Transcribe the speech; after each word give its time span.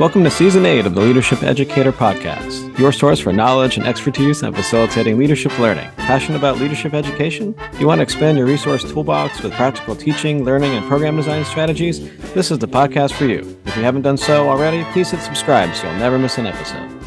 Welcome 0.00 0.24
to 0.24 0.30
Season 0.30 0.64
8 0.64 0.86
of 0.86 0.94
the 0.94 1.02
Leadership 1.02 1.42
Educator 1.42 1.92
Podcast, 1.92 2.78
your 2.78 2.90
source 2.90 3.20
for 3.20 3.34
knowledge 3.34 3.76
and 3.76 3.86
expertise 3.86 4.42
on 4.42 4.54
facilitating 4.54 5.18
leadership 5.18 5.58
learning. 5.58 5.90
Passionate 5.98 6.38
about 6.38 6.56
leadership 6.56 6.94
education? 6.94 7.54
You 7.78 7.86
want 7.86 7.98
to 7.98 8.02
expand 8.02 8.38
your 8.38 8.46
resource 8.46 8.82
toolbox 8.82 9.42
with 9.42 9.52
practical 9.52 9.94
teaching, 9.94 10.42
learning, 10.42 10.72
and 10.72 10.88
program 10.88 11.18
design 11.18 11.44
strategies? 11.44 12.00
This 12.32 12.50
is 12.50 12.58
the 12.58 12.66
podcast 12.66 13.12
for 13.12 13.26
you. 13.26 13.40
If 13.66 13.76
you 13.76 13.82
haven't 13.82 14.00
done 14.00 14.16
so 14.16 14.48
already, 14.48 14.84
please 14.92 15.10
hit 15.10 15.20
subscribe 15.20 15.74
so 15.74 15.86
you'll 15.86 15.98
never 15.98 16.18
miss 16.18 16.38
an 16.38 16.46
episode. 16.46 16.99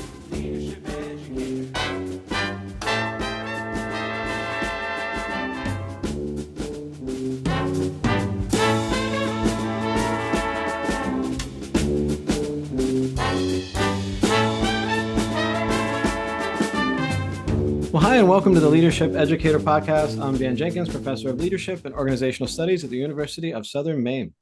Welcome 18.44 18.56
to 18.56 18.60
the 18.60 18.70
Leadership 18.70 19.16
Educator 19.16 19.58
Podcast. 19.58 20.22
I'm 20.22 20.36
Dan 20.36 20.58
Jenkins, 20.58 20.90
professor 20.90 21.30
of 21.30 21.40
leadership 21.40 21.86
and 21.86 21.96
organizational 21.96 22.50
studies 22.50 22.84
at 22.84 22.90
the 22.90 22.98
University 22.98 23.54
of 23.54 23.66
Southern 23.66 24.04
Maine. 24.04 24.34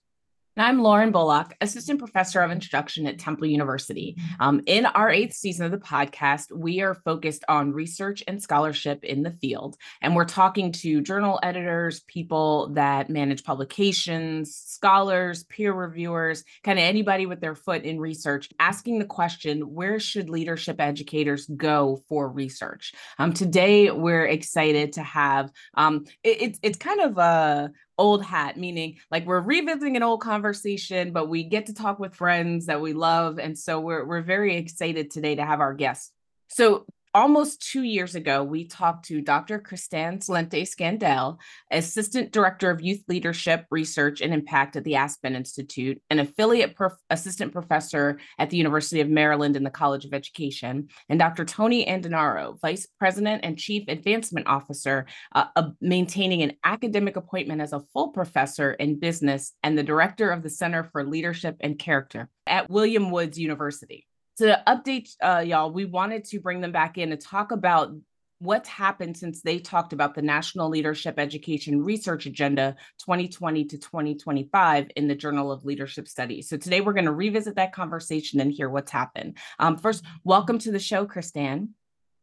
And 0.57 0.65
I'm 0.65 0.81
Lauren 0.81 1.13
Bullock, 1.13 1.55
assistant 1.61 1.97
professor 1.97 2.41
of 2.41 2.51
instruction 2.51 3.07
at 3.07 3.17
Temple 3.17 3.47
University. 3.47 4.17
Um, 4.41 4.61
in 4.65 4.85
our 4.85 5.09
eighth 5.09 5.33
season 5.33 5.65
of 5.65 5.71
the 5.71 5.77
podcast, 5.77 6.51
we 6.51 6.81
are 6.81 6.93
focused 6.93 7.45
on 7.47 7.71
research 7.71 8.21
and 8.27 8.43
scholarship 8.43 9.05
in 9.05 9.23
the 9.23 9.31
field. 9.31 9.77
And 10.01 10.13
we're 10.13 10.25
talking 10.25 10.73
to 10.73 10.99
journal 10.99 11.39
editors, 11.41 12.01
people 12.01 12.67
that 12.73 13.09
manage 13.09 13.45
publications, 13.45 14.53
scholars, 14.53 15.45
peer 15.45 15.71
reviewers, 15.71 16.43
kind 16.65 16.77
of 16.77 16.83
anybody 16.83 17.25
with 17.25 17.39
their 17.39 17.55
foot 17.55 17.83
in 17.83 17.97
research, 17.97 18.49
asking 18.59 18.99
the 18.99 19.05
question 19.05 19.73
where 19.73 20.01
should 20.01 20.29
leadership 20.29 20.81
educators 20.81 21.45
go 21.45 22.03
for 22.09 22.27
research? 22.27 22.93
Um, 23.19 23.31
today, 23.31 23.89
we're 23.89 24.25
excited 24.25 24.91
to 24.93 25.03
have 25.03 25.49
um, 25.75 26.03
it, 26.25 26.41
it's, 26.41 26.59
it's 26.61 26.77
kind 26.77 26.99
of 26.99 27.17
a 27.17 27.71
old 28.01 28.25
hat, 28.25 28.57
meaning 28.57 28.97
like 29.11 29.25
we're 29.25 29.39
revisiting 29.39 29.95
an 29.95 30.03
old 30.03 30.21
conversation, 30.21 31.13
but 31.13 31.29
we 31.29 31.43
get 31.43 31.67
to 31.67 31.73
talk 31.73 31.99
with 31.99 32.15
friends 32.15 32.65
that 32.65 32.81
we 32.81 32.93
love. 32.93 33.37
And 33.37 33.57
so 33.57 33.79
we're, 33.79 34.03
we're 34.03 34.21
very 34.21 34.57
excited 34.57 35.11
today 35.11 35.35
to 35.35 35.45
have 35.45 35.59
our 35.59 35.73
guests. 35.73 36.11
So 36.47 36.85
almost 37.13 37.61
two 37.61 37.83
years 37.83 38.15
ago, 38.15 38.43
we 38.43 38.65
talked 38.65 39.05
to 39.05 39.21
Dr. 39.21 39.59
Kristan 39.59 40.19
Cilente 40.19 40.63
Skendall, 40.63 41.37
Assistant 41.69 42.31
Director 42.31 42.69
of 42.69 42.81
Youth 42.81 43.03
Leadership 43.07 43.65
Research 43.69 44.21
and 44.21 44.33
Impact 44.33 44.75
at 44.75 44.83
the 44.83 44.95
Aspen 44.95 45.35
Institute, 45.35 46.01
an 46.09 46.19
affiliate 46.19 46.75
prof- 46.75 46.93
assistant 47.09 47.51
professor 47.51 48.19
at 48.37 48.49
the 48.49 48.57
University 48.57 49.01
of 49.01 49.09
Maryland 49.09 49.55
in 49.55 49.63
the 49.63 49.69
College 49.69 50.05
of 50.05 50.13
Education, 50.13 50.87
and 51.09 51.19
Dr. 51.19 51.45
Tony 51.45 51.85
Andenoro, 51.85 52.59
Vice 52.61 52.87
President 52.99 53.41
and 53.43 53.57
Chief 53.57 53.83
Advancement 53.87 54.47
Officer, 54.47 55.05
uh, 55.33 55.45
uh, 55.55 55.69
maintaining 55.81 56.41
an 56.41 56.53
academic 56.63 57.15
appointment 57.15 57.61
as 57.61 57.73
a 57.73 57.81
full 57.93 58.09
professor 58.09 58.73
in 58.73 58.99
business 58.99 59.53
and 59.63 59.77
the 59.77 59.83
Director 59.83 60.31
of 60.31 60.43
the 60.43 60.49
Center 60.49 60.83
for 60.83 61.03
Leadership 61.03 61.57
and 61.59 61.77
Character 61.77 62.29
at 62.47 62.69
William 62.69 63.11
Woods 63.11 63.37
University 63.37 64.07
to 64.37 64.61
update 64.67 65.09
uh, 65.21 65.43
y'all, 65.45 65.71
we 65.71 65.85
wanted 65.85 66.25
to 66.25 66.39
bring 66.39 66.61
them 66.61 66.71
back 66.71 66.97
in 66.97 67.09
to 67.09 67.17
talk 67.17 67.51
about 67.51 67.93
what's 68.41 68.67
happened 68.67 69.15
since 69.15 69.41
they 69.41 69.59
talked 69.59 69.93
about 69.93 70.15
the 70.15 70.21
National 70.21 70.67
Leadership 70.67 71.19
Education 71.19 71.83
Research 71.83 72.25
Agenda 72.25 72.75
2020 72.99 73.65
to 73.65 73.77
2025 73.77 74.89
in 74.95 75.07
the 75.07 75.15
Journal 75.15 75.51
of 75.51 75.63
Leadership 75.63 76.07
Studies. 76.07 76.49
So 76.49 76.57
today 76.57 76.81
we're 76.81 76.93
going 76.93 77.05
to 77.05 77.11
revisit 77.11 77.55
that 77.55 77.71
conversation 77.71 78.39
and 78.39 78.51
hear 78.51 78.69
what's 78.69 78.91
happened. 78.91 79.37
Um, 79.59 79.77
first, 79.77 80.03
welcome 80.23 80.57
to 80.59 80.71
the 80.71 80.79
show, 80.79 81.05
Kristan. 81.05 81.69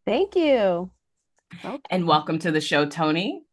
Thank 0.05 0.35
you. 0.35 0.91
Okay. 1.65 1.79
And 1.89 2.07
welcome 2.07 2.39
to 2.41 2.51
the 2.51 2.61
show, 2.61 2.85
Tony. 2.85 3.45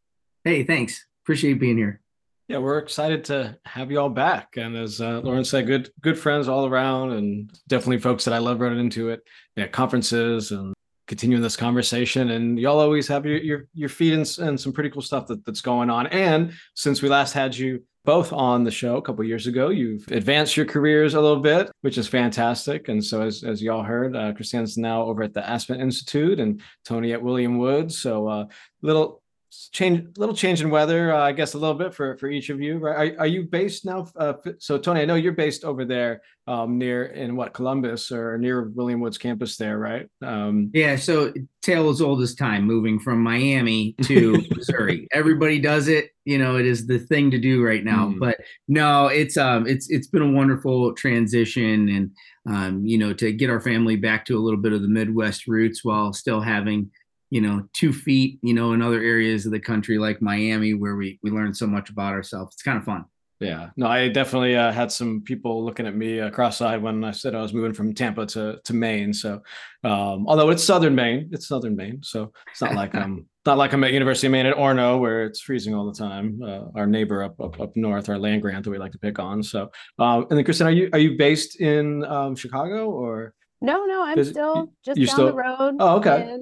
Hey, 0.43 0.63
thanks. 0.63 1.05
Appreciate 1.23 1.59
being 1.59 1.77
here. 1.77 2.01
Yeah, 2.47 2.59
we're 2.59 2.77
excited 2.77 3.23
to 3.25 3.57
have 3.65 3.89
you 3.89 3.99
all 3.99 4.09
back. 4.09 4.55
And 4.57 4.77
as 4.77 5.01
uh, 5.01 5.19
Lauren 5.21 5.43
said, 5.43 5.65
good 5.65 5.89
good 6.01 6.17
friends 6.17 6.47
all 6.47 6.67
around, 6.67 7.13
and 7.13 7.51
definitely 7.67 7.99
folks 7.99 8.25
that 8.25 8.35
I 8.35 8.37
love 8.37 8.61
running 8.61 8.79
into 8.79 9.11
at 9.11 9.21
at 9.57 9.71
conferences 9.71 10.51
and 10.51 10.75
continuing 11.07 11.41
this 11.41 11.55
conversation. 11.55 12.31
And 12.31 12.59
y'all 12.59 12.79
always 12.79 13.07
have 13.07 13.25
your 13.25 13.37
your, 13.37 13.67
your 13.73 13.89
feet 13.89 14.13
in, 14.13 14.19
in 14.47 14.57
some 14.57 14.73
pretty 14.73 14.91
cool 14.91 15.01
stuff 15.01 15.25
that, 15.27 15.43
that's 15.43 15.61
going 15.61 15.89
on. 15.89 16.05
And 16.07 16.53
since 16.75 17.01
we 17.01 17.09
last 17.09 17.33
had 17.33 17.57
you 17.57 17.83
both 18.03 18.31
on 18.31 18.63
the 18.63 18.69
show 18.69 18.97
a 18.97 19.01
couple 19.01 19.23
years 19.23 19.47
ago, 19.47 19.69
you've 19.69 20.07
advanced 20.11 20.55
your 20.55 20.67
careers 20.67 21.15
a 21.15 21.21
little 21.21 21.41
bit, 21.41 21.71
which 21.81 21.97
is 21.97 22.07
fantastic. 22.07 22.89
And 22.89 23.03
so, 23.03 23.21
as 23.21 23.43
as 23.43 23.59
y'all 23.59 23.81
heard, 23.81 24.15
uh, 24.15 24.33
Kristan's 24.33 24.77
now 24.77 25.01
over 25.01 25.23
at 25.23 25.33
the 25.33 25.47
Aspen 25.49 25.81
Institute, 25.81 26.39
and 26.39 26.61
Tony 26.85 27.11
at 27.11 27.23
William 27.23 27.57
Woods. 27.57 27.97
So, 27.97 28.27
uh, 28.27 28.45
little 28.83 29.23
change 29.71 30.17
little 30.17 30.35
change 30.35 30.61
in 30.61 30.69
weather 30.69 31.13
uh, 31.13 31.21
i 31.21 31.31
guess 31.31 31.53
a 31.53 31.57
little 31.57 31.75
bit 31.75 31.93
for 31.93 32.17
for 32.17 32.27
each 32.27 32.49
of 32.49 32.61
you 32.61 32.77
right? 32.77 33.13
Are, 33.13 33.21
are 33.21 33.27
you 33.27 33.43
based 33.43 33.85
now 33.85 34.07
uh, 34.17 34.33
so 34.59 34.77
tony 34.77 35.01
i 35.01 35.05
know 35.05 35.15
you're 35.15 35.33
based 35.33 35.63
over 35.63 35.85
there 35.85 36.21
um, 36.47 36.77
near 36.77 37.05
in 37.05 37.35
what 37.35 37.53
columbia 37.53 37.95
or 38.11 38.37
near 38.37 38.69
william 38.69 38.99
woods 38.99 39.17
campus 39.17 39.57
there 39.57 39.77
right? 39.77 40.07
Um, 40.23 40.69
yeah 40.73 40.95
so 40.95 41.33
tale 41.61 41.89
as 41.89 42.01
old 42.01 42.21
as 42.21 42.35
time 42.35 42.63
moving 42.63 42.99
from 42.99 43.21
miami 43.21 43.95
to 44.03 44.43
missouri. 44.55 45.07
Everybody 45.11 45.59
does 45.59 45.87
it 45.87 46.11
you 46.25 46.37
know 46.37 46.57
it 46.57 46.65
is 46.65 46.85
the 46.87 46.99
thing 46.99 47.31
to 47.31 47.39
do 47.39 47.63
right 47.63 47.83
now 47.83 48.07
mm. 48.07 48.19
but 48.19 48.37
no 48.67 49.07
it's 49.07 49.37
um 49.37 49.65
it's 49.67 49.89
it's 49.89 50.07
been 50.07 50.21
a 50.21 50.31
wonderful 50.31 50.93
transition 50.93 51.89
and 51.89 52.11
um 52.49 52.85
you 52.85 52.97
know 52.97 53.13
to 53.13 53.31
get 53.31 53.49
our 53.49 53.61
family 53.61 53.95
back 53.95 54.25
to 54.25 54.37
a 54.37 54.41
little 54.41 54.59
bit 54.59 54.73
of 54.73 54.81
the 54.81 54.87
midwest 54.87 55.47
roots 55.47 55.83
while 55.83 56.11
still 56.11 56.41
having 56.41 56.91
you 57.35 57.41
know 57.41 57.67
two 57.73 57.91
feet 57.91 58.39
you 58.41 58.53
know 58.53 58.71
in 58.71 58.81
other 58.81 59.01
areas 59.01 59.45
of 59.45 59.51
the 59.51 59.59
country 59.59 59.97
like 59.97 60.21
miami 60.21 60.73
where 60.73 60.95
we 60.95 61.19
we 61.21 61.29
learn 61.29 61.53
so 61.53 61.67
much 61.67 61.89
about 61.89 62.13
ourselves. 62.13 62.55
It's 62.55 62.63
kind 62.63 62.77
of 62.77 62.85
fun. 62.85 63.03
Yeah. 63.41 63.71
No 63.75 63.87
i 63.87 64.07
definitely 64.07 64.55
uh, 64.55 64.71
had 64.71 64.89
some 64.89 65.21
people 65.21 65.65
looking 65.65 65.85
at 65.85 65.97
me 65.97 66.21
uh, 66.21 66.29
cross-eyed 66.29 66.81
when 66.81 67.03
i 67.03 67.11
said 67.11 67.35
i 67.35 67.41
was 67.41 67.53
moving 67.53 67.73
from 67.73 67.93
tampa 67.93 68.25
to 68.27 68.61
to 68.63 68.73
maine. 68.73 69.11
So 69.13 69.41
um, 69.83 70.25
although 70.29 70.49
it's 70.49 70.63
southern 70.63 70.95
maine 70.95 71.29
it's 71.33 71.49
southern 71.49 71.75
maine. 71.75 71.99
So 72.03 72.31
it's 72.49 72.61
not 72.61 72.73
like 72.73 72.95
i'm 72.95 73.25
not 73.45 73.57
like 73.57 73.73
i'm 73.73 73.83
at 73.83 73.91
university 73.91 74.27
of 74.27 74.31
maine 74.31 74.45
at 74.45 74.55
Orono 74.55 75.01
where 75.01 75.25
it's 75.25 75.41
freezing 75.41 75.75
all 75.75 75.91
the 75.91 75.99
time. 76.07 76.39
Uh, 76.41 76.67
our 76.73 76.87
neighbor 76.87 77.21
up, 77.21 77.37
up 77.41 77.59
up 77.59 77.75
north 77.75 78.07
our 78.07 78.17
land 78.17 78.43
grant 78.43 78.63
that 78.63 78.71
we 78.71 78.77
like 78.77 78.93
to 78.93 78.99
pick 78.99 79.19
on. 79.19 79.43
So 79.43 79.71
um, 79.99 80.27
and 80.29 80.37
then 80.37 80.45
kristan 80.45 80.67
are 80.67 80.77
you 80.79 80.89
are 80.93 80.99
you 80.99 81.17
based 81.17 81.59
in 81.59 82.05
um, 82.05 82.37
chicago 82.37 82.89
or? 82.89 83.33
No 83.61 83.85
no 83.85 84.03
i'm 84.05 84.23
still 84.23 84.71
just 84.85 84.97
down 84.97 85.07
still... 85.07 85.27
the 85.27 85.33
road 85.33 85.75
oh 85.79 85.97
okay 85.97 86.37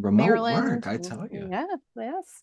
remote 0.00 0.24
Maryland. 0.24 0.66
work. 0.66 0.86
I 0.86 0.96
tell 0.96 1.26
you. 1.30 1.48
Yeah. 1.50 1.66
Yes. 1.96 2.42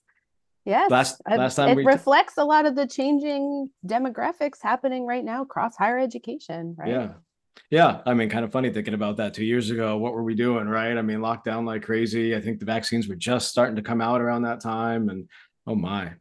Yes. 0.65 0.89
Last 0.89 1.21
um, 1.29 1.37
last 1.37 1.55
time 1.55 1.69
it 1.69 1.75
we 1.77 1.85
reflects 1.85 2.33
a 2.37 2.43
lot 2.43 2.65
of 2.65 2.75
the 2.75 2.87
changing 2.87 3.69
demographics 3.85 4.57
happening 4.61 5.05
right 5.05 5.23
now 5.23 5.43
across 5.43 5.75
higher 5.77 5.99
education. 5.99 6.75
Right. 6.77 6.89
Yeah. 6.89 7.13
Yeah, 7.71 8.01
I 8.05 8.13
mean, 8.13 8.29
kind 8.29 8.43
of 8.43 8.51
funny 8.51 8.69
thinking 8.69 8.93
about 8.93 9.17
that 9.17 9.33
two 9.33 9.45
years 9.45 9.71
ago. 9.71 9.97
What 9.97 10.13
were 10.13 10.23
we 10.23 10.35
doing, 10.35 10.67
right? 10.67 10.97
I 10.97 11.01
mean, 11.01 11.19
lockdown 11.19 11.65
like 11.65 11.83
crazy. 11.83 12.35
I 12.35 12.41
think 12.41 12.59
the 12.59 12.65
vaccines 12.65 13.07
were 13.07 13.15
just 13.15 13.49
starting 13.49 13.77
to 13.77 13.81
come 13.81 14.01
out 14.01 14.21
around 14.21 14.41
that 14.41 14.59
time, 14.59 15.09
and 15.09 15.29
oh 15.65 15.75
my. 15.75 16.11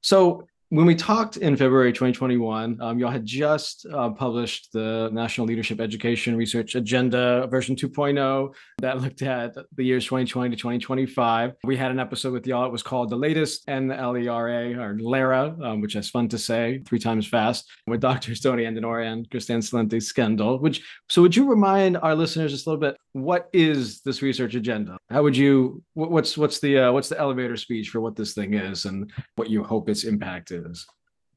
So 0.00 0.48
when 0.72 0.86
we 0.86 0.94
talked 0.94 1.36
in 1.36 1.54
February 1.54 1.92
2021, 1.92 2.80
um, 2.80 2.98
y'all 2.98 3.10
had 3.10 3.26
just 3.26 3.84
uh, 3.92 4.08
published 4.08 4.72
the 4.72 5.10
National 5.12 5.46
Leadership 5.46 5.82
Education 5.82 6.34
Research 6.34 6.76
Agenda 6.76 7.46
version 7.50 7.76
2.0 7.76 8.54
that 8.78 8.98
looked 9.02 9.20
at 9.20 9.54
the 9.76 9.84
years 9.84 10.06
2020 10.06 10.48
to 10.48 10.56
2025. 10.56 11.52
We 11.64 11.76
had 11.76 11.90
an 11.90 12.00
episode 12.00 12.32
with 12.32 12.46
y'all. 12.46 12.64
It 12.64 12.72
was 12.72 12.82
called 12.82 13.10
The 13.10 13.16
Latest 13.16 13.66
NLERA 13.66 14.78
or 14.78 14.98
LERA, 14.98 15.54
um, 15.62 15.82
which 15.82 15.94
is 15.94 16.08
fun 16.08 16.26
to 16.28 16.38
say 16.38 16.80
three 16.86 16.98
times 16.98 17.26
fast, 17.26 17.70
with 17.86 18.00
Dr. 18.00 18.34
Tony 18.34 18.64
Andenoro 18.64 19.04
and 19.06 19.28
Kristan 19.28 19.58
Cilente 19.58 20.00
Skendall. 20.00 20.58
Which, 20.58 20.82
so 21.10 21.20
would 21.20 21.36
you 21.36 21.50
remind 21.50 21.98
our 21.98 22.14
listeners 22.14 22.50
just 22.50 22.66
a 22.66 22.70
little 22.70 22.80
bit, 22.80 22.96
what 23.12 23.50
is 23.52 24.00
this 24.00 24.22
research 24.22 24.54
agenda? 24.54 24.96
How 25.10 25.22
would 25.22 25.36
you, 25.36 25.82
what's, 25.92 26.38
what's 26.38 26.60
the, 26.60 26.78
uh, 26.78 26.92
what's 26.92 27.10
the 27.10 27.20
elevator 27.20 27.58
speech 27.58 27.90
for 27.90 28.00
what 28.00 28.16
this 28.16 28.32
thing 28.32 28.54
is 28.54 28.86
and 28.86 29.12
what 29.36 29.50
you 29.50 29.62
hope 29.62 29.90
its 29.90 30.04
impact 30.04 30.50
is? 30.50 30.61
Is? 30.70 30.86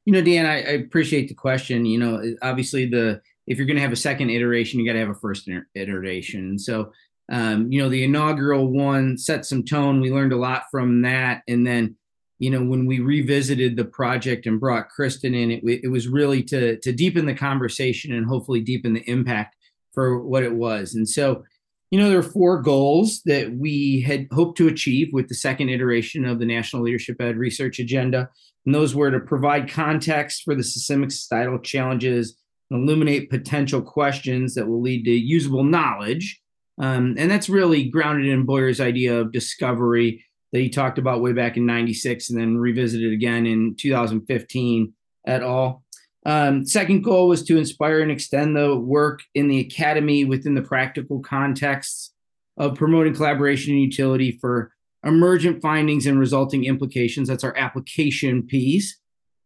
You 0.04 0.12
know, 0.12 0.22
Dan, 0.22 0.46
I, 0.46 0.56
I 0.56 0.72
appreciate 0.84 1.28
the 1.28 1.34
question. 1.34 1.84
You 1.84 1.98
know, 1.98 2.34
obviously 2.42 2.86
the 2.86 3.20
if 3.46 3.58
you're 3.58 3.66
going 3.66 3.76
to 3.76 3.82
have 3.82 3.92
a 3.92 3.96
second 3.96 4.30
iteration, 4.30 4.80
you 4.80 4.86
got 4.86 4.94
to 4.94 5.00
have 5.00 5.10
a 5.10 5.14
first 5.14 5.48
iteration. 5.74 6.58
So, 6.58 6.92
um, 7.30 7.70
you 7.70 7.80
know, 7.80 7.88
the 7.88 8.04
inaugural 8.04 8.66
one 8.66 9.18
set 9.18 9.46
some 9.46 9.64
tone. 9.64 10.00
We 10.00 10.12
learned 10.12 10.32
a 10.32 10.36
lot 10.36 10.64
from 10.70 11.02
that, 11.02 11.42
and 11.48 11.66
then, 11.66 11.96
you 12.38 12.50
know, 12.50 12.62
when 12.62 12.86
we 12.86 13.00
revisited 13.00 13.76
the 13.76 13.84
project 13.84 14.46
and 14.46 14.60
brought 14.60 14.88
Kristan 14.96 15.34
in, 15.34 15.50
it, 15.50 15.80
it 15.84 15.88
was 15.90 16.08
really 16.08 16.42
to 16.44 16.78
to 16.78 16.92
deepen 16.92 17.26
the 17.26 17.34
conversation 17.34 18.12
and 18.12 18.26
hopefully 18.26 18.60
deepen 18.60 18.94
the 18.94 19.08
impact 19.10 19.56
for 19.92 20.20
what 20.20 20.42
it 20.42 20.54
was. 20.54 20.94
And 20.94 21.08
so, 21.08 21.42
you 21.90 21.98
know, 21.98 22.08
there 22.08 22.18
are 22.18 22.22
four 22.22 22.60
goals 22.60 23.22
that 23.24 23.52
we 23.52 24.02
had 24.02 24.28
hoped 24.30 24.58
to 24.58 24.68
achieve 24.68 25.08
with 25.12 25.28
the 25.28 25.34
second 25.34 25.70
iteration 25.70 26.26
of 26.26 26.38
the 26.38 26.46
National 26.46 26.82
Leadership 26.82 27.20
Ed 27.20 27.36
Research 27.36 27.78
Agenda. 27.78 28.28
And 28.66 28.74
those 28.74 28.94
were 28.94 29.10
to 29.10 29.20
provide 29.20 29.70
context 29.70 30.42
for 30.44 30.54
the 30.54 30.64
systemic 30.64 31.12
societal 31.12 31.58
challenges 31.60 32.36
and 32.70 32.82
illuminate 32.82 33.30
potential 33.30 33.80
questions 33.80 34.54
that 34.54 34.66
will 34.66 34.82
lead 34.82 35.04
to 35.04 35.12
usable 35.12 35.64
knowledge. 35.64 36.40
Um, 36.78 37.14
and 37.16 37.30
that's 37.30 37.48
really 37.48 37.84
grounded 37.84 38.28
in 38.28 38.44
Boyer's 38.44 38.80
idea 38.80 39.18
of 39.18 39.32
discovery 39.32 40.24
that 40.52 40.60
he 40.60 40.68
talked 40.68 40.98
about 40.98 41.22
way 41.22 41.32
back 41.32 41.56
in 41.56 41.64
96 41.64 42.30
and 42.30 42.40
then 42.40 42.58
revisited 42.58 43.12
again 43.12 43.46
in 43.46 43.76
2015 43.78 44.92
at 45.26 45.42
all. 45.42 45.84
Um, 46.26 46.66
second 46.66 47.02
goal 47.02 47.28
was 47.28 47.44
to 47.44 47.56
inspire 47.56 48.00
and 48.00 48.10
extend 48.10 48.56
the 48.56 48.76
work 48.76 49.20
in 49.34 49.46
the 49.46 49.60
academy 49.60 50.24
within 50.24 50.54
the 50.54 50.62
practical 50.62 51.20
contexts 51.20 52.12
of 52.56 52.74
promoting 52.74 53.14
collaboration 53.14 53.74
and 53.74 53.82
utility 53.82 54.32
for 54.40 54.72
emergent 55.06 55.62
findings 55.62 56.06
and 56.06 56.18
resulting 56.18 56.64
implications. 56.64 57.28
That's 57.28 57.44
our 57.44 57.56
application 57.56 58.42
piece. 58.42 58.98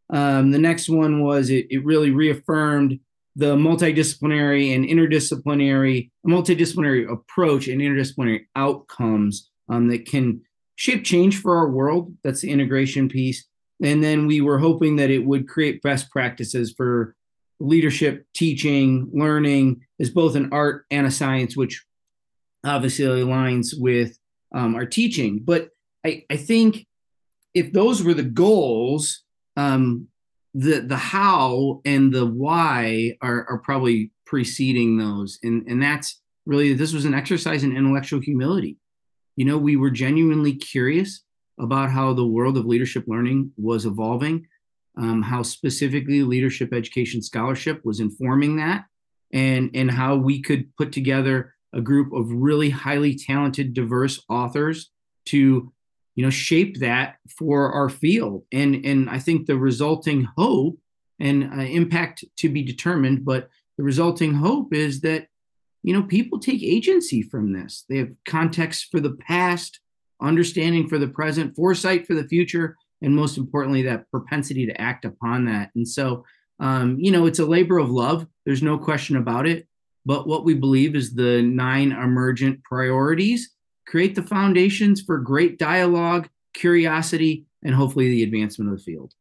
Um, 0.08 0.50
the 0.50 0.58
next 0.58 0.88
one 0.88 1.22
was 1.22 1.50
it, 1.50 1.66
it 1.70 1.84
really 1.84 2.10
reaffirmed 2.10 2.98
the 3.36 3.54
multidisciplinary 3.56 4.74
and 4.74 4.84
interdisciplinary, 4.84 6.10
multidisciplinary 6.26 7.10
approach 7.10 7.68
and 7.68 7.80
interdisciplinary 7.80 8.46
outcomes 8.56 9.50
um, 9.68 9.88
that 9.88 10.06
can 10.06 10.42
shape 10.74 11.04
change 11.04 11.40
for 11.40 11.56
our 11.56 11.70
world. 11.70 12.16
That's 12.24 12.40
the 12.40 12.50
integration 12.50 13.08
piece. 13.08 13.46
And 13.82 14.02
then 14.02 14.26
we 14.26 14.40
were 14.40 14.58
hoping 14.58 14.96
that 14.96 15.10
it 15.10 15.24
would 15.24 15.48
create 15.48 15.82
best 15.82 16.10
practices 16.10 16.74
for 16.76 17.14
leadership, 17.60 18.26
teaching, 18.34 19.08
learning 19.12 19.82
as 20.00 20.10
both 20.10 20.34
an 20.34 20.48
art 20.52 20.86
and 20.90 21.06
a 21.06 21.10
science, 21.10 21.56
which 21.56 21.84
obviously 22.64 23.04
aligns 23.04 23.68
with 23.78 24.18
um, 24.54 24.74
our 24.74 24.86
teaching. 24.86 25.40
But 25.44 25.70
I, 26.04 26.24
I 26.30 26.36
think 26.36 26.86
if 27.54 27.72
those 27.72 28.02
were 28.02 28.14
the 28.14 28.22
goals, 28.22 29.22
um, 29.56 30.08
the 30.54 30.80
the 30.80 30.96
how 30.96 31.80
and 31.84 32.12
the 32.12 32.26
why 32.26 33.16
are, 33.20 33.46
are 33.48 33.58
probably 33.58 34.10
preceding 34.26 34.96
those. 34.96 35.38
And, 35.42 35.66
and 35.68 35.82
that's 35.82 36.20
really 36.46 36.74
this 36.74 36.92
was 36.92 37.04
an 37.04 37.14
exercise 37.14 37.62
in 37.64 37.76
intellectual 37.76 38.20
humility. 38.20 38.76
You 39.36 39.44
know, 39.44 39.58
we 39.58 39.76
were 39.76 39.90
genuinely 39.90 40.54
curious 40.54 41.22
about 41.58 41.90
how 41.90 42.12
the 42.12 42.26
world 42.26 42.56
of 42.56 42.66
leadership 42.66 43.04
learning 43.06 43.52
was 43.56 43.86
evolving, 43.86 44.46
um, 44.96 45.22
how 45.22 45.42
specifically 45.42 46.22
leadership 46.22 46.72
education 46.72 47.22
scholarship 47.22 47.84
was 47.84 48.00
informing 48.00 48.56
that, 48.56 48.84
and 49.32 49.70
and 49.74 49.90
how 49.90 50.16
we 50.16 50.42
could 50.42 50.74
put 50.76 50.92
together 50.92 51.54
a 51.72 51.80
group 51.80 52.12
of 52.12 52.30
really 52.30 52.70
highly 52.70 53.16
talented, 53.16 53.74
diverse 53.74 54.22
authors 54.28 54.90
to 55.26 55.72
you 56.16 56.24
know 56.24 56.30
shape 56.30 56.80
that 56.80 57.16
for 57.28 57.72
our 57.72 57.88
field 57.88 58.44
and 58.52 58.84
and 58.84 59.08
i 59.08 59.18
think 59.18 59.46
the 59.46 59.56
resulting 59.56 60.26
hope 60.36 60.76
and 61.20 61.44
uh, 61.44 61.62
impact 61.62 62.24
to 62.36 62.48
be 62.48 62.62
determined 62.62 63.24
but 63.24 63.48
the 63.78 63.84
resulting 63.84 64.34
hope 64.34 64.74
is 64.74 65.02
that 65.02 65.28
you 65.82 65.94
know 65.94 66.02
people 66.02 66.38
take 66.38 66.62
agency 66.62 67.22
from 67.22 67.52
this 67.52 67.84
they 67.88 67.98
have 67.98 68.10
context 68.26 68.88
for 68.90 68.98
the 68.98 69.12
past 69.12 69.80
understanding 70.20 70.88
for 70.88 70.98
the 70.98 71.08
present, 71.08 71.56
foresight 71.56 72.06
for 72.06 72.14
the 72.14 72.26
future, 72.28 72.76
and 73.02 73.14
most 73.14 73.38
importantly, 73.38 73.82
that 73.82 74.10
propensity 74.10 74.66
to 74.66 74.80
act 74.80 75.04
upon 75.04 75.46
that. 75.46 75.70
And 75.74 75.86
so, 75.86 76.24
um, 76.58 76.98
you 76.98 77.10
know, 77.10 77.26
it's 77.26 77.38
a 77.38 77.46
labor 77.46 77.78
of 77.78 77.90
love. 77.90 78.26
There's 78.44 78.62
no 78.62 78.78
question 78.78 79.16
about 79.16 79.46
it. 79.46 79.66
But 80.06 80.26
what 80.26 80.44
we 80.44 80.54
believe 80.54 80.96
is 80.96 81.14
the 81.14 81.42
nine 81.42 81.92
emergent 81.92 82.62
priorities 82.64 83.50
create 83.86 84.14
the 84.14 84.22
foundations 84.22 85.02
for 85.02 85.18
great 85.18 85.58
dialogue, 85.58 86.28
curiosity, 86.54 87.44
and 87.62 87.74
hopefully 87.74 88.08
the 88.08 88.22
advancement 88.22 88.70
of 88.70 88.78
the 88.78 88.82
field 88.82 89.14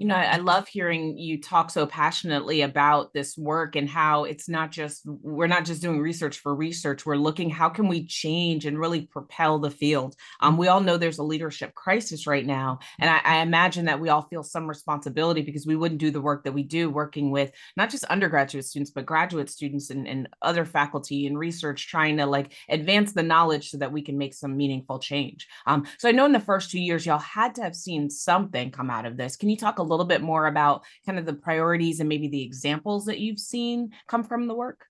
you 0.00 0.06
know, 0.06 0.14
I 0.14 0.38
love 0.38 0.66
hearing 0.66 1.18
you 1.18 1.38
talk 1.38 1.70
so 1.70 1.84
passionately 1.84 2.62
about 2.62 3.12
this 3.12 3.36
work 3.36 3.76
and 3.76 3.86
how 3.86 4.24
it's 4.24 4.48
not 4.48 4.72
just, 4.72 5.02
we're 5.04 5.46
not 5.46 5.66
just 5.66 5.82
doing 5.82 6.00
research 6.00 6.38
for 6.38 6.54
research. 6.54 7.04
We're 7.04 7.16
looking, 7.16 7.50
how 7.50 7.68
can 7.68 7.86
we 7.86 8.06
change 8.06 8.64
and 8.64 8.78
really 8.78 9.02
propel 9.02 9.58
the 9.58 9.70
field? 9.70 10.16
Um, 10.40 10.56
we 10.56 10.68
all 10.68 10.80
know 10.80 10.96
there's 10.96 11.18
a 11.18 11.22
leadership 11.22 11.74
crisis 11.74 12.26
right 12.26 12.46
now. 12.46 12.78
And 12.98 13.10
I, 13.10 13.20
I 13.22 13.42
imagine 13.42 13.84
that 13.84 14.00
we 14.00 14.08
all 14.08 14.22
feel 14.22 14.42
some 14.42 14.66
responsibility 14.66 15.42
because 15.42 15.66
we 15.66 15.76
wouldn't 15.76 16.00
do 16.00 16.10
the 16.10 16.22
work 16.22 16.44
that 16.44 16.54
we 16.54 16.62
do 16.62 16.88
working 16.88 17.30
with 17.30 17.52
not 17.76 17.90
just 17.90 18.04
undergraduate 18.04 18.64
students, 18.64 18.90
but 18.90 19.04
graduate 19.04 19.50
students 19.50 19.90
and, 19.90 20.08
and 20.08 20.30
other 20.40 20.64
faculty 20.64 21.26
and 21.26 21.38
research 21.38 21.88
trying 21.88 22.16
to 22.16 22.24
like 22.24 22.54
advance 22.70 23.12
the 23.12 23.22
knowledge 23.22 23.68
so 23.68 23.76
that 23.76 23.92
we 23.92 24.00
can 24.00 24.16
make 24.16 24.32
some 24.32 24.56
meaningful 24.56 24.98
change. 24.98 25.46
Um, 25.66 25.84
so 25.98 26.08
I 26.08 26.12
know 26.12 26.24
in 26.24 26.32
the 26.32 26.40
first 26.40 26.70
two 26.70 26.80
years, 26.80 27.04
y'all 27.04 27.18
had 27.18 27.54
to 27.56 27.62
have 27.62 27.76
seen 27.76 28.08
something 28.08 28.70
come 28.70 28.88
out 28.88 29.04
of 29.04 29.18
this. 29.18 29.36
Can 29.36 29.50
you 29.50 29.58
talk 29.58 29.78
a 29.78 29.89
little 29.90 30.06
bit 30.06 30.22
more 30.22 30.46
about 30.46 30.82
kind 31.06 31.18
of 31.18 31.26
the 31.26 31.34
priorities 31.34 32.00
and 32.00 32.08
maybe 32.08 32.28
the 32.28 32.42
examples 32.42 33.06
that 33.06 33.20
you've 33.20 33.38
seen 33.38 33.92
come 34.06 34.22
from 34.22 34.46
the 34.46 34.54
work? 34.54 34.86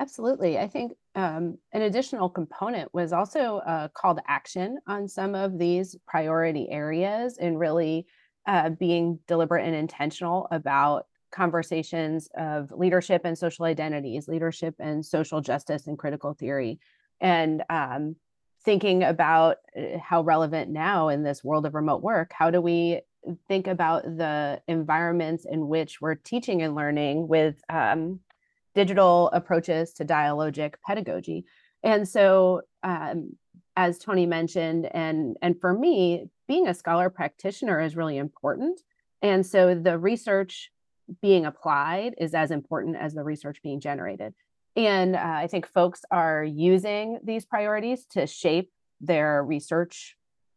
Absolutely. 0.00 0.58
I 0.58 0.68
think 0.68 0.92
um, 1.16 1.58
an 1.72 1.82
additional 1.82 2.28
component 2.28 2.94
was 2.94 3.12
also 3.12 3.60
a 3.66 3.90
call 3.92 4.14
to 4.14 4.22
action 4.28 4.78
on 4.86 5.08
some 5.08 5.34
of 5.34 5.58
these 5.58 5.96
priority 6.06 6.68
areas 6.70 7.36
and 7.38 7.58
really 7.58 8.06
uh, 8.46 8.70
being 8.70 9.18
deliberate 9.26 9.66
and 9.66 9.74
intentional 9.74 10.46
about 10.52 11.06
conversations 11.30 12.28
of 12.36 12.70
leadership 12.70 13.22
and 13.24 13.36
social 13.36 13.64
identities, 13.64 14.28
leadership 14.28 14.74
and 14.78 15.04
social 15.04 15.40
justice 15.40 15.86
and 15.86 15.98
critical 15.98 16.32
theory. 16.32 16.78
And 17.20 17.64
um, 17.68 18.16
thinking 18.64 19.02
about 19.02 19.56
uh, 19.76 19.98
how 19.98 20.22
relevant 20.22 20.70
now 20.70 21.08
in 21.08 21.22
this 21.22 21.42
world 21.42 21.66
of 21.66 21.74
remote 21.74 22.02
work, 22.02 22.32
how 22.32 22.50
do 22.50 22.60
we 22.60 23.00
think 23.48 23.66
about 23.66 24.04
the 24.04 24.60
environments 24.68 25.44
in 25.44 25.68
which 25.68 26.00
we're 26.00 26.14
teaching 26.14 26.62
and 26.62 26.74
learning 26.74 27.28
with 27.28 27.60
um, 27.68 28.20
digital 28.74 29.28
approaches 29.32 29.92
to 29.94 30.04
dialogic 30.04 30.74
pedagogy. 30.86 31.44
And 31.82 32.08
so, 32.08 32.62
um, 32.82 33.36
as 33.76 33.98
Tony 33.98 34.26
mentioned, 34.26 34.86
and 34.92 35.36
and 35.40 35.60
for 35.60 35.72
me, 35.72 36.26
being 36.48 36.66
a 36.66 36.74
scholar 36.74 37.10
practitioner 37.10 37.80
is 37.80 37.96
really 37.96 38.16
important. 38.16 38.80
And 39.22 39.46
so, 39.46 39.74
the 39.74 39.98
research 39.98 40.70
being 41.22 41.46
applied 41.46 42.14
is 42.18 42.34
as 42.34 42.50
important 42.50 42.96
as 42.96 43.14
the 43.14 43.22
research 43.22 43.62
being 43.62 43.80
generated. 43.80 44.34
And 44.76 45.16
uh, 45.16 45.20
I 45.22 45.46
think 45.46 45.66
folks 45.66 46.02
are 46.10 46.44
using 46.44 47.18
these 47.24 47.44
priorities 47.44 48.04
to 48.10 48.26
shape 48.26 48.70
their 49.00 49.42
research 49.42 50.16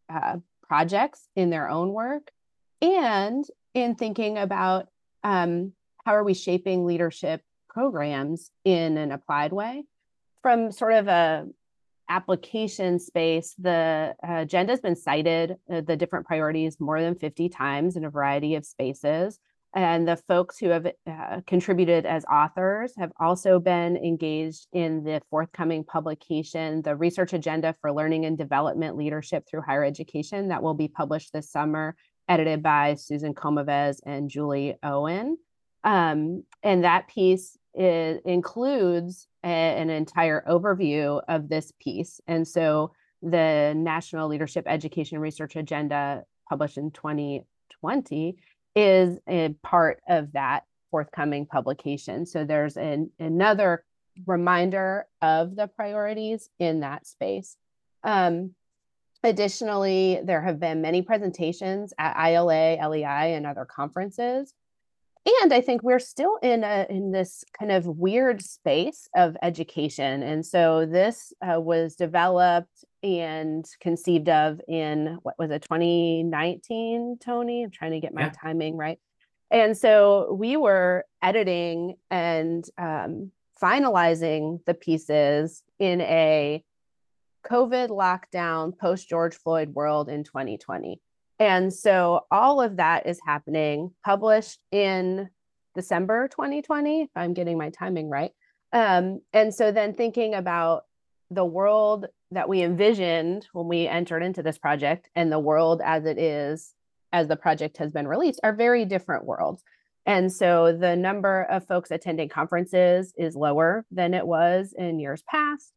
uh, 0.10 0.38
projects 0.62 1.28
in 1.36 1.50
their 1.50 1.70
own 1.70 1.94
work 1.94 2.32
and 2.82 3.46
in 3.74 3.96
thinking 3.96 4.38
about 4.38 4.88
um, 5.24 5.74
how 6.06 6.14
are 6.14 6.24
we 6.24 6.34
shaping 6.34 6.86
leadership 6.86 7.42
programs 7.70 8.52
in 8.66 8.98
an 8.98 9.12
applied 9.12 9.54
way? 9.54 9.84
From 10.42 10.72
sort 10.72 10.94
of 10.94 11.08
a 11.08 11.48
application 12.10 13.00
space 13.00 13.56
the 13.58 14.14
agenda 14.22 14.74
has 14.74 14.82
been 14.82 14.98
cited 14.98 15.56
uh, 15.72 15.80
the 15.80 15.96
different 15.96 16.26
priorities 16.26 16.78
more 16.78 17.00
than 17.00 17.16
50 17.16 17.48
times 17.48 17.96
in 17.96 18.04
a 18.04 18.10
variety 18.10 18.56
of 18.56 18.66
spaces. 18.66 19.40
And 19.74 20.06
the 20.06 20.18
folks 20.18 20.58
who 20.58 20.68
have 20.68 20.88
uh, 21.08 21.40
contributed 21.48 22.06
as 22.06 22.26
authors 22.26 22.92
have 22.98 23.14
also 23.18 23.58
been 23.58 23.96
engaged 23.96 24.68
in 24.74 25.06
the 25.06 25.22
forthcoming 25.30 25.86
publication 25.86 26.82
the 26.82 26.98
research 26.98 27.32
agenda 27.32 27.74
for 27.80 27.94
learning 27.94 28.26
and 28.26 28.38
development 28.38 28.98
leadership 28.98 29.46
through 29.48 29.62
higher 29.62 29.86
education 29.86 30.50
that 30.50 30.62
will 30.62 30.74
be 30.74 30.90
published 30.90 31.32
this 31.32 31.50
summer 31.50 31.96
edited 32.32 32.64
by 32.64 32.94
Susan 32.94 33.34
Komives 33.34 34.00
and 34.06 34.30
Julie 34.30 34.78
Owen. 34.84 35.38
Um, 35.84 36.44
and 36.64 36.86
that 36.86 37.10
piece 37.10 37.58
is, 37.76 38.22
includes 38.24 39.28
a, 39.44 39.48
an 39.48 39.90
entire 39.90 40.42
overview 40.48 41.22
of 41.28 41.50
this 41.50 41.74
piece. 41.82 42.22
And 42.28 42.48
so 42.48 42.94
the 43.22 43.74
National 43.76 44.30
Leadership 44.30 44.64
Education 44.66 45.20
Research 45.20 45.58
Agenda, 45.58 46.24
published 46.48 46.78
in 46.78 46.92
2020, 46.92 48.38
is 48.78 49.20
a 49.28 49.50
part 49.62 50.02
of 50.08 50.32
that 50.32 50.64
forthcoming 50.90 51.46
publication. 51.46 52.26
So 52.26 52.46
there's 52.46 52.78
an, 52.78 53.12
another 53.20 53.84
reminder 54.26 55.06
of 55.22 55.58
the 55.58 55.68
priorities 55.68 56.50
in 56.60 56.80
that 56.80 57.06
space. 57.06 57.58
Um, 58.06 58.56
Additionally, 59.24 60.20
there 60.24 60.42
have 60.42 60.60
been 60.60 60.82
many 60.82 61.02
presentations 61.02 61.94
at 61.98 62.16
ILA, 62.30 62.78
LEI, 62.90 63.36
and 63.36 63.46
other 63.46 63.66
conferences. 63.66 64.54
And 65.44 65.54
I 65.54 65.62
think 65.62 65.84
we're 65.84 66.00
still 66.00 66.38
in 66.42 66.64
a 66.64 66.88
in 66.90 67.12
this 67.12 67.44
kind 67.58 67.72
of 67.72 67.86
weird 67.86 68.42
space 68.42 69.08
of 69.16 69.38
education. 69.44 70.24
And 70.24 70.44
so 70.44 70.88
this 70.88 71.32
uh, 71.42 71.62
was 71.62 71.96
developed 71.96 72.84
and 73.04 73.66
conceived 73.80 74.30
of 74.30 74.62
in 74.68 75.18
what 75.24 75.38
was 75.40 75.50
it 75.52 75.64
2019 75.64 77.18
tony 77.20 77.64
i'm 77.64 77.72
trying 77.72 77.92
to 77.92 78.00
get 78.00 78.14
my 78.14 78.24
yeah. 78.24 78.30
timing 78.30 78.78
right 78.78 79.00
and 79.50 79.78
so 79.78 80.34
we 80.40 80.56
were 80.56 81.06
editing 81.22 81.96
and 82.10 82.66
um, 82.78 83.32
finalizing 83.62 84.64
the 84.66 84.74
pieces 84.74 85.64
in 85.80 86.00
a 86.02 86.64
COVID 87.44 87.90
lockdown, 87.90 88.78
post 88.78 89.10
George 89.10 89.36
Floyd 89.36 89.74
world 89.74 90.10
in 90.10 90.24
2020. 90.24 91.00
And 91.40 91.74
so 91.74 92.26
all 92.30 92.62
of 92.62 92.78
that 92.78 93.08
is 93.08 93.20
happening, 93.26 93.94
published 94.06 94.60
in 94.72 95.30
December 95.74 96.28
2020, 96.28 97.04
if 97.04 97.10
I'm 97.16 97.34
getting 97.34 97.58
my 97.58 97.70
timing 97.70 98.10
right. 98.10 98.32
Um, 98.74 99.22
and 99.34 99.54
so 99.54 99.72
then 99.72 99.94
thinking 99.94 100.36
about 100.36 100.84
the 101.30 101.46
world 101.46 102.08
that 102.32 102.48
we 102.48 102.62
envisioned 102.62 103.48
when 103.54 103.68
we 103.68 103.88
entered 103.88 104.22
into 104.22 104.44
this 104.44 104.58
project 104.58 105.10
and 105.16 105.32
the 105.32 105.40
world 105.40 105.82
as 105.84 106.06
it 106.06 106.18
is 106.18 106.74
as 107.14 107.28
the 107.28 107.36
project 107.36 107.78
has 107.78 107.92
been 107.92 108.08
released 108.08 108.40
are 108.44 108.54
very 108.54 108.86
different 108.86 109.26
worlds. 109.26 109.64
And 110.06 110.32
so 110.32 110.76
the 110.76 110.96
number 110.96 111.44
of 111.44 111.68
folks 111.68 111.92
attending 111.92 112.30
conferences 112.30 113.14
is 113.18 113.36
lower 113.36 113.86
than 113.92 114.14
it 114.14 114.26
was 114.26 114.74
in 114.78 115.00
years 115.00 115.24
past. 115.30 115.74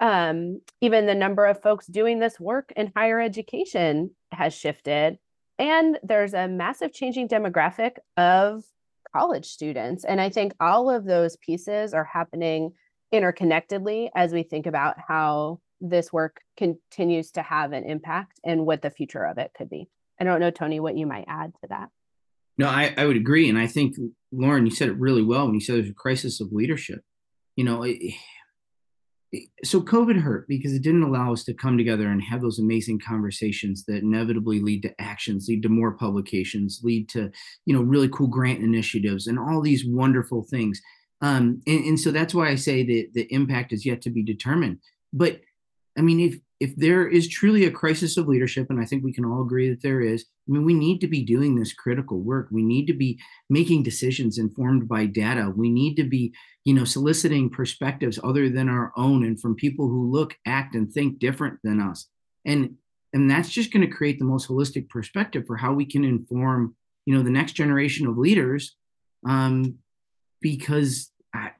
Um, 0.00 0.60
even 0.80 1.06
the 1.06 1.14
number 1.14 1.46
of 1.46 1.62
folks 1.62 1.86
doing 1.86 2.18
this 2.18 2.40
work 2.40 2.72
in 2.76 2.92
higher 2.96 3.20
education 3.20 4.10
has 4.32 4.54
shifted. 4.54 5.18
And 5.58 5.98
there's 6.02 6.34
a 6.34 6.48
massive 6.48 6.92
changing 6.92 7.28
demographic 7.28 7.96
of 8.16 8.64
college 9.14 9.46
students. 9.46 10.04
And 10.04 10.20
I 10.20 10.30
think 10.30 10.52
all 10.58 10.90
of 10.90 11.04
those 11.04 11.36
pieces 11.36 11.94
are 11.94 12.04
happening 12.04 12.72
interconnectedly 13.12 14.10
as 14.14 14.32
we 14.32 14.42
think 14.42 14.66
about 14.66 14.96
how 14.98 15.60
this 15.80 16.12
work 16.12 16.40
continues 16.56 17.30
to 17.32 17.42
have 17.42 17.72
an 17.72 17.84
impact 17.84 18.40
and 18.44 18.66
what 18.66 18.82
the 18.82 18.90
future 18.90 19.24
of 19.24 19.38
it 19.38 19.52
could 19.56 19.70
be. 19.70 19.88
I 20.20 20.24
don't 20.24 20.40
know, 20.40 20.50
Tony, 20.50 20.80
what 20.80 20.96
you 20.96 21.06
might 21.06 21.26
add 21.28 21.52
to 21.62 21.68
that. 21.68 21.88
No, 22.56 22.68
I, 22.68 22.94
I 22.96 23.04
would 23.04 23.16
agree. 23.16 23.48
And 23.48 23.58
I 23.58 23.66
think, 23.66 23.96
Lauren, 24.32 24.64
you 24.64 24.72
said 24.72 24.88
it 24.88 24.98
really 24.98 25.22
well 25.22 25.46
when 25.46 25.54
you 25.54 25.60
said 25.60 25.76
there's 25.76 25.90
a 25.90 25.94
crisis 25.94 26.40
of 26.40 26.52
leadership. 26.52 27.00
You 27.56 27.64
know, 27.64 27.82
it, 27.82 27.98
so 29.64 29.80
COVID 29.80 30.20
hurt 30.20 30.46
because 30.48 30.72
it 30.72 30.82
didn't 30.82 31.02
allow 31.02 31.32
us 31.32 31.44
to 31.44 31.54
come 31.54 31.78
together 31.78 32.08
and 32.08 32.22
have 32.22 32.40
those 32.40 32.58
amazing 32.58 33.00
conversations 33.00 33.84
that 33.86 34.02
inevitably 34.02 34.60
lead 34.60 34.82
to 34.82 35.00
actions, 35.00 35.46
lead 35.48 35.62
to 35.62 35.68
more 35.68 35.92
publications, 35.92 36.80
lead 36.82 37.08
to, 37.10 37.30
you 37.66 37.74
know, 37.74 37.82
really 37.82 38.08
cool 38.08 38.26
grant 38.26 38.62
initiatives 38.62 39.26
and 39.26 39.38
all 39.38 39.60
these 39.60 39.84
wonderful 39.86 40.42
things. 40.42 40.80
Um, 41.20 41.62
and, 41.66 41.84
and 41.84 42.00
so 42.00 42.10
that's 42.10 42.34
why 42.34 42.48
I 42.48 42.54
say 42.54 42.84
that 42.84 43.10
the 43.14 43.32
impact 43.32 43.72
is 43.72 43.86
yet 43.86 44.02
to 44.02 44.10
be 44.10 44.22
determined. 44.22 44.78
But 45.12 45.40
I 45.96 46.02
mean, 46.02 46.20
if 46.20 46.38
if 46.60 46.76
there 46.76 47.06
is 47.06 47.28
truly 47.28 47.64
a 47.66 47.70
crisis 47.70 48.16
of 48.16 48.28
leadership, 48.28 48.68
and 48.70 48.80
I 48.80 48.84
think 48.84 49.04
we 49.04 49.12
can 49.12 49.24
all 49.24 49.42
agree 49.42 49.68
that 49.68 49.82
there 49.82 50.00
is, 50.00 50.24
I 50.48 50.52
mean, 50.52 50.64
we 50.64 50.74
need 50.74 51.00
to 51.00 51.06
be 51.06 51.22
doing 51.22 51.54
this 51.54 51.72
critical 51.72 52.20
work. 52.20 52.48
We 52.50 52.62
need 52.62 52.86
to 52.86 52.94
be 52.94 53.18
making 53.48 53.82
decisions 53.82 54.38
informed 54.38 54.88
by 54.88 55.06
data. 55.06 55.52
We 55.54 55.70
need 55.70 55.96
to 55.96 56.04
be, 56.04 56.34
you 56.64 56.74
know, 56.74 56.84
soliciting 56.84 57.50
perspectives 57.50 58.18
other 58.22 58.48
than 58.48 58.68
our 58.68 58.92
own 58.96 59.24
and 59.24 59.40
from 59.40 59.54
people 59.54 59.88
who 59.88 60.10
look, 60.10 60.36
act, 60.46 60.74
and 60.74 60.92
think 60.92 61.18
different 61.18 61.58
than 61.62 61.80
us. 61.80 62.06
And 62.44 62.76
and 63.12 63.30
that's 63.30 63.48
just 63.48 63.72
going 63.72 63.88
to 63.88 63.94
create 63.94 64.18
the 64.18 64.24
most 64.24 64.48
holistic 64.48 64.88
perspective 64.88 65.44
for 65.46 65.56
how 65.56 65.72
we 65.72 65.86
can 65.86 66.04
inform, 66.04 66.74
you 67.06 67.14
know, 67.14 67.22
the 67.22 67.30
next 67.30 67.52
generation 67.52 68.08
of 68.08 68.18
leaders. 68.18 68.76
Um, 69.26 69.78
because 70.42 71.12
I, 71.32 71.52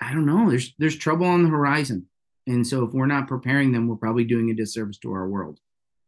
I 0.00 0.12
don't 0.12 0.26
know, 0.26 0.50
there's 0.50 0.74
there's 0.78 0.96
trouble 0.96 1.26
on 1.26 1.42
the 1.42 1.48
horizon 1.48 2.06
and 2.48 2.66
so 2.66 2.82
if 2.82 2.92
we're 2.92 3.06
not 3.06 3.28
preparing 3.28 3.72
them, 3.72 3.86
we're 3.86 3.96
probably 3.96 4.24
doing 4.24 4.50
a 4.50 4.54
disservice 4.54 4.96
to 4.98 5.12
our 5.12 5.28
world. 5.28 5.60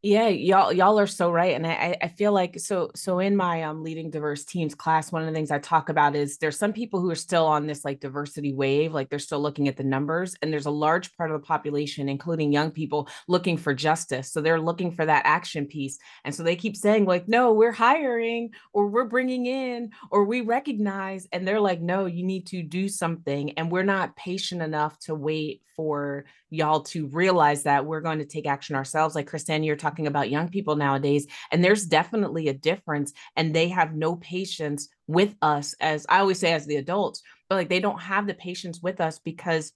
Yeah, 0.02 0.28
y'all 0.28 0.73
y'all 0.73 0.99
are 0.99 1.07
so 1.07 1.30
right, 1.30 1.54
and 1.54 1.66
I 1.66 1.95
I 2.00 2.09
feel 2.09 2.33
like 2.33 2.59
so 2.59 2.90
so 2.95 3.19
in 3.19 3.37
my 3.37 3.64
um 3.64 3.83
leading 3.83 4.11
diverse 4.11 4.47
teams 4.47 4.75
class, 4.75 5.12
one 5.12 5.21
of 5.21 5.28
the 5.28 5.35
things 5.35 5.50
I 5.50 5.59
talk 5.59 5.90
about 5.90 6.16
is 6.16 6.38
there's 6.38 6.57
some 6.57 6.73
people 6.73 7.02
who 7.02 7.11
are 7.11 7.14
still 7.14 7.45
on 7.45 7.66
this 7.66 7.85
like 7.85 8.00
diversity 8.00 8.54
wave, 8.54 8.95
like 8.95 9.11
they're 9.11 9.19
still 9.19 9.40
looking 9.42 9.69
at 9.69 9.76
the 9.76 9.85
numbers, 9.85 10.35
and 10.40 10.50
there's 10.50 10.64
a 10.64 10.71
large 10.71 11.14
part 11.19 11.30
of 11.30 11.38
the 11.38 11.47
population, 11.47 12.09
including 12.09 12.50
young 12.50 12.71
people, 12.71 13.09
looking 13.28 13.59
for 13.59 13.75
justice. 13.75 14.33
So 14.33 14.40
they're 14.40 14.59
looking 14.59 14.90
for 14.90 15.04
that 15.04 15.26
action 15.26 15.66
piece, 15.66 15.99
and 16.25 16.35
so 16.35 16.42
they 16.45 16.57
keep 16.57 16.76
saying 16.78 17.04
like, 17.04 17.28
no, 17.28 17.52
we're 17.52 17.71
hiring, 17.71 18.52
or 18.73 18.87
we're 18.88 19.04
bringing 19.04 19.45
in, 19.45 19.90
or 20.11 20.25
we 20.25 20.40
recognize, 20.40 21.28
and 21.30 21.47
they're 21.47 21.61
like, 21.61 21.83
no, 21.83 22.07
you 22.07 22.25
need 22.25 22.47
to 22.47 22.62
do 22.62 22.88
something, 22.88 23.50
and 23.59 23.71
we're 23.71 23.83
not 23.83 24.16
patient 24.16 24.62
enough 24.62 24.99
to 25.00 25.14
wait 25.14 25.61
for 25.76 26.25
y'all 26.50 26.80
to 26.83 27.07
realize 27.09 27.62
that 27.62 27.87
we're 27.87 28.00
going 28.00 28.19
to 28.19 28.25
take 28.25 28.47
action 28.47 28.75
ourselves. 28.76 29.14
Like 29.14 29.30
Kristan, 29.30 29.64
you're 29.64 29.76
talking 29.76 29.89
about 29.99 30.30
young 30.30 30.49
people 30.49 30.76
nowadays, 30.76 31.26
and 31.50 31.62
there's 31.62 31.87
definitely 31.87 32.49
a 32.49 32.54
difference, 32.54 33.12
and 33.37 33.54
they 33.54 33.68
have 33.68 33.94
no 33.94 34.16
patience 34.16 34.88
with 35.06 35.35
us, 35.42 35.75
as 35.80 36.06
I 36.09 36.20
always 36.20 36.38
say, 36.38 36.52
as 36.52 36.66
the 36.66 36.76
adults, 36.76 37.23
but 37.49 37.56
like 37.56 37.68
they 37.68 37.80
don't 37.80 38.00
have 38.00 38.26
the 38.26 38.35
patience 38.35 38.80
with 38.80 39.00
us 39.00 39.18
because 39.18 39.73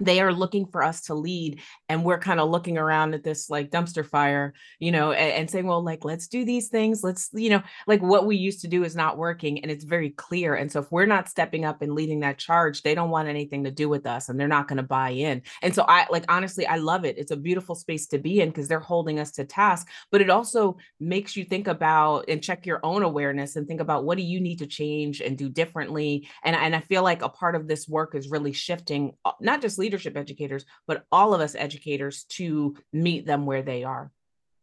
they 0.00 0.20
are 0.20 0.32
looking 0.32 0.66
for 0.66 0.82
us 0.82 1.02
to 1.02 1.14
lead 1.14 1.60
and 1.88 2.04
we're 2.04 2.18
kind 2.18 2.40
of 2.40 2.50
looking 2.50 2.76
around 2.76 3.14
at 3.14 3.24
this 3.24 3.48
like 3.48 3.70
dumpster 3.70 4.04
fire 4.04 4.52
you 4.78 4.92
know 4.92 5.12
and, 5.12 5.32
and, 5.32 5.50
saying 5.50 5.66
well 5.66 5.82
like 5.82 6.04
let's 6.04 6.26
do 6.26 6.44
these 6.44 6.68
things 6.68 7.02
let's 7.02 7.30
you 7.32 7.48
know 7.48 7.62
like 7.86 8.02
what 8.02 8.26
we 8.26 8.36
used 8.36 8.60
to 8.60 8.68
do 8.68 8.84
is 8.84 8.96
not 8.96 9.16
working 9.16 9.60
and 9.60 9.70
it's 9.70 9.84
very 9.84 10.10
clear 10.10 10.54
and 10.54 10.70
so 10.70 10.80
if 10.80 10.90
we're 10.90 11.06
not 11.06 11.28
stepping 11.28 11.64
up 11.64 11.82
and 11.82 11.94
leading 11.94 12.20
that 12.20 12.38
charge 12.38 12.82
they 12.82 12.94
don't 12.94 13.10
want 13.10 13.28
anything 13.28 13.64
to 13.64 13.70
do 13.70 13.88
with 13.88 14.06
us 14.06 14.28
and 14.28 14.38
they're 14.38 14.48
not 14.48 14.68
going 14.68 14.76
to 14.76 14.82
buy 14.82 15.10
in 15.10 15.40
and 15.62 15.74
so 15.74 15.84
i 15.88 16.06
like 16.10 16.24
honestly 16.28 16.66
i 16.66 16.76
love 16.76 17.04
it 17.04 17.16
it's 17.16 17.30
a 17.30 17.36
beautiful 17.36 17.74
space 17.74 18.06
to 18.06 18.18
be 18.18 18.40
in 18.40 18.48
because 18.48 18.68
they're 18.68 18.80
holding 18.80 19.18
us 19.18 19.30
to 19.30 19.44
task 19.44 19.88
but 20.10 20.20
it 20.20 20.30
also 20.30 20.76
makes 21.00 21.36
you 21.36 21.44
think 21.44 21.68
about 21.68 22.24
and 22.28 22.42
check 22.42 22.66
your 22.66 22.80
own 22.82 23.02
awareness 23.02 23.56
and 23.56 23.66
think 23.66 23.80
about 23.80 24.04
what 24.04 24.18
do 24.18 24.24
you 24.24 24.40
need 24.40 24.58
to 24.58 24.66
change 24.66 25.20
and 25.20 25.38
do 25.38 25.48
differently? 25.48 26.28
and 26.44 26.56
and 26.56 26.74
i 26.74 26.80
feel 26.80 27.02
like 27.02 27.22
a 27.22 27.28
part 27.28 27.54
of 27.54 27.68
this 27.68 27.88
work 27.88 28.14
is 28.14 28.30
really 28.30 28.52
shifting 28.52 29.12
uh, 29.24 29.32
not 29.40 29.60
just 29.62 29.78
leadership 29.86 30.16
educators, 30.16 30.64
but 30.88 31.04
all 31.12 31.32
of 31.32 31.40
us 31.40 31.54
educators 31.54 32.24
to 32.24 32.74
meet 32.92 33.24
them 33.24 33.46
where 33.46 33.62
they 33.62 33.84
are. 33.84 34.10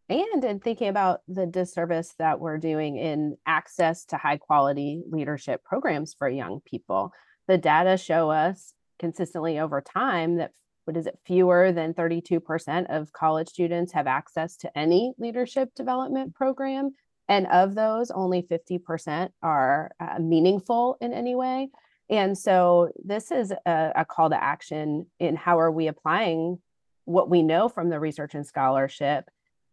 And 0.09 0.43
in 0.43 0.59
thinking 0.59 0.89
about 0.89 1.21
the 1.29 1.45
disservice 1.45 2.13
that 2.19 2.41
we're 2.41 2.57
doing 2.57 2.97
in 2.97 3.37
access 3.45 4.03
to 4.07 4.17
high 4.17 4.35
quality 4.35 5.01
leadership 5.09 5.63
programs 5.63 6.13
for 6.13 6.27
young 6.27 6.59
people. 6.65 7.13
The 7.47 7.57
data 7.57 7.95
show 7.97 8.29
us 8.29 8.73
consistently 8.99 9.59
over 9.59 9.79
time 9.79 10.35
that 10.37 10.51
what 10.83 10.97
is 10.97 11.07
it, 11.07 11.17
fewer 11.25 11.71
than 11.71 11.93
32% 11.93 12.87
of 12.89 13.13
college 13.13 13.47
students 13.47 13.93
have 13.93 14.07
access 14.07 14.57
to 14.57 14.77
any 14.77 15.13
leadership 15.17 15.69
development 15.73 16.35
program. 16.35 16.91
And 17.29 17.47
of 17.47 17.73
those, 17.73 18.11
only 18.11 18.41
50% 18.41 19.29
are 19.41 19.91
uh, 20.01 20.19
meaningful 20.19 20.97
in 20.99 21.13
any 21.13 21.35
way. 21.35 21.69
And 22.10 22.38
so 22.38 22.91
this 23.03 23.31
is 23.31 23.51
a, 23.65 23.91
a, 23.95 24.05
call 24.05 24.29
to 24.29 24.41
action 24.41 25.07
in 25.19 25.36
how 25.36 25.60
are 25.60 25.72
we 25.72 25.88
applying 25.88 26.60
what 27.05 27.29
we 27.29 27.43
know 27.43 27.69
from 27.69 27.89
the 27.89 28.00
research 28.00 28.36
and 28.36 28.45
scholarship 28.45 29.29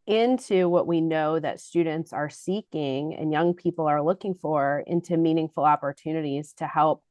into 0.07 0.69
what 0.69 0.87
we 0.87 1.01
know 1.01 1.39
that 1.39 1.61
students 1.61 2.13
are 2.13 2.31
seeking 2.31 3.15
and 3.15 3.33
young 3.33 3.55
people 3.55 3.87
are 3.87 4.03
looking 4.03 4.35
for 4.35 4.83
into 4.87 5.17
meaningful 5.17 5.65
opportunities 5.65 6.53
to 6.55 6.67
help 6.67 7.03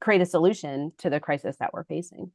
create 0.00 0.20
a 0.20 0.26
solution 0.26 0.92
to 0.98 1.10
the 1.10 1.20
crisis 1.20 1.56
that 1.58 1.72
we're 1.72 1.84
facing. 1.84 2.30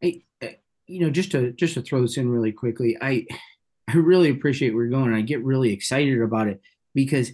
Hey, 0.00 0.24
uh, 0.42 0.48
you 0.86 1.00
know, 1.00 1.10
just 1.10 1.30
to 1.32 1.52
just 1.52 1.74
to 1.74 1.82
throw 1.82 2.02
this 2.02 2.16
in 2.16 2.28
really 2.28 2.52
quickly, 2.52 2.96
I 3.00 3.26
I 3.88 3.96
really 3.96 4.30
appreciate 4.30 4.74
where 4.74 4.84
you're 4.84 4.92
going. 4.92 5.12
I 5.12 5.22
get 5.22 5.44
really 5.44 5.72
excited 5.72 6.20
about 6.22 6.48
it 6.48 6.60
because 6.94 7.32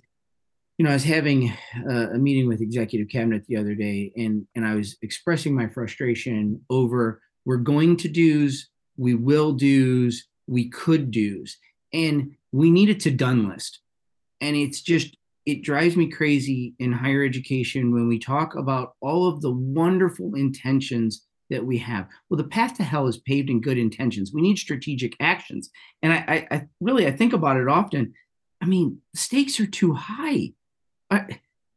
you 0.78 0.85
know, 0.85 0.90
I 0.90 0.94
was 0.94 1.04
having 1.04 1.52
a, 1.90 2.11
a, 2.12 2.18
meeting 2.18 2.47
with 2.47 2.61
executive 2.61 3.08
cabinet 3.08 3.44
the 3.49 3.56
other 3.56 3.75
day, 3.75 4.12
and 4.16 4.47
and 4.54 4.64
I 4.64 4.76
was 4.76 4.97
expressing 5.02 5.54
my 5.54 5.68
frustration 5.68 6.64
over 6.70 7.20
we're 7.44 7.56
going 7.56 7.97
to 7.99 8.08
dues, 8.08 8.70
we 8.97 9.14
will 9.14 9.52
dues, 9.52 10.28
we 10.47 10.68
could 10.68 11.11
dues, 11.11 11.58
and 11.92 12.32
we 12.52 12.70
need 12.70 12.90
a 12.90 12.94
to 12.94 13.11
done 13.11 13.49
list, 13.49 13.80
and 14.40 14.54
it's 14.54 14.80
just 14.80 15.16
it 15.47 15.62
drives 15.62 15.97
me 15.97 16.08
crazy 16.08 16.75
in 16.78 16.92
higher 16.92 17.25
education 17.25 17.92
when 17.92 18.06
we 18.06 18.18
talk 18.18 18.54
about 18.54 18.94
all 19.00 19.26
of 19.26 19.40
the 19.40 19.50
wonderful 19.50 20.35
intentions 20.35 21.25
that 21.50 21.64
we 21.64 21.78
have. 21.78 22.06
Well, 22.28 22.37
the 22.37 22.44
path 22.44 22.76
to 22.76 22.85
hell 22.85 23.08
is 23.08 23.16
paved 23.16 23.49
in 23.49 23.62
good 23.62 23.78
intentions. 23.78 24.32
We 24.32 24.42
need 24.42 24.58
strategic 24.58 25.16
actions, 25.18 25.70
and 26.02 26.12
I, 26.12 26.16
I, 26.16 26.56
I 26.56 26.68
really 26.80 27.08
I 27.08 27.11
think 27.11 27.32
about 27.32 27.56
it 27.56 27.66
often. 27.66 28.14
I 28.61 28.66
mean, 28.66 29.00
stakes 29.14 29.58
are 29.58 29.66
too 29.66 29.94
high 29.94 30.52
our, 31.10 31.28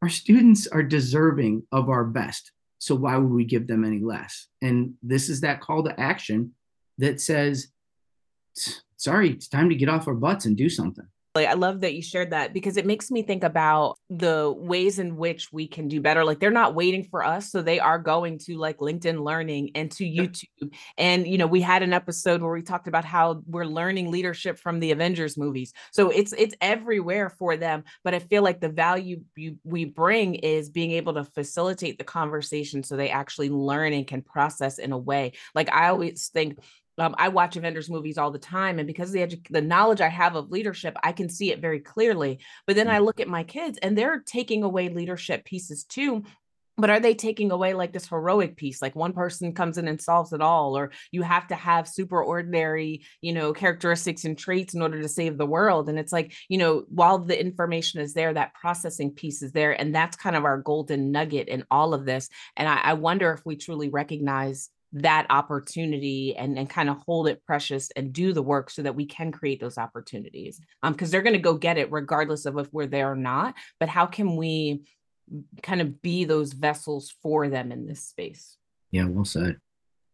our 0.02 0.08
students 0.08 0.66
are 0.66 0.82
deserving 0.82 1.64
of 1.72 1.88
our 1.88 2.04
best. 2.04 2.52
So 2.78 2.94
why 2.94 3.16
would 3.16 3.30
we 3.30 3.44
give 3.44 3.66
them 3.66 3.84
any 3.84 4.00
less? 4.00 4.48
And 4.60 4.94
this 5.02 5.28
is 5.28 5.42
that 5.42 5.60
call 5.60 5.84
to 5.84 6.00
action 6.00 6.54
that 6.98 7.20
says, 7.20 7.68
sorry, 8.96 9.30
it's 9.30 9.48
time 9.48 9.68
to 9.68 9.76
get 9.76 9.88
off 9.88 10.08
our 10.08 10.14
butts 10.14 10.44
and 10.46 10.56
do 10.56 10.68
something. 10.68 11.06
Like, 11.34 11.48
I 11.48 11.54
love 11.54 11.80
that 11.80 11.94
you 11.94 12.02
shared 12.02 12.30
that 12.30 12.52
because 12.52 12.76
it 12.76 12.84
makes 12.84 13.10
me 13.10 13.22
think 13.22 13.42
about 13.42 13.96
the 14.10 14.52
ways 14.54 14.98
in 14.98 15.16
which 15.16 15.50
we 15.50 15.66
can 15.66 15.88
do 15.88 16.00
better. 16.00 16.24
Like 16.24 16.40
they're 16.40 16.50
not 16.50 16.74
waiting 16.74 17.04
for 17.04 17.24
us, 17.24 17.50
so 17.50 17.62
they 17.62 17.80
are 17.80 17.98
going 17.98 18.38
to 18.40 18.58
like 18.58 18.78
LinkedIn 18.78 19.24
Learning 19.24 19.70
and 19.74 19.90
to 19.92 20.04
YouTube. 20.04 20.74
And 20.98 21.26
you 21.26 21.38
know, 21.38 21.46
we 21.46 21.62
had 21.62 21.82
an 21.82 21.92
episode 21.94 22.42
where 22.42 22.52
we 22.52 22.62
talked 22.62 22.86
about 22.86 23.04
how 23.04 23.42
we're 23.46 23.64
learning 23.64 24.10
leadership 24.10 24.58
from 24.58 24.78
the 24.80 24.90
Avengers 24.90 25.38
movies. 25.38 25.72
So 25.92 26.10
it's 26.10 26.34
it's 26.34 26.54
everywhere 26.60 27.30
for 27.30 27.56
them. 27.56 27.84
But 28.04 28.14
I 28.14 28.18
feel 28.18 28.42
like 28.42 28.60
the 28.60 28.68
value 28.68 29.22
you, 29.34 29.58
we 29.64 29.86
bring 29.86 30.34
is 30.34 30.68
being 30.68 30.92
able 30.92 31.14
to 31.14 31.24
facilitate 31.24 31.96
the 31.98 32.04
conversation 32.04 32.82
so 32.82 32.96
they 32.96 33.10
actually 33.10 33.48
learn 33.48 33.92
and 33.92 34.06
can 34.06 34.22
process 34.22 34.78
in 34.78 34.92
a 34.92 34.98
way. 34.98 35.32
Like 35.54 35.72
I 35.72 35.88
always 35.88 36.28
think 36.28 36.58
um, 36.98 37.14
I 37.18 37.28
watch 37.28 37.56
Avengers 37.56 37.90
movies 37.90 38.18
all 38.18 38.30
the 38.30 38.38
time, 38.38 38.78
and 38.78 38.86
because 38.86 39.12
the 39.12 39.20
edu- 39.20 39.46
the 39.50 39.62
knowledge 39.62 40.00
I 40.00 40.08
have 40.08 40.36
of 40.36 40.50
leadership, 40.50 40.96
I 41.02 41.12
can 41.12 41.28
see 41.28 41.50
it 41.50 41.60
very 41.60 41.80
clearly. 41.80 42.40
But 42.66 42.76
then 42.76 42.88
I 42.88 42.98
look 42.98 43.20
at 43.20 43.28
my 43.28 43.44
kids, 43.44 43.78
and 43.82 43.96
they're 43.96 44.20
taking 44.20 44.62
away 44.62 44.88
leadership 44.88 45.44
pieces 45.44 45.84
too. 45.84 46.24
But 46.78 46.88
are 46.88 47.00
they 47.00 47.14
taking 47.14 47.50
away 47.50 47.74
like 47.74 47.92
this 47.92 48.08
heroic 48.08 48.56
piece, 48.56 48.80
like 48.80 48.96
one 48.96 49.12
person 49.12 49.52
comes 49.52 49.76
in 49.76 49.88
and 49.88 50.00
solves 50.00 50.32
it 50.32 50.40
all, 50.40 50.76
or 50.76 50.90
you 51.10 51.20
have 51.22 51.46
to 51.48 51.54
have 51.54 51.86
super 51.86 52.22
ordinary, 52.22 53.04
you 53.20 53.34
know, 53.34 53.52
characteristics 53.52 54.24
and 54.24 54.38
traits 54.38 54.72
in 54.72 54.80
order 54.80 55.00
to 55.02 55.08
save 55.08 55.36
the 55.36 55.46
world? 55.46 55.90
And 55.90 55.98
it's 55.98 56.14
like, 56.14 56.32
you 56.48 56.56
know, 56.56 56.84
while 56.88 57.18
the 57.18 57.38
information 57.38 58.00
is 58.00 58.14
there, 58.14 58.32
that 58.32 58.54
processing 58.54 59.10
piece 59.10 59.42
is 59.42 59.52
there, 59.52 59.78
and 59.78 59.94
that's 59.94 60.16
kind 60.16 60.34
of 60.34 60.44
our 60.44 60.58
golden 60.58 61.12
nugget 61.12 61.48
in 61.48 61.64
all 61.70 61.92
of 61.92 62.06
this. 62.06 62.30
And 62.56 62.66
I, 62.66 62.76
I 62.76 62.92
wonder 62.94 63.32
if 63.32 63.44
we 63.44 63.56
truly 63.56 63.90
recognize 63.90 64.70
that 64.92 65.26
opportunity 65.30 66.36
and, 66.36 66.58
and 66.58 66.68
kind 66.68 66.90
of 66.90 66.98
hold 67.06 67.28
it 67.28 67.42
precious 67.46 67.90
and 67.96 68.12
do 68.12 68.32
the 68.32 68.42
work 68.42 68.68
so 68.70 68.82
that 68.82 68.94
we 68.94 69.06
can 69.06 69.32
create 69.32 69.60
those 69.60 69.78
opportunities 69.78 70.60
um 70.82 70.92
because 70.92 71.10
they're 71.10 71.22
going 71.22 71.32
to 71.32 71.38
go 71.38 71.54
get 71.54 71.78
it 71.78 71.90
regardless 71.90 72.44
of 72.44 72.58
if 72.58 72.72
we're 72.72 72.86
there 72.86 73.12
or 73.12 73.16
not 73.16 73.54
but 73.80 73.88
how 73.88 74.04
can 74.04 74.36
we 74.36 74.82
kind 75.62 75.80
of 75.80 76.02
be 76.02 76.24
those 76.24 76.52
vessels 76.52 77.14
for 77.22 77.48
them 77.48 77.72
in 77.72 77.86
this 77.86 78.04
space 78.04 78.58
yeah 78.90 79.04
well 79.04 79.24
said 79.24 79.56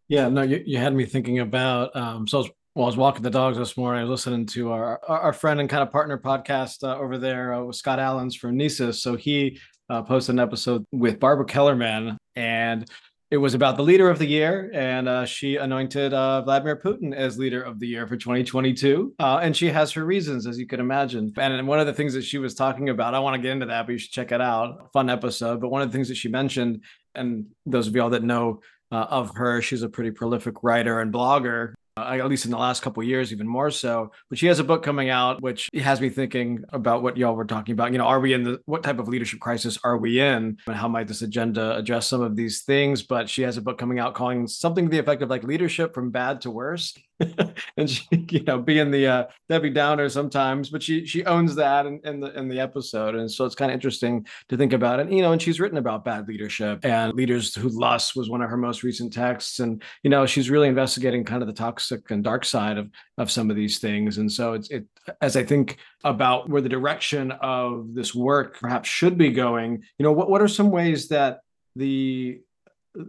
yeah 0.07 0.29
no 0.29 0.43
you, 0.43 0.63
you 0.65 0.79
had 0.79 0.95
me 0.95 1.05
thinking 1.05 1.41
about 1.41 1.95
um 1.97 2.27
so 2.29 2.39
I 2.39 2.41
was, 2.43 2.51
well, 2.75 2.85
I 2.85 2.91
was 2.91 2.97
walking 2.97 3.23
the 3.25 3.31
dogs 3.31 3.59
this 3.59 3.77
morning. 3.77 4.03
I 4.03 4.05
was 4.05 4.25
listening 4.25 4.47
to 4.47 4.71
our 4.71 5.01
our 5.09 5.33
friend 5.33 5.59
and 5.59 5.69
kind 5.69 5.83
of 5.83 5.91
partner 5.91 6.17
podcast 6.17 6.85
uh, 6.85 6.97
over 6.97 7.19
there 7.19 7.53
uh, 7.53 7.65
with 7.65 7.75
Scott 7.75 7.99
Allen's 7.99 8.39
Phronesis. 8.39 9.01
So 9.01 9.17
he 9.17 9.59
uh, 9.91 10.03
posted 10.03 10.37
an 10.37 10.39
episode 10.39 10.85
with 10.93 11.19
Barbara 11.19 11.47
Kellerman, 11.47 12.17
and 12.37 12.89
it 13.31 13.37
was 13.37 13.53
about 13.53 13.77
the 13.77 13.83
leader 13.83 14.09
of 14.09 14.19
the 14.19 14.27
year, 14.27 14.71
and 14.73 15.07
uh, 15.07 15.27
she 15.27 15.57
anointed 15.57 16.15
uh, 16.15 16.41
Vladimir 16.43 16.77
Putin 16.77 17.15
as 17.15 17.39
leader 17.39 17.63
of 17.63 17.79
the 17.79 17.87
year 17.87 18.07
for 18.07 18.17
2022. 18.17 19.15
Uh, 19.19 19.41
and 19.43 19.55
she 19.55 19.69
has 19.69 19.93
her 19.93 20.05
reasons, 20.05 20.47
as 20.47 20.59
you 20.59 20.67
can 20.67 20.81
imagine. 20.81 21.33
And 21.37 21.69
one 21.69 21.79
of 21.79 21.87
the 21.87 21.93
things 21.93 22.15
that 22.15 22.23
she 22.23 22.39
was 22.39 22.55
talking 22.55 22.89
about, 22.89 23.15
I 23.15 23.19
want 23.19 23.37
to 23.37 23.43
get 23.43 23.53
into 23.53 23.67
that, 23.67 23.87
but 23.87 23.93
you 23.93 23.99
should 23.99 24.13
check 24.13 24.33
it 24.33 24.41
out. 24.41 24.91
Fun 24.95 25.11
episode. 25.11 25.61
But 25.61 25.69
one 25.69 25.83
of 25.83 25.91
the 25.91 25.93
things 25.93 26.09
that 26.09 26.15
she 26.15 26.29
mentioned, 26.29 26.85
and 27.15 27.47
those 27.67 27.87
of 27.87 27.95
y'all 27.95 28.11
that 28.11 28.23
know 28.23 28.61
uh, 28.91 29.07
of 29.11 29.37
her, 29.37 29.61
she's 29.61 29.83
a 29.83 29.91
pretty 29.91 30.11
prolific 30.11 30.63
writer 30.63 31.01
and 31.01 31.13
blogger 31.13 31.75
uh, 31.99 32.25
at 32.25 32.29
least 32.29 32.45
in 32.45 32.51
the 32.51 32.59
last 32.59 32.83
couple 32.83 33.03
years, 33.03 33.33
even 33.33 33.47
more 33.47 33.71
so. 33.71 34.13
But 34.29 34.39
she 34.39 34.47
has 34.47 34.59
a 34.59 34.65
book 34.65 34.83
coming 34.83 35.11
out, 35.11 35.43
which 35.43 35.69
has 35.75 36.01
me 36.01 36.09
thinking 36.09 36.65
about 36.71 37.03
what 37.03 37.17
y'all 37.17 37.35
were 37.35 37.45
talking 37.45 37.73
about. 37.73 37.93
You 37.93 37.99
know, 37.99 38.05
are 38.07 38.21
we 38.21 38.33
in 38.33 38.43
the 38.45 38.61
what 38.67 38.83
type 38.83 38.99
of 38.99 39.09
leadership 39.09 39.41
crisis 39.41 39.79
are 39.85 39.97
we 39.97 40.21
in, 40.21 40.59
and 40.67 40.77
how 40.77 40.89
might 40.89 41.09
this 41.09 41.23
agenda 41.23 41.77
address 41.77 42.07
some 42.07 42.21
of 42.21 42.37
these 42.37 42.63
things? 42.63 43.03
But 43.03 43.29
she 43.29 43.43
has 43.43 43.57
a 43.57 43.63
book 43.63 43.79
coming 43.79 43.99
out 43.99 44.15
calling 44.15 44.47
something 44.47 44.87
to 44.87 44.91
the 44.91 44.99
effect 44.99 45.23
of 45.23 45.31
like 45.31 45.45
leadership 45.45 45.95
from 45.95 46.11
bad 46.11 46.41
to 46.43 46.51
worse. 46.51 46.95
and 47.77 47.91
she, 47.91 48.07
you 48.31 48.43
know, 48.45 48.59
being 48.59 48.91
the 48.91 49.07
uh, 49.07 49.25
Debbie 49.49 49.71
Downer 49.71 50.09
sometimes, 50.09 50.71
but 50.71 50.83
she 50.83 51.05
she 51.05 51.25
owns 51.25 51.55
that 51.57 51.87
in, 51.87 52.01
in 52.05 52.21
the 52.21 52.39
in 52.39 52.49
the 52.49 52.61
episode, 52.61 53.15
and 53.15 53.31
so 53.31 53.45
it's 53.45 53.55
kind 53.55 53.71
of 53.71 53.75
interesting 53.75 54.27
to 54.49 54.57
think 54.57 54.73
about 54.73 55.01
it. 55.01 55.11
You 55.11 55.23
know, 55.23 55.33
and 55.33 55.43
she's 55.43 55.59
written 55.59 55.79
about 55.79 56.05
bad 56.05 56.29
leadership 56.29 56.85
and 56.85 57.13
leaders 57.15 57.55
who 57.55 57.69
lust 57.69 58.15
was 58.15 58.31
one 58.31 58.41
of 58.41 58.51
her 58.51 58.57
most 58.57 58.83
recent 58.83 59.13
texts, 59.13 59.59
and 59.59 59.83
you 60.03 60.11
know, 60.11 60.27
she's 60.27 60.51
really 60.51 60.69
investigating 60.69 61.25
kind 61.25 61.43
of 61.43 61.49
the 61.49 61.55
toxic 61.55 62.11
and 62.11 62.23
dark 62.23 62.45
side 62.45 62.79
of 62.79 62.91
of 63.17 63.31
some 63.31 63.51
of 63.51 63.57
these 63.57 63.79
things, 63.79 64.19
and 64.19 64.31
so 64.31 64.53
it's 64.53 64.71
it 64.71 64.87
as 65.21 65.37
I 65.37 65.45
think 65.45 65.79
about 66.05 66.49
where 66.49 66.63
the 66.63 66.69
direction 66.69 67.33
of 67.33 67.95
this 67.95 68.15
work 68.15 68.61
perhaps 68.61 68.89
should 68.89 69.19
be 69.19 69.33
going. 69.33 69.83
You 69.99 70.05
know, 70.05 70.13
what 70.13 70.31
what 70.31 70.41
are 70.41 70.49
some 70.49 70.71
ways 70.71 71.09
that 71.09 71.41
the 71.75 72.41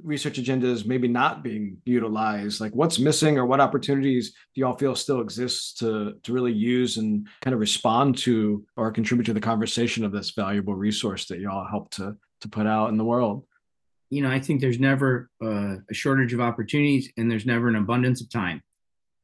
research 0.04 0.38
agenda 0.38 0.68
is 0.68 0.86
maybe 0.86 1.08
not 1.08 1.44
being 1.44 1.78
utilized? 1.86 2.62
Like 2.62 2.74
what's 2.74 3.00
missing 3.00 3.38
or 3.38 3.46
what 3.46 3.60
opportunities 3.60 4.34
do 4.54 4.62
y'all 4.62 4.78
feel 4.78 4.96
still 4.96 5.22
exists 5.22 5.74
to 5.76 6.16
to 6.24 6.34
really 6.34 6.54
use 6.54 6.98
and 6.98 7.28
kind 7.42 7.54
of 7.54 7.60
respond 7.60 8.18
to 8.20 8.66
or 8.78 8.92
contribute 8.92 9.26
to 9.26 9.34
the 9.34 9.42
conversation 9.42 10.06
of 10.06 10.12
this 10.12 10.32
valuable 10.32 10.76
resource 10.76 11.26
that 11.28 11.40
y'all 11.40 11.68
help 11.68 11.92
to 11.92 12.16
to 12.42 12.50
put 12.50 12.68
out 12.68 12.90
in 12.90 12.98
the 12.98 13.06
world? 13.06 13.46
You 14.10 14.24
know 14.24 14.32
i 14.32 14.40
think 14.40 14.60
there's 14.60 14.80
never 14.80 15.30
uh, 15.44 15.76
a 15.90 15.94
shortage 15.94 16.34
of 16.34 16.42
opportunities 16.42 17.12
and 17.18 17.30
there's 17.30 17.46
never 17.46 17.68
an 17.68 17.76
abundance 17.76 18.22
of 18.22 18.30
time. 18.30 18.62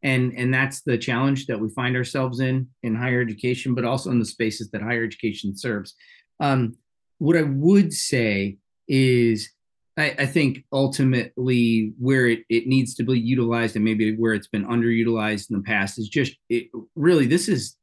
And 0.03 0.33
and 0.37 0.53
that's 0.53 0.81
the 0.81 0.97
challenge 0.97 1.47
that 1.47 1.59
we 1.59 1.69
find 1.69 1.95
ourselves 1.95 2.39
in 2.39 2.67
in 2.83 2.95
higher 2.95 3.21
education 3.21 3.73
but 3.75 3.85
also 3.85 4.11
in 4.11 4.19
the 4.19 4.25
spaces 4.25 4.69
that 4.71 4.81
higher 4.81 5.03
education 5.03 5.55
serves. 5.55 5.95
Um, 6.39 6.77
what 7.17 7.37
i 7.37 7.43
would 7.43 7.93
say 7.93 8.57
is 8.87 9.54
I, 9.97 10.15
I, 10.19 10.25
think 10.25 10.65
ultimately 10.73 11.93
where 11.97 12.27
it, 12.27 12.43
it 12.49 12.67
needs 12.67 12.95
to 12.95 13.03
be 13.03 13.17
utilized 13.17 13.75
and 13.75 13.85
maybe 13.85 14.15
where 14.17 14.33
it's 14.33 14.47
been 14.47 14.65
underutilized 14.65 15.49
in 15.49 15.55
the 15.55 15.63
past 15.63 15.97
is 15.97 16.09
just 16.09 16.35
it 16.49 16.67
really 16.95 17.27
this 17.27 17.47
is 17.47 17.77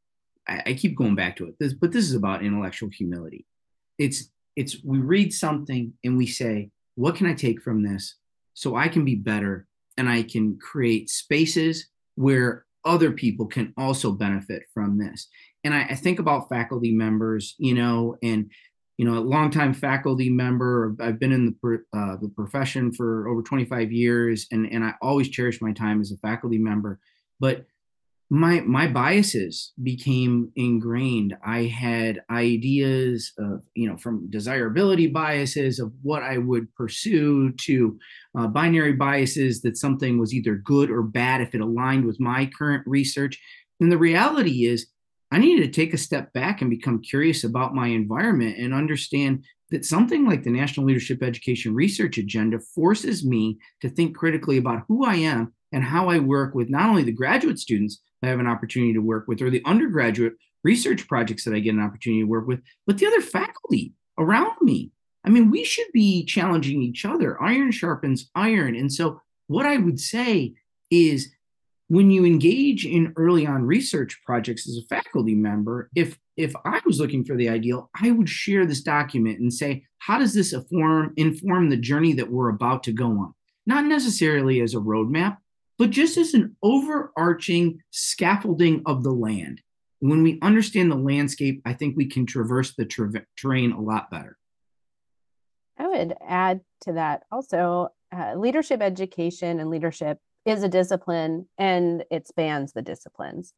I, 0.47 0.63
I 0.67 0.75
keep 0.75 0.97
going 0.97 1.15
back 1.15 1.37
to 1.37 1.47
it. 1.47 1.55
This 1.59 1.73
but 1.73 1.93
this 1.93 2.05
is 2.05 2.15
about 2.15 2.45
intellectual 2.45 2.91
humility. 2.91 3.47
It's 3.99 4.31
it's 4.57 4.77
we 4.85 4.99
read 4.99 5.33
something 5.33 5.95
and 6.05 6.17
we 6.17 6.27
say 6.27 6.71
what 6.95 7.15
can 7.15 7.27
i 7.27 7.33
take 7.33 7.63
from 7.63 7.83
this 7.83 8.17
so 8.55 8.77
i 8.77 8.89
can 8.89 9.05
be 9.05 9.15
better 9.15 9.67
and 9.97 10.09
i 10.09 10.23
can 10.23 10.59
create 10.59 11.09
spaces 11.09 11.89
where 12.17 12.67
other 12.85 13.13
people 13.13 13.47
can 13.47 13.73
also 13.77 14.11
benefit 14.13 14.65
from 14.75 14.99
this? 14.99 15.29
And 15.65 15.73
I, 15.73 15.83
I 15.91 15.95
think 15.95 16.19
about 16.19 16.49
faculty 16.49 16.93
members 16.93 17.55
you 17.59 17.75
know 17.75 18.17
and 18.23 18.51
you 19.03 19.11
know, 19.11 19.19
a 19.19 19.21
longtime 19.21 19.75
faculty 19.75 20.31
member. 20.31 20.95
I've 21.01 21.19
been 21.19 21.33
in 21.33 21.47
the 21.47 21.83
uh, 21.93 22.19
the 22.19 22.29
profession 22.29 22.93
for 22.93 23.27
over 23.27 23.43
25 23.43 23.91
years, 23.91 24.47
and 24.53 24.65
and 24.71 24.85
I 24.85 24.95
always 25.03 25.29
cherish 25.29 25.61
my 25.61 25.73
time 25.73 26.01
as 26.01 26.13
a 26.13 26.17
faculty 26.19 26.57
member. 26.57 27.01
But 27.41 27.67
my 28.31 28.61
my 28.61 28.87
biases 28.87 29.73
became 29.83 30.53
ingrained. 30.55 31.37
I 31.45 31.65
had 31.65 32.23
ideas 32.31 33.33
of 33.39 33.63
you 33.75 33.91
know 33.91 33.97
from 33.97 34.31
desirability 34.31 35.09
biases 35.09 35.81
of 35.81 35.93
what 36.03 36.23
I 36.23 36.39
would 36.39 36.73
pursue 36.77 37.51
to 37.55 37.99
uh, 38.39 38.47
binary 38.47 38.93
biases 38.93 39.63
that 39.63 39.77
something 39.77 40.17
was 40.17 40.33
either 40.33 40.55
good 40.55 40.93
or 40.93 41.03
bad 41.03 41.41
if 41.41 41.57
it 41.57 41.61
aligned 41.61 42.05
with 42.05 42.21
my 42.21 42.49
current 42.57 42.85
research. 42.87 43.37
And 43.81 43.91
the 43.91 43.99
reality 43.99 44.67
is 44.67 44.92
I 45.33 45.39
needed 45.39 45.63
to 45.63 45.81
take 45.81 45.95
a 45.95 45.99
step 45.99 46.31
back 46.35 46.61
and 46.61 46.69
become 46.69 47.01
curious 47.01 47.43
about 47.43 47.75
my 47.75 47.87
environment 47.87 48.59
and 48.59 48.75
understand 48.75 49.45
that 49.71 49.87
something 49.87 50.27
like 50.27 50.45
the 50.45 50.51
National 50.51 50.85
Leadership 50.85 51.23
Education 51.23 51.75
Research 51.75 52.19
Agenda 52.19 52.59
forces 52.61 53.25
me 53.25 53.59
to 53.81 53.89
think 53.89 54.15
critically 54.15 54.59
about 54.59 54.83
who 54.89 55.07
I 55.07 55.15
am 55.15 55.55
and 55.73 55.83
how 55.83 56.11
I 56.11 56.19
work 56.19 56.55
with 56.55 56.69
not 56.69 56.91
only 56.91 57.03
the 57.03 57.13
graduate 57.13 57.59
students 57.59 58.03
I 58.23 58.29
have 58.29 58.41
an 58.41 58.47
opportunity 58.47 58.93
to 58.93 59.01
work 59.01 59.27
with 59.27 59.41
or 59.41 59.49
the 59.49 59.63
undergraduate 59.65 60.35
research 60.65 61.09
projects 61.09 61.45
that 61.45 61.55
I 61.55 61.61
get 61.61 61.75
an 61.75 61.81
opportunity 61.81 62.21
to 62.21 62.29
work 62.29 62.47
with, 62.47 62.61
but 62.87 62.99
the 62.99 63.07
other 63.07 63.23
faculty 63.23 63.95
around 64.19 64.61
me. 64.61 64.93
I 65.25 65.31
mean, 65.31 65.51
we 65.51 65.65
should 65.65 65.91
be 65.95 66.27
challenging 66.27 66.83
each 66.83 67.07
other. 67.07 67.43
Iron 67.43 67.71
sharpens 67.71 68.31
iron. 68.35 68.77
And 68.77 68.93
so, 68.93 69.23
what 69.47 69.65
I 69.65 69.79
would 69.79 69.99
say 69.99 70.55
is 70.91 71.33
when 71.93 72.11
you 72.11 72.25
engage 72.25 72.87
in 72.87 73.13
early 73.17 73.47
on 73.47 73.67
research 73.67 74.19
projects 74.25 74.67
as 74.67 74.79
a 74.79 74.87
faculty 74.87 75.35
member, 75.35 75.91
if 75.95 76.19
if 76.39 76.55
I 76.65 76.81
was 76.87 76.99
looking 76.99 77.23
for 77.23 77.37
the 77.37 77.51
ideal, 77.51 77.91
I 77.95 78.13
would 78.13 78.31
share 78.31 78.65
this 78.65 78.81
document 78.81 79.41
and 79.41 79.53
say, 79.53 79.85
how 79.99 80.19
does 80.19 80.33
this 80.33 80.55
inform 80.55 81.13
inform 81.19 81.69
the 81.69 81.77
journey 81.77 82.15
that 82.15 82.31
we're 82.31 82.49
about 82.49 82.85
to 82.85 82.93
go 82.93 83.09
on? 83.09 83.35
Not 83.67 83.85
necessarily 83.85 84.63
as 84.63 84.73
a 84.73 84.79
roadmap, 84.79 85.37
but 85.77 85.91
just 85.91 86.17
as 86.17 86.33
an 86.33 86.57
overarching 86.63 87.83
scaffolding 87.91 88.85
of 88.87 89.03
the 89.03 89.13
land. 89.13 89.61
When 89.99 90.23
we 90.23 90.39
understand 90.41 90.91
the 90.91 90.97
landscape, 90.97 91.61
I 91.67 91.75
think 91.75 91.95
we 91.95 92.07
can 92.07 92.25
traverse 92.25 92.75
the 92.75 92.87
tra- 92.87 93.27
terrain 93.37 93.73
a 93.73 93.81
lot 93.83 94.11
better. 94.11 94.39
I 95.77 95.89
would 95.89 96.15
add 96.27 96.63
to 96.85 96.95
that 96.95 97.25
also 97.31 97.91
uh, 98.11 98.33
leadership 98.37 98.81
education 98.81 99.61
and 99.61 99.69
leadership 99.69 100.19
is 100.45 100.63
a 100.63 100.69
discipline 100.69 101.47
and 101.59 102.05
it 102.11 102.27
spans 102.27 102.73
the 102.73 102.83
disciplines. 102.83 103.55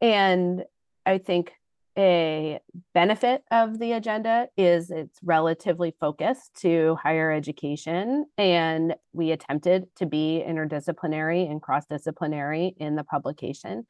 And 0.00 0.64
I 1.06 1.18
think 1.18 1.52
a 1.98 2.60
benefit 2.94 3.42
of 3.50 3.78
the 3.78 3.92
agenda 3.92 4.48
is 4.56 4.90
it's 4.90 5.18
relatively 5.22 5.94
focused 5.98 6.54
to 6.60 6.96
higher 7.02 7.30
education. 7.32 8.26
And 8.38 8.94
we 9.12 9.32
attempted 9.32 9.94
to 9.96 10.06
be 10.06 10.42
interdisciplinary 10.46 11.50
and 11.50 11.60
cross 11.60 11.86
disciplinary 11.86 12.74
in 12.78 12.96
the 12.96 13.04
publication. 13.04 13.86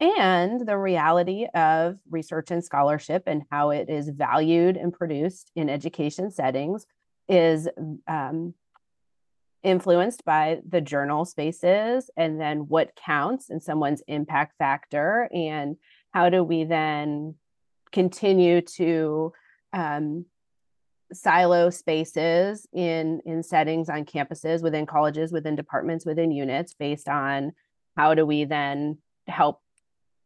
And 0.00 0.64
the 0.66 0.78
reality 0.78 1.46
of 1.54 1.96
research 2.08 2.50
and 2.50 2.62
scholarship 2.62 3.24
and 3.26 3.42
how 3.50 3.70
it 3.70 3.88
is 3.88 4.10
valued 4.10 4.76
and 4.76 4.92
produced 4.92 5.50
in 5.56 5.68
education 5.68 6.30
settings 6.30 6.86
is 7.28 7.68
um, 8.06 8.54
influenced 9.62 10.24
by 10.24 10.60
the 10.68 10.80
journal 10.80 11.24
spaces 11.24 12.10
and 12.16 12.40
then 12.40 12.60
what 12.68 12.94
counts 12.94 13.50
in 13.50 13.60
someone's 13.60 14.02
impact 14.06 14.56
factor 14.58 15.28
and 15.32 15.76
how 16.12 16.28
do 16.28 16.44
we 16.44 16.64
then 16.64 17.34
continue 17.90 18.60
to 18.60 19.32
um, 19.72 20.24
silo 21.12 21.70
spaces 21.70 22.66
in 22.72 23.20
in 23.24 23.42
settings 23.42 23.88
on 23.88 24.04
campuses 24.04 24.62
within 24.62 24.86
colleges 24.86 25.32
within 25.32 25.56
departments 25.56 26.04
within 26.04 26.30
units 26.30 26.74
based 26.74 27.08
on 27.08 27.52
how 27.96 28.14
do 28.14 28.24
we 28.24 28.44
then 28.44 28.98
help 29.26 29.60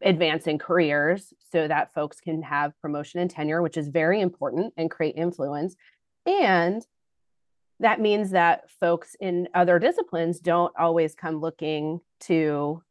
advance 0.04 0.46
in 0.46 0.58
careers 0.58 1.32
so 1.50 1.68
that 1.68 1.94
folks 1.94 2.20
can 2.20 2.42
have 2.42 2.78
promotion 2.80 3.20
and 3.20 3.30
tenure, 3.30 3.62
which 3.62 3.76
is 3.76 3.88
very 3.88 4.20
important 4.20 4.72
and 4.76 4.90
create 4.90 5.16
influence. 5.16 5.76
And 6.26 6.84
that 7.82 8.00
means 8.00 8.30
that 8.30 8.70
folks 8.80 9.16
in 9.20 9.48
other 9.54 9.78
disciplines 9.78 10.38
don't 10.38 10.72
always 10.78 11.14
come 11.14 11.40
looking 11.40 12.00
to 12.20 12.82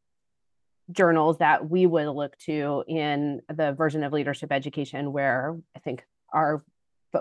journals 0.91 1.37
that 1.37 1.69
we 1.69 1.85
would 1.85 2.09
look 2.09 2.37
to 2.39 2.83
in 2.87 3.41
the 3.47 3.71
version 3.71 4.03
of 4.03 4.11
leadership 4.11 4.51
education 4.51 5.13
where 5.13 5.57
I 5.75 5.79
think 5.79 6.05
our 6.33 6.63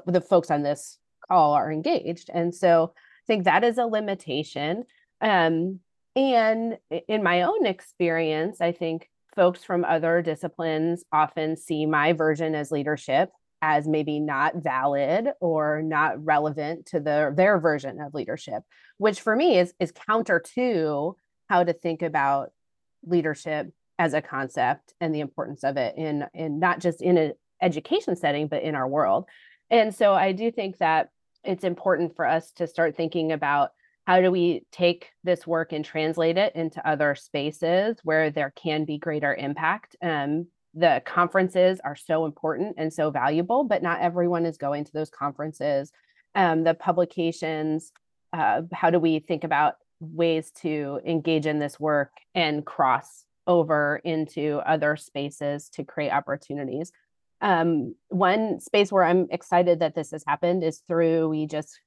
the 0.06 0.20
folks 0.20 0.50
on 0.50 0.62
this 0.62 0.98
call 1.28 1.52
are 1.54 1.70
engaged. 1.70 2.30
And 2.32 2.54
so 2.54 2.92
I 2.96 3.26
think 3.26 3.44
that 3.44 3.64
is 3.64 3.78
a 3.78 3.86
limitation. 3.86 4.84
Um, 5.20 5.80
and 6.16 6.78
in 7.08 7.22
my 7.22 7.42
own 7.42 7.66
experience, 7.66 8.60
I 8.60 8.72
think 8.72 9.08
folks 9.34 9.64
from 9.64 9.84
other 9.84 10.22
disciplines 10.22 11.04
often 11.12 11.56
see 11.56 11.86
my 11.86 12.12
version 12.12 12.54
as 12.54 12.72
leadership 12.72 13.30
as 13.62 13.86
maybe 13.86 14.20
not 14.20 14.56
valid 14.56 15.28
or 15.40 15.82
not 15.82 16.24
relevant 16.24 16.86
to 16.86 17.00
the, 17.00 17.32
their 17.34 17.58
version 17.58 18.00
of 18.00 18.14
leadership, 18.14 18.62
which 18.98 19.20
for 19.20 19.36
me 19.36 19.58
is, 19.58 19.74
is 19.78 19.92
counter 19.92 20.40
to 20.54 21.16
how 21.48 21.64
to 21.64 21.72
think 21.72 22.02
about 22.02 22.52
leadership 23.04 23.72
as 23.98 24.14
a 24.14 24.22
concept 24.22 24.94
and 25.00 25.14
the 25.14 25.20
importance 25.20 25.62
of 25.62 25.76
it 25.76 25.94
in, 25.96 26.24
in 26.32 26.58
not 26.58 26.80
just 26.80 27.02
in 27.02 27.18
an 27.18 27.32
education 27.60 28.16
setting, 28.16 28.48
but 28.48 28.62
in 28.62 28.74
our 28.74 28.88
world. 28.88 29.26
And 29.70 29.94
so 29.94 30.14
I 30.14 30.32
do 30.32 30.50
think 30.50 30.78
that 30.78 31.10
it's 31.44 31.64
important 31.64 32.16
for 32.16 32.26
us 32.26 32.52
to 32.52 32.66
start 32.66 32.96
thinking 32.96 33.32
about 33.32 33.70
how 34.06 34.20
do 34.20 34.30
we 34.30 34.64
take 34.72 35.10
this 35.22 35.46
work 35.46 35.72
and 35.72 35.84
translate 35.84 36.38
it 36.38 36.54
into 36.56 36.86
other 36.88 37.14
spaces 37.14 37.96
where 38.02 38.30
there 38.30 38.52
can 38.56 38.84
be 38.84 38.98
greater 38.98 39.34
impact 39.34 39.96
um, 40.02 40.46
the 40.74 41.02
conferences 41.04 41.80
are 41.84 41.96
so 41.96 42.24
important 42.24 42.74
and 42.78 42.92
so 42.92 43.10
valuable 43.10 43.64
but 43.64 43.82
not 43.82 44.00
everyone 44.00 44.46
is 44.46 44.56
going 44.56 44.84
to 44.84 44.92
those 44.92 45.10
conferences. 45.10 45.92
Um, 46.34 46.64
the 46.64 46.74
publications 46.74 47.92
uh, 48.32 48.62
how 48.72 48.90
do 48.90 49.00
we 49.00 49.18
think 49.18 49.42
about 49.42 49.74
ways 49.98 50.52
to 50.52 51.00
engage 51.04 51.46
in 51.46 51.58
this 51.58 51.80
work 51.80 52.12
and 52.34 52.64
cross 52.64 53.24
over 53.46 54.00
into 54.04 54.60
other 54.64 54.96
spaces 54.96 55.68
to 55.70 55.82
create 55.82 56.12
opportunities? 56.12 56.92
Um, 57.40 57.94
one 58.08 58.60
space 58.60 58.92
where 58.92 59.02
i'm 59.04 59.26
excited 59.30 59.80
that 59.80 59.94
this 59.94 60.10
has 60.10 60.22
happened 60.26 60.62
is 60.62 60.82
through 60.86 61.30
we 61.30 61.46
just 61.46 61.80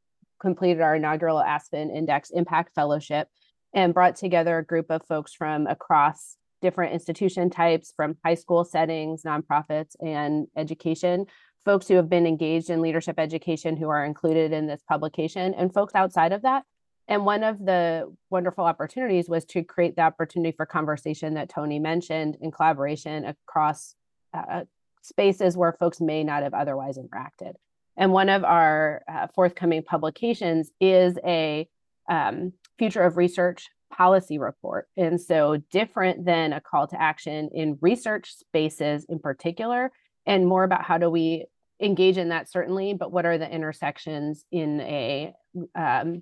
completed 0.43 0.82
our 0.82 0.98
inaugural 0.98 1.39
Aspen 1.39 1.89
Index 1.89 2.30
Impact 2.30 2.74
Fellowship 2.76 3.30
and 3.74 3.93
brought 3.93 4.17
together 4.17 4.58
a 4.58 4.65
group 4.65 4.91
of 4.91 5.06
folks 5.08 5.34
from 5.34 5.65
across 5.65 6.38
different 6.63 6.93
institution 6.93 7.52
types, 7.52 7.93
from 7.95 8.17
high 8.26 8.34
school 8.34 8.65
settings, 8.65 9.21
nonprofits, 9.21 9.95
and 10.02 10.47
education, 10.58 11.28
folks 11.63 11.88
who 11.88 11.95
have 11.95 12.10
been 12.10 12.26
engaged 12.26 12.71
in 12.71 12.82
leadership 12.82 13.19
education 13.19 13.78
who 13.78 13.89
are 13.89 14.04
included 14.04 14.52
in 14.52 14.65
this 14.65 14.82
publication, 14.89 15.54
and 15.54 15.71
folks 15.71 15.93
outside 15.93 16.32
of 16.32 16.41
that. 16.41 16.63
And 17.08 17.26
one 17.26 17.43
of 17.43 17.60
the 17.60 18.12
wonderful 18.30 18.63
opportunities 18.63 19.30
was 19.30 19.45
to 19.45 19.62
create 19.63 19.95
the 19.95 20.04
opportunity 20.04 20.56
for 20.56 20.65
conversation 20.65 21.34
that 21.36 21.49
Tony 21.49 21.78
mentioned 21.78 22.38
in 22.41 22.49
collaboration 22.49 23.26
across 23.26 23.95
uh, 24.34 24.63
spaces 25.02 25.58
where 25.58 25.73
folks 25.73 25.99
may 25.99 26.23
not 26.23 26.43
have 26.43 26.54
otherwise 26.54 26.97
interacted. 26.97 27.54
And 27.97 28.12
one 28.12 28.30
of 28.30 28.43
our 28.43 29.04
uh, 29.08 29.28
forthcoming 29.36 29.84
publications 29.84 30.71
is 30.80 31.19
a 31.26 31.67
um, 32.10 32.54
future 32.78 33.04
of 33.04 33.17
research 33.17 33.69
policy 33.93 34.38
report. 34.38 34.88
And 34.97 35.19
so, 35.19 35.58
different 35.71 36.25
than 36.25 36.53
a 36.53 36.62
call 36.62 36.88
to 36.88 37.01
action 37.01 37.49
in 37.53 37.77
research 37.82 38.36
spaces 38.36 39.06
in 39.10 39.19
particular, 39.19 39.91
and 40.25 40.47
more 40.47 40.63
about 40.63 40.84
how 40.84 40.97
do 40.97 41.10
we 41.10 41.45
engage 41.79 42.17
in 42.17 42.29
that, 42.29 42.49
certainly, 42.49 42.93
but 42.93 43.12
what 43.12 43.25
are 43.25 43.38
the 43.38 43.49
intersections 43.49 44.45
in 44.51 44.82
a 44.82 45.34
um, 45.75 46.21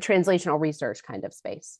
translational 0.00 0.60
research 0.60 1.02
kind 1.02 1.24
of 1.24 1.34
space? 1.34 1.78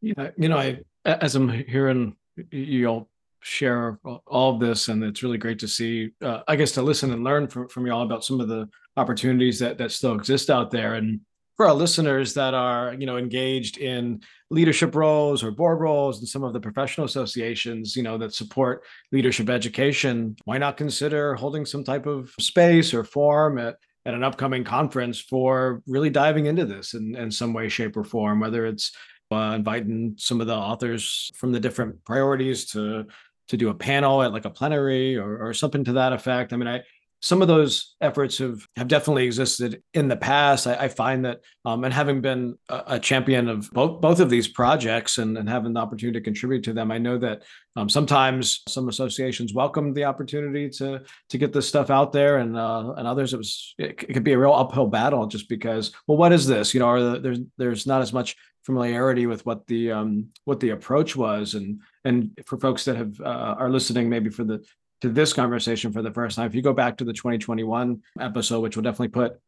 Yeah, 0.00 0.30
you 0.36 0.48
know, 0.48 0.58
I 0.58 0.80
as 1.04 1.34
I'm 1.36 1.48
hearing 1.48 2.16
you 2.50 2.86
all 2.86 3.08
share 3.40 3.98
all 4.26 4.54
of 4.54 4.60
this, 4.60 4.88
and 4.88 5.02
it's 5.02 5.22
really 5.22 5.38
great 5.38 5.58
to 5.60 5.68
see. 5.68 6.10
Uh, 6.20 6.40
I 6.48 6.56
guess 6.56 6.72
to 6.72 6.82
listen 6.82 7.12
and 7.12 7.24
learn 7.24 7.48
from 7.48 7.68
from 7.68 7.86
y'all 7.86 8.02
about 8.02 8.24
some 8.24 8.40
of 8.40 8.48
the 8.48 8.68
opportunities 8.96 9.58
that 9.60 9.78
that 9.78 9.92
still 9.92 10.14
exist 10.14 10.50
out 10.50 10.70
there, 10.70 10.94
and 10.94 11.20
for 11.56 11.66
our 11.66 11.74
listeners 11.74 12.34
that 12.34 12.54
are 12.54 12.94
you 12.94 13.06
know 13.06 13.16
engaged 13.16 13.78
in 13.78 14.20
leadership 14.50 14.94
roles 14.94 15.42
or 15.42 15.50
board 15.50 15.80
roles 15.80 16.18
and 16.18 16.28
some 16.28 16.44
of 16.44 16.52
the 16.52 16.60
professional 16.60 17.04
associations 17.04 17.96
you 17.96 18.02
know 18.02 18.18
that 18.18 18.34
support 18.34 18.82
leadership 19.10 19.48
education 19.48 20.36
why 20.44 20.58
not 20.58 20.76
consider 20.76 21.34
holding 21.34 21.64
some 21.64 21.84
type 21.84 22.06
of 22.06 22.30
space 22.40 22.92
or 22.94 23.04
forum 23.04 23.58
at 23.58 23.76
at 24.04 24.14
an 24.14 24.24
upcoming 24.24 24.64
conference 24.64 25.20
for 25.20 25.80
really 25.86 26.10
diving 26.10 26.46
into 26.46 26.64
this 26.64 26.94
in, 26.94 27.14
in 27.14 27.30
some 27.30 27.52
way 27.52 27.68
shape 27.68 27.96
or 27.96 28.04
form 28.04 28.40
whether 28.40 28.66
it's 28.66 28.92
uh, 29.30 29.54
inviting 29.54 30.14
some 30.18 30.40
of 30.40 30.46
the 30.46 30.54
authors 30.54 31.30
from 31.34 31.52
the 31.52 31.60
different 31.60 32.04
priorities 32.04 32.66
to 32.66 33.06
to 33.48 33.56
do 33.56 33.68
a 33.68 33.74
panel 33.74 34.22
at 34.22 34.32
like 34.32 34.44
a 34.44 34.50
plenary 34.50 35.16
or, 35.16 35.38
or 35.38 35.52
something 35.52 35.84
to 35.84 35.92
that 35.92 36.12
effect. 36.12 36.52
I 36.52 36.56
mean, 36.56 36.68
I 36.68 36.80
some 37.22 37.40
of 37.40 37.46
those 37.46 37.94
efforts 38.00 38.38
have 38.38 38.66
have 38.76 38.88
definitely 38.88 39.24
existed 39.24 39.82
in 39.94 40.08
the 40.08 40.16
past. 40.16 40.66
I, 40.66 40.74
I 40.74 40.88
find 40.88 41.24
that, 41.24 41.40
um, 41.64 41.84
and 41.84 41.94
having 41.94 42.20
been 42.20 42.58
a, 42.68 42.82
a, 42.88 42.98
champion 42.98 43.48
of 43.48 43.70
both 43.70 44.00
both 44.00 44.18
of 44.18 44.28
these 44.28 44.48
projects 44.48 45.18
and, 45.18 45.38
and 45.38 45.48
having 45.48 45.72
the 45.72 45.80
opportunity 45.80 46.18
to 46.18 46.24
contribute 46.24 46.64
to 46.64 46.72
them, 46.72 46.90
I 46.90 46.98
know 46.98 47.18
that 47.18 47.44
um, 47.76 47.88
sometimes 47.88 48.62
some 48.68 48.88
associations 48.88 49.54
welcome 49.54 49.94
the 49.94 50.04
opportunity 50.04 50.68
to 50.70 51.02
to 51.28 51.38
get 51.38 51.52
this 51.52 51.68
stuff 51.68 51.90
out 51.90 52.12
there, 52.12 52.38
and 52.38 52.56
uh, 52.56 52.94
and 52.96 53.06
others 53.06 53.32
it 53.32 53.38
was 53.38 53.74
it, 53.78 54.04
it 54.08 54.14
could 54.14 54.24
be 54.24 54.32
a 54.32 54.38
real 54.38 54.52
uphill 54.52 54.88
battle 54.88 55.26
just 55.26 55.48
because 55.48 55.92
well, 56.08 56.18
what 56.18 56.32
is 56.32 56.46
this? 56.46 56.74
You 56.74 56.80
know, 56.80 57.12
the, 57.12 57.20
there's 57.20 57.38
there's 57.56 57.86
not 57.86 58.02
as 58.02 58.12
much 58.12 58.34
familiarity 58.66 59.26
with 59.26 59.46
what 59.46 59.66
the 59.68 59.92
um, 59.92 60.28
what 60.44 60.58
the 60.58 60.70
approach 60.70 61.14
was, 61.14 61.54
and 61.54 61.80
and 62.04 62.36
for 62.46 62.58
folks 62.58 62.84
that 62.86 62.96
have 62.96 63.20
uh, 63.20 63.54
are 63.58 63.70
listening 63.70 64.08
maybe 64.08 64.28
for 64.30 64.42
the 64.42 64.64
to 65.02 65.08
this 65.08 65.32
conversation 65.32 65.92
for 65.92 66.00
the 66.00 66.12
first 66.12 66.36
time, 66.36 66.46
if 66.46 66.54
you 66.54 66.62
go 66.62 66.72
back 66.72 66.96
to 66.96 67.04
the 67.04 67.12
2021 67.12 68.00
episode, 68.20 68.60
which 68.60 68.76
we'll 68.76 68.84
definitely 68.84 69.08
put 69.08 69.38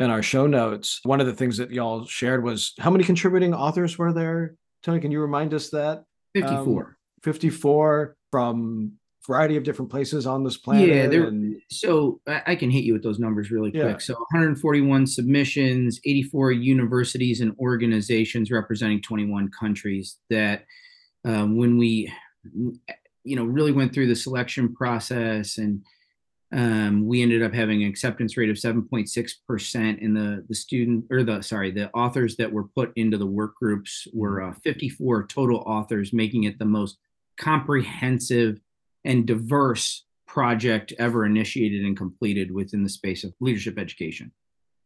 in 0.00 0.10
our 0.10 0.20
show 0.20 0.48
notes, 0.48 1.00
one 1.04 1.20
of 1.20 1.26
the 1.26 1.32
things 1.32 1.56
that 1.58 1.70
y'all 1.70 2.04
shared 2.06 2.42
was 2.42 2.74
how 2.78 2.90
many 2.90 3.04
contributing 3.04 3.54
authors 3.54 3.96
were 3.96 4.12
there? 4.12 4.56
Tony, 4.82 5.00
can 5.00 5.12
you 5.12 5.20
remind 5.20 5.54
us 5.54 5.70
that? 5.70 6.04
54. 6.34 6.84
Um, 6.84 6.96
54 7.22 8.16
from 8.32 8.92
variety 9.24 9.56
of 9.56 9.62
different 9.62 9.92
places 9.92 10.26
on 10.26 10.42
this 10.42 10.56
planet. 10.56 10.88
Yeah, 10.88 11.06
there. 11.06 11.28
And... 11.28 11.60
So 11.70 12.20
I 12.26 12.56
can 12.56 12.70
hit 12.70 12.82
you 12.82 12.92
with 12.92 13.04
those 13.04 13.20
numbers 13.20 13.52
really 13.52 13.70
quick. 13.70 13.84
Yeah. 13.84 13.98
So 13.98 14.14
141 14.14 15.06
submissions, 15.06 16.00
84 16.04 16.50
universities 16.50 17.40
and 17.40 17.54
organizations 17.60 18.50
representing 18.50 19.02
21 19.02 19.50
countries. 19.50 20.18
That 20.30 20.64
um, 21.24 21.56
when 21.56 21.78
we, 21.78 22.12
you 23.26 23.36
know, 23.36 23.44
really 23.44 23.72
went 23.72 23.92
through 23.92 24.06
the 24.06 24.16
selection 24.16 24.74
process 24.74 25.58
and 25.58 25.82
um, 26.52 27.06
we 27.06 27.22
ended 27.22 27.42
up 27.42 27.52
having 27.52 27.82
an 27.82 27.88
acceptance 27.88 28.36
rate 28.36 28.50
of 28.50 28.56
7.6% 28.56 29.98
in 29.98 30.14
the 30.14 30.44
the 30.48 30.54
student 30.54 31.04
or 31.10 31.24
the 31.24 31.42
sorry 31.42 31.72
the 31.72 31.90
authors 31.90 32.36
that 32.36 32.52
were 32.52 32.68
put 32.68 32.92
into 32.94 33.18
the 33.18 33.26
work 33.26 33.56
groups 33.56 34.06
were 34.12 34.42
uh, 34.42 34.52
54 34.62 35.26
total 35.26 35.58
authors 35.66 36.12
making 36.12 36.44
it 36.44 36.58
the 36.58 36.64
most 36.64 36.98
comprehensive 37.36 38.60
and 39.04 39.26
diverse 39.26 40.04
project 40.28 40.92
ever 40.98 41.26
initiated 41.26 41.84
and 41.84 41.96
completed 41.96 42.52
within 42.52 42.84
the 42.84 42.88
space 42.88 43.24
of 43.24 43.34
leadership 43.40 43.76
education. 43.78 44.30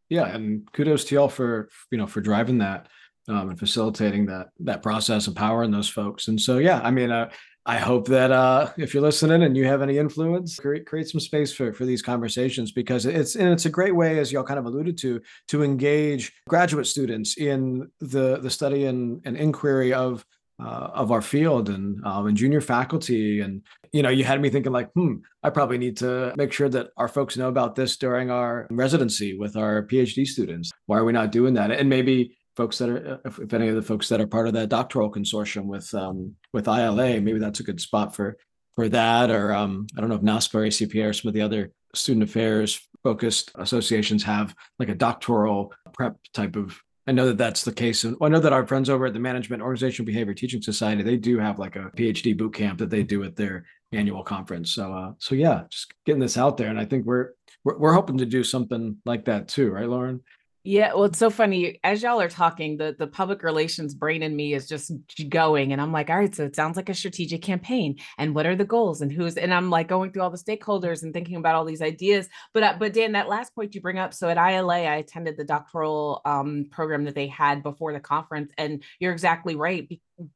Yeah, 0.08 0.34
and 0.34 0.70
kudos 0.72 1.04
to 1.06 1.14
y'all 1.14 1.28
for 1.28 1.68
you 1.90 1.98
know 1.98 2.06
for 2.06 2.22
driving 2.22 2.58
that 2.58 2.88
um, 3.28 3.50
and 3.50 3.58
facilitating 3.58 4.26
that 4.26 4.48
that 4.60 4.82
process, 4.82 5.28
empowering 5.28 5.70
those 5.70 5.88
folks. 5.88 6.28
And 6.28 6.40
so, 6.40 6.58
yeah, 6.58 6.80
I 6.82 6.90
mean, 6.90 7.10
uh, 7.10 7.30
I 7.66 7.76
hope 7.76 8.08
that 8.08 8.30
uh, 8.30 8.72
if 8.78 8.94
you're 8.94 9.02
listening 9.02 9.42
and 9.42 9.56
you 9.56 9.66
have 9.66 9.82
any 9.82 9.98
influence, 9.98 10.56
create 10.56 10.86
create 10.86 11.08
some 11.08 11.20
space 11.20 11.52
for 11.52 11.72
for 11.72 11.84
these 11.84 12.02
conversations 12.02 12.72
because 12.72 13.04
it's 13.04 13.36
and 13.36 13.48
it's 13.48 13.66
a 13.66 13.70
great 13.70 13.94
way, 13.94 14.18
as 14.18 14.32
y'all 14.32 14.44
kind 14.44 14.58
of 14.58 14.64
alluded 14.64 14.96
to, 14.98 15.20
to 15.48 15.62
engage 15.62 16.32
graduate 16.48 16.86
students 16.86 17.36
in 17.36 17.90
the 18.00 18.38
the 18.38 18.50
study 18.50 18.86
and, 18.86 19.20
and 19.24 19.36
inquiry 19.36 19.92
of 19.92 20.24
uh, 20.58 20.90
of 20.94 21.12
our 21.12 21.22
field 21.22 21.68
and 21.68 22.04
um, 22.06 22.26
and 22.26 22.36
junior 22.36 22.62
faculty. 22.62 23.40
And 23.40 23.62
you 23.92 24.02
know 24.02 24.08
you 24.08 24.24
had 24.24 24.40
me 24.40 24.50
thinking 24.50 24.72
like 24.72 24.90
hmm 24.92 25.16
i 25.42 25.50
probably 25.50 25.78
need 25.78 25.96
to 25.96 26.32
make 26.36 26.52
sure 26.52 26.68
that 26.68 26.90
our 26.96 27.08
folks 27.08 27.36
know 27.36 27.48
about 27.48 27.74
this 27.74 27.96
during 27.96 28.30
our 28.30 28.68
residency 28.70 29.36
with 29.36 29.56
our 29.56 29.86
phd 29.86 30.26
students. 30.26 30.70
Why 30.86 30.98
are 30.98 31.04
we 31.04 31.12
not 31.12 31.32
doing 31.32 31.54
that? 31.54 31.70
And 31.70 31.88
maybe 31.88 32.36
folks 32.60 32.76
that 32.76 32.90
are 32.90 33.18
if, 33.24 33.38
if 33.38 33.54
any 33.54 33.68
of 33.68 33.74
the 33.74 33.80
folks 33.80 34.06
that 34.10 34.20
are 34.20 34.26
part 34.26 34.46
of 34.46 34.52
that 34.52 34.68
doctoral 34.68 35.10
consortium 35.10 35.64
with 35.64 35.94
um, 35.94 36.34
with 36.52 36.68
ila 36.68 37.18
maybe 37.18 37.38
that's 37.38 37.60
a 37.60 37.62
good 37.62 37.80
spot 37.80 38.14
for 38.14 38.36
for 38.76 38.86
that 38.86 39.30
or 39.30 39.54
um, 39.54 39.86
i 39.96 40.00
don't 40.00 40.10
know 40.10 40.16
if 40.16 40.20
NASPA 40.20 40.54
or 40.54 40.66
acpa 40.66 41.08
or 41.08 41.12
some 41.14 41.30
of 41.30 41.34
the 41.34 41.40
other 41.40 41.72
student 41.94 42.22
affairs 42.22 42.86
focused 43.02 43.50
associations 43.54 44.22
have 44.22 44.54
like 44.78 44.90
a 44.90 44.94
doctoral 44.94 45.72
prep 45.94 46.16
type 46.34 46.54
of 46.54 46.78
I 47.06 47.12
know 47.12 47.26
that 47.28 47.38
that's 47.38 47.64
the 47.64 47.72
case. 47.72 48.04
And 48.04 48.14
I 48.22 48.28
know 48.28 48.38
that 48.38 48.52
our 48.52 48.66
friends 48.66 48.88
over 48.88 49.06
at 49.06 49.14
the 49.14 49.18
Management 49.18 49.62
Organizational 49.62 50.06
Behavior 50.06 50.34
Teaching 50.34 50.62
Society, 50.62 51.02
they 51.02 51.16
do 51.16 51.38
have 51.40 51.58
like 51.58 51.74
a 51.74 51.90
PhD 51.96 52.36
boot 52.36 52.54
camp 52.54 52.78
that 52.78 52.90
they 52.90 53.02
do 53.02 53.24
at 53.24 53.34
their 53.34 53.64
annual 53.90 54.22
conference. 54.22 54.70
So, 54.70 54.92
uh, 54.92 55.12
so 55.18 55.34
yeah, 55.34 55.62
just 55.70 55.92
getting 56.06 56.20
this 56.20 56.38
out 56.38 56.56
there. 56.56 56.68
And 56.68 56.78
I 56.78 56.84
think 56.84 57.06
we're, 57.06 57.30
we're, 57.64 57.78
we're 57.78 57.94
hoping 57.94 58.18
to 58.18 58.26
do 58.26 58.44
something 58.44 58.98
like 59.06 59.24
that 59.24 59.48
too, 59.48 59.70
right, 59.70 59.88
Lauren? 59.88 60.20
Yeah, 60.62 60.92
well, 60.92 61.04
it's 61.04 61.18
so 61.18 61.30
funny 61.30 61.80
as 61.84 62.02
y'all 62.02 62.20
are 62.20 62.28
talking. 62.28 62.76
The 62.76 62.94
the 62.98 63.06
public 63.06 63.42
relations 63.42 63.94
brain 63.94 64.22
in 64.22 64.36
me 64.36 64.52
is 64.52 64.68
just 64.68 64.92
going, 65.30 65.72
and 65.72 65.80
I'm 65.80 65.90
like, 65.90 66.10
all 66.10 66.18
right, 66.18 66.34
so 66.34 66.44
it 66.44 66.54
sounds 66.54 66.76
like 66.76 66.90
a 66.90 66.94
strategic 66.94 67.40
campaign, 67.40 67.96
and 68.18 68.34
what 68.34 68.44
are 68.44 68.54
the 68.54 68.66
goals, 68.66 69.00
and 69.00 69.10
who's, 69.10 69.38
and 69.38 69.54
I'm 69.54 69.70
like 69.70 69.88
going 69.88 70.12
through 70.12 70.20
all 70.22 70.30
the 70.30 70.36
stakeholders 70.36 71.02
and 71.02 71.14
thinking 71.14 71.36
about 71.36 71.54
all 71.54 71.64
these 71.64 71.80
ideas. 71.80 72.28
But 72.52 72.62
uh, 72.62 72.76
but 72.78 72.92
Dan, 72.92 73.12
that 73.12 73.28
last 73.28 73.54
point 73.54 73.74
you 73.74 73.80
bring 73.80 73.98
up, 73.98 74.12
so 74.12 74.28
at 74.28 74.36
ILA, 74.36 74.82
I 74.82 74.96
attended 74.96 75.38
the 75.38 75.44
doctoral 75.44 76.20
um, 76.26 76.66
program 76.70 77.04
that 77.04 77.14
they 77.14 77.28
had 77.28 77.62
before 77.62 77.94
the 77.94 78.00
conference, 78.00 78.52
and 78.58 78.82
you're 78.98 79.12
exactly 79.12 79.56
right. 79.56 79.88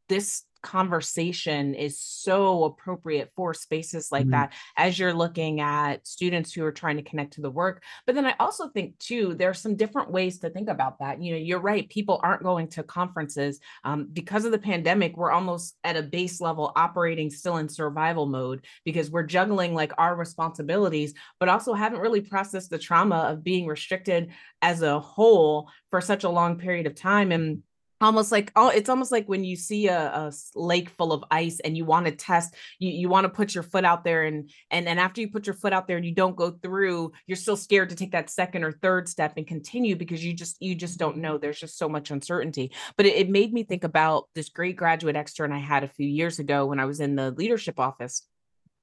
This 0.08 0.44
conversation 0.64 1.74
is 1.74 2.00
so 2.00 2.64
appropriate 2.64 3.30
for 3.36 3.54
spaces 3.54 4.08
like 4.10 4.22
mm-hmm. 4.22 4.32
that 4.32 4.52
as 4.76 4.98
you're 4.98 5.14
looking 5.14 5.60
at 5.60 6.06
students 6.06 6.52
who 6.52 6.64
are 6.64 6.72
trying 6.72 6.96
to 6.96 7.02
connect 7.02 7.34
to 7.34 7.40
the 7.40 7.50
work. 7.50 7.82
But 8.06 8.16
then 8.16 8.26
i 8.26 8.34
also 8.40 8.68
think 8.68 8.98
too 8.98 9.34
there 9.34 9.50
are 9.50 9.54
some 9.54 9.76
different 9.76 10.10
ways 10.10 10.38
to 10.40 10.50
think 10.50 10.68
about 10.68 10.98
that. 10.98 11.22
You 11.22 11.32
know 11.32 11.38
you're 11.38 11.60
right 11.60 11.88
people 11.88 12.18
aren't 12.22 12.42
going 12.42 12.68
to 12.68 12.82
conferences 12.82 13.60
um, 13.84 14.08
because 14.12 14.44
of 14.44 14.52
the 14.52 14.58
pandemic 14.58 15.16
we're 15.16 15.30
almost 15.30 15.76
at 15.84 15.96
a 15.96 16.02
base 16.02 16.40
level 16.40 16.72
operating 16.74 17.30
still 17.30 17.58
in 17.58 17.68
survival 17.68 18.26
mode 18.26 18.64
because 18.84 19.10
we're 19.10 19.22
juggling 19.22 19.74
like 19.74 19.92
our 19.98 20.16
responsibilities 20.16 21.14
but 21.38 21.48
also 21.48 21.74
haven't 21.74 22.00
really 22.00 22.20
processed 22.20 22.70
the 22.70 22.78
trauma 22.78 23.16
of 23.16 23.44
being 23.44 23.66
restricted 23.66 24.30
as 24.62 24.82
a 24.82 24.98
whole 24.98 25.68
for 25.90 26.00
such 26.00 26.24
a 26.24 26.28
long 26.28 26.58
period 26.58 26.86
of 26.86 26.94
time. 26.94 27.30
And 27.32 27.62
almost 28.04 28.30
like 28.30 28.52
oh 28.56 28.68
it's 28.68 28.88
almost 28.88 29.10
like 29.10 29.26
when 29.28 29.44
you 29.44 29.56
see 29.56 29.88
a, 29.88 29.98
a 29.98 30.32
lake 30.54 30.90
full 30.90 31.12
of 31.12 31.24
ice 31.30 31.60
and 31.60 31.76
you 31.76 31.84
want 31.84 32.06
to 32.06 32.12
test 32.12 32.54
you, 32.78 32.90
you 32.90 33.08
want 33.08 33.24
to 33.24 33.28
put 33.28 33.54
your 33.54 33.64
foot 33.64 33.84
out 33.84 34.04
there 34.04 34.24
and 34.24 34.50
and 34.70 34.86
and 34.86 35.00
after 35.00 35.20
you 35.20 35.28
put 35.28 35.46
your 35.46 35.54
foot 35.54 35.72
out 35.72 35.88
there 35.88 35.96
and 35.96 36.06
you 36.06 36.14
don't 36.14 36.36
go 36.36 36.50
through 36.50 37.12
you're 37.26 37.36
still 37.36 37.56
scared 37.56 37.90
to 37.90 37.96
take 37.96 38.12
that 38.12 38.30
second 38.30 38.64
or 38.64 38.72
third 38.72 39.08
step 39.08 39.34
and 39.36 39.46
continue 39.46 39.96
because 39.96 40.24
you 40.24 40.32
just 40.32 40.56
you 40.60 40.74
just 40.74 40.98
don't 40.98 41.18
know. 41.18 41.38
There's 41.38 41.60
just 41.60 41.78
so 41.78 41.88
much 41.88 42.10
uncertainty. 42.10 42.72
But 42.96 43.06
it, 43.06 43.16
it 43.16 43.30
made 43.30 43.52
me 43.52 43.62
think 43.64 43.84
about 43.84 44.28
this 44.34 44.48
great 44.48 44.76
graduate 44.76 45.16
extern 45.16 45.52
i 45.52 45.58
had 45.58 45.84
a 45.84 45.88
few 45.88 46.06
years 46.06 46.38
ago 46.38 46.66
when 46.66 46.80
i 46.80 46.84
was 46.84 47.00
in 47.00 47.14
the 47.16 47.30
leadership 47.32 47.78
office 47.78 48.22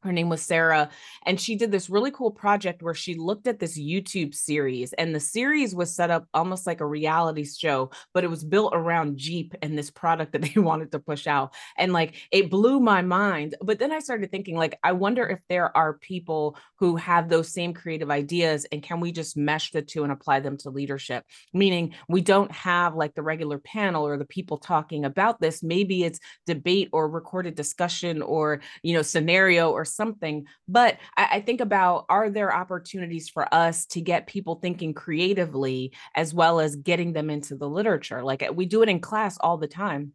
her 0.03 0.11
name 0.11 0.29
was 0.29 0.41
Sarah, 0.41 0.89
and 1.25 1.39
she 1.39 1.55
did 1.55 1.71
this 1.71 1.89
really 1.89 2.11
cool 2.11 2.31
project 2.31 2.81
where 2.81 2.93
she 2.93 3.15
looked 3.15 3.47
at 3.47 3.59
this 3.59 3.79
YouTube 3.79 4.33
series, 4.33 4.93
and 4.93 5.13
the 5.13 5.19
series 5.19 5.75
was 5.75 5.93
set 5.93 6.09
up 6.09 6.27
almost 6.33 6.65
like 6.65 6.81
a 6.81 6.85
reality 6.85 7.45
show, 7.45 7.91
but 8.13 8.23
it 8.23 8.29
was 8.29 8.43
built 8.43 8.73
around 8.75 9.17
Jeep 9.17 9.53
and 9.61 9.77
this 9.77 9.91
product 9.91 10.31
that 10.33 10.41
they 10.53 10.59
wanted 10.59 10.91
to 10.91 10.99
push 10.99 11.27
out. 11.27 11.53
And 11.77 11.93
like 11.93 12.15
it 12.31 12.49
blew 12.49 12.79
my 12.79 13.01
mind. 13.01 13.55
But 13.61 13.79
then 13.79 13.91
I 13.91 13.99
started 13.99 14.31
thinking, 14.31 14.55
like, 14.55 14.77
I 14.83 14.91
wonder 14.91 15.27
if 15.27 15.39
there 15.49 15.75
are 15.75 15.93
people 15.93 16.57
who 16.77 16.95
have 16.95 17.29
those 17.29 17.53
same 17.53 17.73
creative 17.73 18.09
ideas, 18.09 18.65
and 18.71 18.83
can 18.83 18.99
we 18.99 19.11
just 19.11 19.37
mesh 19.37 19.71
the 19.71 19.81
two 19.81 20.03
and 20.03 20.11
apply 20.11 20.39
them 20.39 20.57
to 20.57 20.69
leadership? 20.69 21.25
Meaning, 21.53 21.93
we 22.07 22.21
don't 22.21 22.51
have 22.51 22.95
like 22.95 23.13
the 23.15 23.21
regular 23.21 23.59
panel 23.59 24.05
or 24.05 24.17
the 24.17 24.25
people 24.25 24.57
talking 24.57 25.05
about 25.05 25.39
this. 25.39 25.63
Maybe 25.63 26.03
it's 26.03 26.19
debate 26.45 26.89
or 26.91 27.09
recorded 27.09 27.55
discussion 27.55 28.21
or, 28.21 28.61
you 28.83 28.93
know, 28.93 29.01
scenario 29.01 29.71
or 29.71 29.85
something. 29.95 30.45
But 30.67 30.97
I, 31.17 31.27
I 31.31 31.41
think 31.41 31.61
about 31.61 32.05
are 32.09 32.29
there 32.29 32.53
opportunities 32.53 33.29
for 33.29 33.53
us 33.53 33.85
to 33.87 34.01
get 34.01 34.27
people 34.27 34.55
thinking 34.55 34.93
creatively 34.93 35.93
as 36.15 36.33
well 36.33 36.59
as 36.59 36.75
getting 36.75 37.13
them 37.13 37.29
into 37.29 37.55
the 37.55 37.69
literature? 37.69 38.23
Like 38.23 38.47
we 38.53 38.65
do 38.65 38.81
it 38.81 38.89
in 38.89 38.99
class 38.99 39.37
all 39.39 39.57
the 39.57 39.67
time 39.67 40.13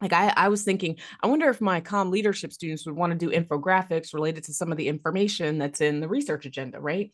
like 0.00 0.12
I, 0.12 0.32
I 0.36 0.48
was 0.48 0.62
thinking 0.62 0.96
i 1.22 1.26
wonder 1.26 1.48
if 1.48 1.60
my 1.60 1.80
com 1.80 2.10
leadership 2.10 2.52
students 2.52 2.86
would 2.86 2.96
want 2.96 3.12
to 3.12 3.18
do 3.18 3.34
infographics 3.34 4.14
related 4.14 4.44
to 4.44 4.54
some 4.54 4.70
of 4.70 4.78
the 4.78 4.88
information 4.88 5.58
that's 5.58 5.80
in 5.80 6.00
the 6.00 6.08
research 6.08 6.46
agenda 6.46 6.80
right 6.80 7.12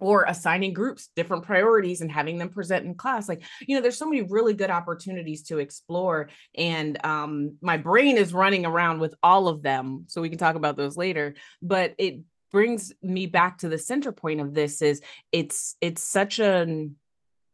or 0.00 0.24
assigning 0.24 0.72
groups 0.72 1.10
different 1.16 1.44
priorities 1.44 2.00
and 2.00 2.10
having 2.10 2.38
them 2.38 2.48
present 2.48 2.86
in 2.86 2.94
class 2.94 3.28
like 3.28 3.42
you 3.66 3.74
know 3.74 3.82
there's 3.82 3.98
so 3.98 4.08
many 4.08 4.22
really 4.22 4.54
good 4.54 4.70
opportunities 4.70 5.42
to 5.42 5.58
explore 5.58 6.28
and 6.54 7.04
um, 7.04 7.56
my 7.60 7.76
brain 7.76 8.16
is 8.16 8.32
running 8.32 8.64
around 8.64 9.00
with 9.00 9.14
all 9.22 9.48
of 9.48 9.62
them 9.62 10.04
so 10.08 10.20
we 10.20 10.28
can 10.28 10.38
talk 10.38 10.56
about 10.56 10.76
those 10.76 10.96
later 10.96 11.34
but 11.62 11.94
it 11.98 12.20
brings 12.50 12.92
me 13.02 13.26
back 13.26 13.58
to 13.58 13.68
the 13.68 13.78
center 13.78 14.12
point 14.12 14.40
of 14.40 14.54
this 14.54 14.80
is 14.82 15.00
it's 15.32 15.76
it's 15.80 16.02
such 16.02 16.38
an 16.38 16.96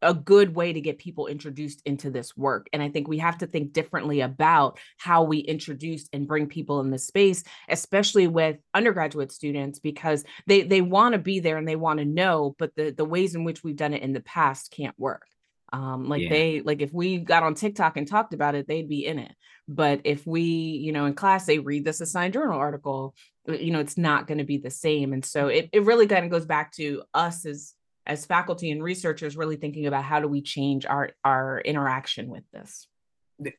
a 0.02 0.14
good 0.14 0.54
way 0.54 0.72
to 0.72 0.80
get 0.80 0.98
people 0.98 1.26
introduced 1.26 1.82
into 1.84 2.10
this 2.10 2.36
work. 2.36 2.68
And 2.72 2.82
I 2.82 2.88
think 2.88 3.08
we 3.08 3.18
have 3.18 3.38
to 3.38 3.46
think 3.46 3.72
differently 3.72 4.20
about 4.20 4.78
how 4.98 5.22
we 5.22 5.38
introduce 5.38 6.08
and 6.12 6.28
bring 6.28 6.46
people 6.46 6.80
in 6.80 6.90
this 6.90 7.06
space, 7.06 7.42
especially 7.68 8.26
with 8.26 8.58
undergraduate 8.74 9.32
students, 9.32 9.78
because 9.78 10.24
they 10.46 10.62
they 10.62 10.80
want 10.80 11.14
to 11.14 11.18
be 11.18 11.40
there 11.40 11.56
and 11.56 11.66
they 11.66 11.76
want 11.76 11.98
to 11.98 12.04
know, 12.04 12.54
but 12.58 12.74
the 12.76 12.90
the 12.90 13.04
ways 13.04 13.34
in 13.34 13.44
which 13.44 13.64
we've 13.64 13.76
done 13.76 13.94
it 13.94 14.02
in 14.02 14.12
the 14.12 14.20
past 14.20 14.70
can't 14.70 14.98
work. 14.98 15.26
Um, 15.72 16.08
like 16.08 16.22
yeah. 16.22 16.28
they 16.28 16.60
like 16.60 16.82
if 16.82 16.92
we 16.92 17.18
got 17.18 17.42
on 17.42 17.54
TikTok 17.54 17.96
and 17.96 18.06
talked 18.06 18.32
about 18.32 18.54
it, 18.54 18.68
they'd 18.68 18.88
be 18.88 19.06
in 19.06 19.18
it. 19.18 19.32
But 19.66 20.02
if 20.04 20.26
we, 20.26 20.42
you 20.42 20.92
know, 20.92 21.06
in 21.06 21.14
class 21.14 21.46
they 21.46 21.58
read 21.58 21.84
this 21.84 22.00
assigned 22.00 22.34
journal 22.34 22.58
article, 22.58 23.14
you 23.48 23.72
know, 23.72 23.80
it's 23.80 23.98
not 23.98 24.26
going 24.26 24.38
to 24.38 24.44
be 24.44 24.58
the 24.58 24.70
same. 24.70 25.12
And 25.12 25.24
so 25.24 25.48
it, 25.48 25.70
it 25.72 25.84
really 25.84 26.06
kind 26.06 26.24
of 26.24 26.30
goes 26.30 26.46
back 26.46 26.72
to 26.76 27.02
us 27.12 27.44
as 27.44 27.74
as 28.06 28.26
faculty 28.26 28.70
and 28.70 28.82
researchers 28.82 29.36
really 29.36 29.56
thinking 29.56 29.86
about 29.86 30.04
how 30.04 30.20
do 30.20 30.28
we 30.28 30.42
change 30.42 30.86
our 30.86 31.10
our 31.24 31.60
interaction 31.60 32.28
with 32.28 32.44
this? 32.52 32.86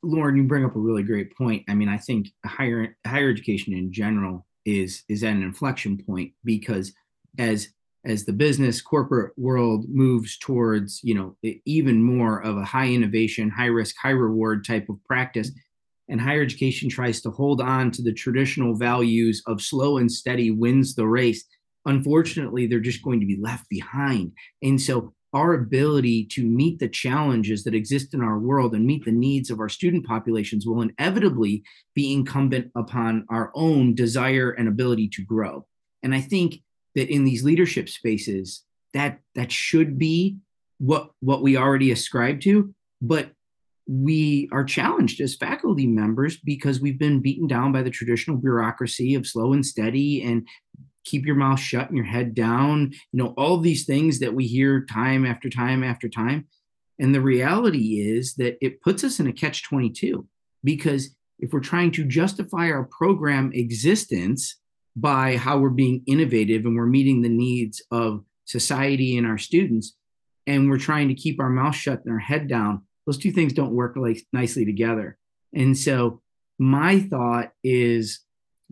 Lauren 0.04 0.38
you 0.38 0.44
bring 0.44 0.66
up 0.66 0.76
a 0.76 0.80
really 0.80 1.04
great 1.04 1.36
point. 1.36 1.64
I 1.68 1.74
mean 1.74 1.90
i 1.90 1.98
think 1.98 2.30
higher 2.46 2.96
higher 3.06 3.30
education 3.30 3.74
in 3.74 3.92
general 3.92 4.46
is 4.66 5.04
is 5.10 5.24
at 5.24 5.34
an 5.34 5.44
inflection 5.44 5.98
point 5.98 6.34
because 6.44 6.94
as 7.38 7.70
as 8.06 8.24
the 8.24 8.34
business 8.34 8.82
corporate 8.82 9.34
world 9.38 9.86
moves 9.90 10.38
towards 10.38 11.02
you 11.04 11.16
know 11.16 11.36
even 11.66 12.02
more 12.02 12.42
of 12.42 12.58
a 12.58 12.66
high 12.66 12.88
innovation 12.88 13.50
high 13.50 13.66
risk 13.66 13.96
high 14.02 14.10
reward 14.10 14.66
type 14.66 14.88
of 14.90 15.04
practice 15.06 15.52
and 16.08 16.22
higher 16.22 16.42
education 16.42 16.88
tries 16.88 17.20
to 17.22 17.32
hold 17.32 17.62
on 17.62 17.90
to 17.90 18.04
the 18.04 18.14
traditional 18.14 18.76
values 18.76 19.42
of 19.48 19.62
slow 19.62 19.98
and 19.98 20.12
steady 20.12 20.52
wins 20.52 20.94
the 20.94 21.08
race 21.08 21.44
unfortunately, 21.86 22.68
they're 22.68 22.80
just 22.80 23.04
going 23.04 23.20
to 23.20 23.26
be 23.26 23.38
left 23.40 23.70
behind. 23.70 24.34
And 24.62 24.82
so, 24.82 25.14
our 25.34 25.54
ability 25.54 26.24
to 26.24 26.46
meet 26.46 26.80
the 26.80 26.88
challenges 26.88 27.66
that 27.66 27.76
exist 27.76 28.14
in 28.14 28.22
our 28.22 28.40
world 28.40 28.74
and 28.74 28.86
meet 28.86 29.04
the 29.04 29.12
needs 29.12 29.50
of 29.50 29.60
our 29.60 29.68
student 29.68 30.06
populations 30.06 30.66
will 30.66 30.82
inevitably 30.82 31.62
be 31.94 32.14
incumbent 32.14 32.72
upon 32.74 33.26
our 33.30 33.52
own 33.54 33.94
desire 33.94 34.52
and 34.52 34.70
ability 34.70 35.10
to 35.10 35.22
grow. 35.26 35.66
And 36.02 36.16
I 36.16 36.22
think 36.22 36.62
that 36.96 37.10
in 37.10 37.26
these 37.26 37.44
leadership 37.44 37.90
spaces, 37.90 38.64
that 38.94 39.20
that 39.36 39.52
should 39.52 40.00
be 40.00 40.38
what 40.78 41.12
what 41.20 41.42
we 41.42 41.58
already 41.58 41.92
ascribe 41.92 42.40
to, 42.42 42.74
but 43.02 43.32
we 43.88 44.50
are 44.52 44.64
challenged 44.64 45.22
as 45.22 45.36
faculty 45.36 45.86
members 45.86 46.38
because 46.38 46.80
we've 46.80 46.98
been 46.98 47.22
beaten 47.22 47.46
down 47.46 47.72
by 47.72 47.84
the 47.84 47.90
traditional 47.90 48.38
bureaucracy 48.38 49.14
of 49.14 49.28
slow 49.28 49.54
and 49.54 49.66
steady 49.66 50.24
and 50.24 50.48
keep 51.06 51.26
your 51.26 51.36
mouth 51.36 51.60
shut 51.60 51.88
and 51.88 51.98
your 51.98 52.06
head 52.06 52.36
down, 52.36 52.92
you 53.12 53.24
know, 53.24 53.34
all 53.38 53.60
these 53.60 53.86
things 53.86 54.20
that 54.20 54.34
we 54.34 54.46
hear 54.48 54.86
time 54.86 55.26
after 55.26 55.50
time 55.50 55.84
after 55.84 56.10
time. 56.10 56.48
And 57.00 57.14
the 57.14 57.22
reality 57.22 58.00
is 58.00 58.36
that 58.36 58.58
it 58.62 58.82
puts 58.82 59.04
us 59.04 59.20
in 59.20 59.28
a 59.28 59.34
catch 59.34 59.64
22 59.64 60.28
because 60.64 61.16
if 61.40 61.52
we're 61.54 61.60
trying 61.60 61.92
to 61.92 62.06
justify 62.06 62.70
our 62.72 62.86
program 62.86 63.52
existence 63.54 64.58
by 64.96 65.36
how 65.36 65.58
we're 65.58 65.70
being 65.70 66.04
innovative 66.08 66.66
and 66.66 66.76
we're 66.76 66.86
meeting 66.86 67.22
the 67.22 67.30
needs 67.30 67.82
of 67.92 68.24
society 68.46 69.18
and 69.18 69.28
our 69.28 69.38
students, 69.38 69.96
and 70.48 70.70
we're 70.70 70.78
trying 70.78 71.08
to 71.08 71.16
keep 71.16 71.40
our 71.40 71.50
mouth 71.50 71.76
shut 71.76 72.04
and 72.06 72.14
our 72.14 72.20
head 72.20 72.48
down, 72.48 72.84
those 73.06 73.18
two 73.18 73.32
things 73.32 73.54
don't 73.54 73.74
work 73.74 73.96
like 73.98 74.24
nicely 74.32 74.66
together. 74.66 75.18
And 75.54 75.78
so 75.78 76.22
my 76.58 77.00
thought 77.00 77.52
is 77.64 78.22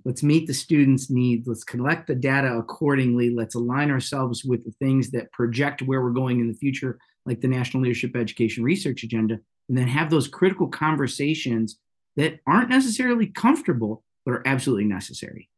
let's 0.05 0.23
meet 0.23 0.47
the 0.47 0.53
students' 0.53 1.09
needs. 1.09 1.47
Let's 1.47 1.63
collect 1.63 2.07
the 2.07 2.15
data 2.15 2.53
accordingly. 2.53 3.29
Let's 3.29 3.55
align 3.55 3.91
ourselves 3.91 4.43
with 4.43 4.63
the 4.65 4.71
things 4.71 5.11
that 5.11 5.31
project 5.31 5.81
where 5.81 6.01
we're 6.01 6.11
going 6.11 6.39
in 6.39 6.47
the 6.47 6.53
future, 6.53 6.99
like 7.25 7.41
the 7.41 7.47
National 7.47 7.83
Leadership 7.83 8.15
Education 8.15 8.63
Research 8.63 9.03
Agenda, 9.03 9.39
and 9.69 9.77
then 9.77 9.87
have 9.87 10.09
those 10.09 10.27
critical 10.27 10.67
conversations 10.67 11.79
that 12.15 12.39
aren't 12.45 12.69
necessarily 12.69 13.27
comfortable, 13.27 14.03
but 14.25 14.33
are 14.33 14.47
absolutely 14.47 14.85
necessary. 14.85 15.49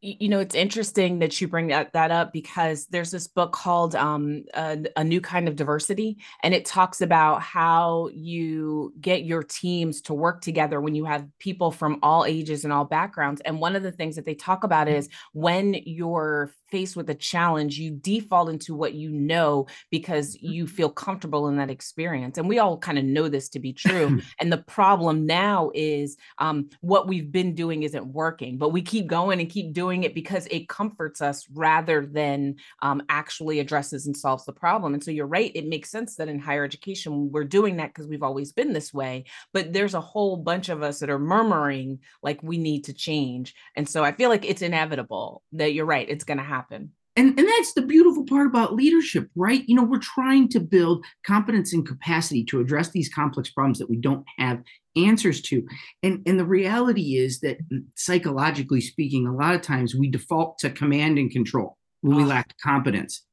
You 0.00 0.28
know 0.28 0.38
it's 0.38 0.54
interesting 0.54 1.18
that 1.18 1.40
you 1.40 1.48
bring 1.48 1.68
that, 1.68 1.92
that 1.92 2.12
up 2.12 2.32
because 2.32 2.86
there's 2.86 3.10
this 3.10 3.26
book 3.26 3.52
called 3.52 3.96
um, 3.96 4.44
a, 4.54 4.78
a, 4.96 5.02
new 5.02 5.20
kind 5.20 5.48
of 5.48 5.56
diversity 5.56 6.18
and 6.42 6.54
it 6.54 6.64
talks 6.64 7.00
about 7.00 7.42
how 7.42 8.08
you 8.12 8.92
get 9.00 9.24
your 9.24 9.42
teams 9.42 10.00
to 10.00 10.14
work 10.14 10.40
together 10.40 10.80
when 10.80 10.94
you 10.94 11.04
have 11.04 11.26
people 11.40 11.72
from 11.72 11.98
all 12.02 12.24
ages 12.24 12.62
and 12.62 12.72
all 12.72 12.84
backgrounds 12.84 13.40
and 13.44 13.58
one 13.60 13.74
of 13.74 13.82
the 13.82 13.90
things 13.90 14.14
that 14.14 14.24
they 14.24 14.34
talk 14.34 14.62
about 14.62 14.86
is 14.86 15.08
when 15.32 15.74
you're 15.84 16.52
faced 16.70 16.94
with 16.94 17.10
a 17.10 17.14
challenge 17.14 17.78
you 17.78 17.90
default 17.90 18.50
into 18.50 18.74
what 18.74 18.94
you 18.94 19.10
know 19.10 19.66
because 19.90 20.36
you 20.40 20.64
mm-hmm. 20.64 20.74
feel 20.74 20.90
comfortable 20.90 21.48
in 21.48 21.56
that 21.56 21.70
experience 21.70 22.38
and 22.38 22.48
we 22.48 22.58
all 22.58 22.78
kind 22.78 22.98
of 22.98 23.04
know 23.04 23.28
this 23.28 23.48
to 23.48 23.58
be 23.58 23.72
true 23.72 24.20
and 24.40 24.52
the 24.52 24.58
problem 24.58 25.26
now 25.26 25.72
is 25.74 26.16
um, 26.38 26.68
what 26.82 27.08
we've 27.08 27.32
been 27.32 27.54
doing 27.54 27.82
isn't 27.82 28.06
working 28.06 28.58
but 28.58 28.68
we 28.68 28.80
keep 28.80 29.08
going 29.08 29.40
and 29.40 29.50
keep 29.50 29.72
doing 29.72 29.87
doing 29.88 30.04
it 30.04 30.14
because 30.14 30.46
it 30.50 30.68
comforts 30.68 31.22
us 31.22 31.46
rather 31.54 32.04
than 32.04 32.56
um, 32.82 33.00
actually 33.08 33.58
addresses 33.58 34.06
and 34.06 34.14
solves 34.14 34.44
the 34.44 34.52
problem. 34.52 34.92
And 34.92 35.02
so 35.02 35.10
you're 35.10 35.26
right, 35.26 35.50
it 35.54 35.66
makes 35.66 35.90
sense 35.90 36.16
that 36.16 36.28
in 36.28 36.38
higher 36.38 36.62
education, 36.62 37.32
we're 37.32 37.44
doing 37.44 37.76
that 37.76 37.94
because 37.94 38.06
we've 38.06 38.22
always 38.22 38.52
been 38.52 38.74
this 38.74 38.92
way. 38.92 39.24
But 39.54 39.72
there's 39.72 39.94
a 39.94 40.00
whole 40.02 40.36
bunch 40.36 40.68
of 40.68 40.82
us 40.82 40.98
that 40.98 41.08
are 41.08 41.18
murmuring 41.18 42.00
like 42.22 42.42
we 42.42 42.58
need 42.58 42.84
to 42.84 42.92
change. 42.92 43.54
And 43.76 43.88
so 43.88 44.04
I 44.04 44.12
feel 44.12 44.28
like 44.28 44.44
it's 44.44 44.60
inevitable 44.60 45.42
that 45.52 45.72
you're 45.72 45.86
right, 45.86 46.06
it's 46.06 46.24
going 46.24 46.38
to 46.38 46.44
happen. 46.44 46.92
And, 47.18 47.36
and 47.36 47.48
that's 47.48 47.72
the 47.72 47.82
beautiful 47.82 48.24
part 48.24 48.46
about 48.46 48.76
leadership, 48.76 49.28
right? 49.34 49.64
You 49.66 49.74
know, 49.74 49.82
we're 49.82 49.98
trying 49.98 50.48
to 50.50 50.60
build 50.60 51.04
competence 51.26 51.72
and 51.72 51.84
capacity 51.84 52.44
to 52.44 52.60
address 52.60 52.90
these 52.90 53.12
complex 53.12 53.50
problems 53.50 53.80
that 53.80 53.90
we 53.90 53.96
don't 53.96 54.24
have 54.38 54.62
answers 54.94 55.42
to. 55.42 55.66
And, 56.04 56.22
and 56.26 56.38
the 56.38 56.44
reality 56.44 57.16
is 57.16 57.40
that 57.40 57.58
mm, 57.68 57.82
psychologically 57.96 58.80
speaking, 58.80 59.26
a 59.26 59.34
lot 59.34 59.56
of 59.56 59.62
times 59.62 59.96
we 59.96 60.08
default 60.08 60.58
to 60.58 60.70
command 60.70 61.18
and 61.18 61.28
control 61.28 61.76
when 62.02 62.16
we 62.16 62.24
lack 62.24 62.54
competence. 62.62 63.24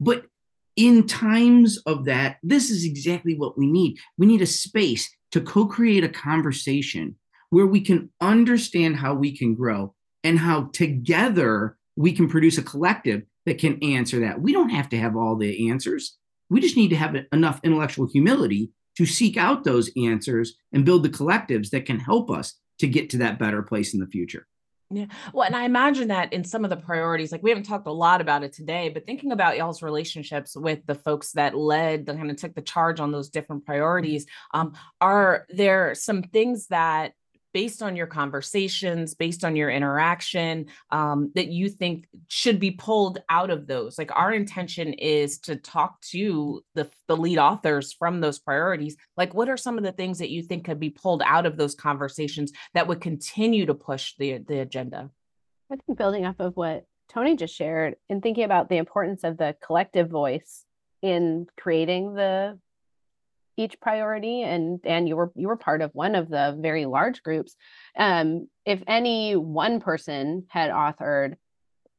But 0.00 0.24
in 0.74 1.06
times 1.06 1.78
of 1.86 2.06
that, 2.06 2.38
this 2.42 2.70
is 2.70 2.84
exactly 2.84 3.36
what 3.36 3.56
we 3.56 3.70
need. 3.70 3.98
We 4.16 4.26
need 4.26 4.42
a 4.42 4.46
space 4.46 5.08
to 5.30 5.40
co 5.40 5.66
create 5.66 6.02
a 6.02 6.08
conversation 6.08 7.14
where 7.50 7.68
we 7.68 7.82
can 7.82 8.10
understand 8.20 8.96
how 8.96 9.14
we 9.14 9.36
can 9.36 9.54
grow 9.54 9.94
and 10.24 10.40
how 10.40 10.70
together 10.72 11.76
we 11.98 12.12
can 12.12 12.28
produce 12.28 12.58
a 12.58 12.62
collective 12.62 13.22
that 13.48 13.58
can 13.58 13.82
answer 13.82 14.20
that. 14.20 14.40
We 14.40 14.52
don't 14.52 14.70
have 14.70 14.88
to 14.90 14.98
have 14.98 15.16
all 15.16 15.36
the 15.36 15.70
answers. 15.70 16.16
We 16.50 16.60
just 16.60 16.76
need 16.76 16.88
to 16.90 16.96
have 16.96 17.16
enough 17.32 17.60
intellectual 17.62 18.06
humility 18.06 18.70
to 18.96 19.06
seek 19.06 19.36
out 19.36 19.64
those 19.64 19.90
answers 19.96 20.54
and 20.72 20.84
build 20.84 21.02
the 21.02 21.08
collectives 21.08 21.70
that 21.70 21.86
can 21.86 21.98
help 21.98 22.30
us 22.30 22.54
to 22.78 22.86
get 22.86 23.10
to 23.10 23.18
that 23.18 23.38
better 23.38 23.62
place 23.62 23.94
in 23.94 24.00
the 24.00 24.06
future. 24.06 24.46
Yeah. 24.90 25.06
Well, 25.34 25.44
and 25.44 25.54
I 25.54 25.64
imagine 25.64 26.08
that 26.08 26.32
in 26.32 26.44
some 26.44 26.64
of 26.64 26.70
the 26.70 26.76
priorities, 26.76 27.30
like 27.30 27.42
we 27.42 27.50
haven't 27.50 27.66
talked 27.66 27.86
a 27.86 27.92
lot 27.92 28.22
about 28.22 28.42
it 28.42 28.54
today, 28.54 28.88
but 28.88 29.04
thinking 29.04 29.32
about 29.32 29.58
y'all's 29.58 29.82
relationships 29.82 30.56
with 30.56 30.80
the 30.86 30.94
folks 30.94 31.32
that 31.32 31.54
led, 31.54 32.06
that 32.06 32.16
kind 32.16 32.30
of 32.30 32.38
took 32.38 32.54
the 32.54 32.62
charge 32.62 32.98
on 32.98 33.12
those 33.12 33.28
different 33.28 33.66
priorities, 33.66 34.24
um, 34.54 34.72
are 35.00 35.46
there 35.50 35.94
some 35.94 36.22
things 36.22 36.68
that 36.68 37.12
based 37.52 37.82
on 37.82 37.96
your 37.96 38.06
conversations, 38.06 39.14
based 39.14 39.44
on 39.44 39.56
your 39.56 39.70
interaction, 39.70 40.66
um, 40.90 41.32
that 41.34 41.48
you 41.48 41.68
think 41.68 42.06
should 42.28 42.60
be 42.60 42.70
pulled 42.70 43.22
out 43.28 43.50
of 43.50 43.66
those? 43.66 43.98
Like 43.98 44.10
our 44.14 44.32
intention 44.32 44.92
is 44.94 45.38
to 45.40 45.56
talk 45.56 46.00
to 46.12 46.62
the, 46.74 46.90
the 47.06 47.16
lead 47.16 47.38
authors 47.38 47.92
from 47.92 48.20
those 48.20 48.38
priorities. 48.38 48.96
Like, 49.16 49.34
what 49.34 49.48
are 49.48 49.56
some 49.56 49.78
of 49.78 49.84
the 49.84 49.92
things 49.92 50.18
that 50.18 50.30
you 50.30 50.42
think 50.42 50.64
could 50.64 50.80
be 50.80 50.90
pulled 50.90 51.22
out 51.24 51.46
of 51.46 51.56
those 51.56 51.74
conversations 51.74 52.52
that 52.74 52.86
would 52.86 53.00
continue 53.00 53.66
to 53.66 53.74
push 53.74 54.14
the, 54.18 54.38
the 54.38 54.60
agenda? 54.60 55.10
I 55.70 55.76
think 55.76 55.98
building 55.98 56.26
off 56.26 56.36
of 56.38 56.56
what 56.56 56.84
Tony 57.08 57.36
just 57.36 57.54
shared 57.54 57.96
and 58.08 58.22
thinking 58.22 58.44
about 58.44 58.68
the 58.68 58.76
importance 58.76 59.24
of 59.24 59.36
the 59.36 59.56
collective 59.64 60.08
voice 60.08 60.64
in 61.02 61.46
creating 61.56 62.14
the 62.14 62.58
each 63.58 63.80
priority 63.80 64.42
and 64.42 64.80
and 64.84 65.08
you 65.08 65.16
were 65.16 65.32
you 65.34 65.48
were 65.48 65.56
part 65.56 65.82
of 65.82 65.90
one 65.92 66.14
of 66.14 66.28
the 66.28 66.56
very 66.58 66.86
large 66.86 67.22
groups. 67.22 67.56
Um, 67.96 68.48
if 68.64 68.82
any 68.86 69.36
one 69.36 69.80
person 69.80 70.46
had 70.48 70.70
authored 70.70 71.34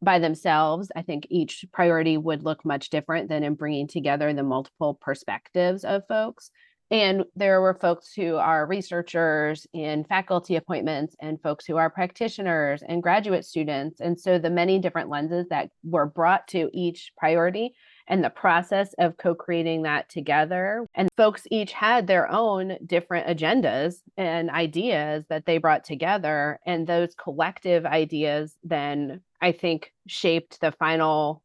by 0.01 0.17
themselves 0.17 0.89
i 0.95 1.01
think 1.01 1.27
each 1.29 1.65
priority 1.73 2.15
would 2.15 2.41
look 2.41 2.63
much 2.63 2.89
different 2.89 3.27
than 3.27 3.43
in 3.43 3.53
bringing 3.53 3.85
together 3.85 4.31
the 4.31 4.43
multiple 4.43 4.93
perspectives 4.93 5.83
of 5.83 6.07
folks. 6.07 6.51
And 6.91 7.25
there 7.35 7.61
were 7.61 7.75
folks 7.75 8.13
who 8.13 8.37
are 8.37 8.65
researchers 8.65 9.67
in 9.73 10.05
faculty 10.05 10.55
appointments 10.55 11.15
and 11.19 11.41
folks 11.41 11.65
who 11.65 11.77
are 11.77 11.89
practitioners 11.89 12.81
and 12.81 13.03
graduate 13.03 13.45
students. 13.45 13.99
And 13.99 14.19
so 14.19 14.39
the 14.39 14.49
many 14.49 14.79
different 14.79 15.09
lenses 15.09 15.47
that 15.49 15.69
were 15.83 16.07
brought 16.07 16.47
to 16.49 16.69
each 16.73 17.11
priority 17.15 17.75
and 18.09 18.23
the 18.23 18.29
process 18.29 18.93
of 18.97 19.17
co 19.17 19.35
creating 19.35 19.83
that 19.83 20.09
together. 20.09 20.85
And 20.95 21.09
folks 21.15 21.47
each 21.51 21.71
had 21.71 22.07
their 22.07 22.29
own 22.29 22.77
different 22.85 23.27
agendas 23.27 24.01
and 24.17 24.49
ideas 24.49 25.23
that 25.29 25.45
they 25.45 25.59
brought 25.59 25.83
together. 25.83 26.59
And 26.65 26.85
those 26.85 27.13
collective 27.15 27.85
ideas 27.85 28.57
then, 28.63 29.21
I 29.41 29.51
think, 29.51 29.93
shaped 30.07 30.59
the 30.59 30.71
final 30.71 31.43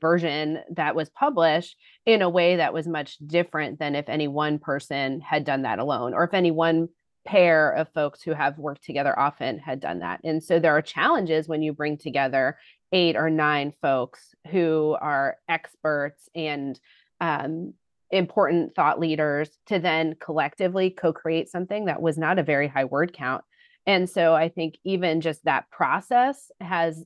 version 0.00 0.60
that 0.70 0.94
was 0.94 1.10
published 1.10 1.76
in 2.06 2.22
a 2.22 2.28
way 2.30 2.56
that 2.56 2.72
was 2.72 2.86
much 2.86 3.18
different 3.18 3.78
than 3.78 3.94
if 3.94 4.08
any 4.08 4.28
one 4.28 4.58
person 4.58 5.20
had 5.20 5.44
done 5.44 5.62
that 5.62 5.78
alone 5.78 6.14
or 6.14 6.24
if 6.24 6.32
any 6.32 6.50
one 6.50 6.88
pair 7.26 7.70
of 7.72 7.92
folks 7.92 8.22
who 8.22 8.32
have 8.32 8.58
worked 8.58 8.82
together 8.82 9.18
often 9.18 9.58
had 9.58 9.78
done 9.78 9.98
that. 9.98 10.20
And 10.24 10.42
so 10.42 10.58
there 10.58 10.74
are 10.74 10.82
challenges 10.82 11.48
when 11.48 11.62
you 11.62 11.72
bring 11.72 11.98
together 11.98 12.56
eight 12.92 13.16
or 13.16 13.30
nine 13.30 13.72
folks 13.82 14.34
who 14.50 14.96
are 15.00 15.36
experts 15.48 16.28
and 16.34 16.78
um, 17.20 17.74
important 18.10 18.74
thought 18.74 18.98
leaders 18.98 19.50
to 19.66 19.78
then 19.78 20.16
collectively 20.20 20.90
co-create 20.90 21.48
something 21.48 21.84
that 21.84 22.02
was 22.02 22.18
not 22.18 22.38
a 22.38 22.42
very 22.42 22.66
high 22.66 22.84
word 22.84 23.12
count. 23.12 23.44
And 23.86 24.08
so 24.08 24.34
i 24.34 24.48
think 24.48 24.76
even 24.84 25.20
just 25.20 25.44
that 25.44 25.70
process 25.70 26.50
has 26.60 27.04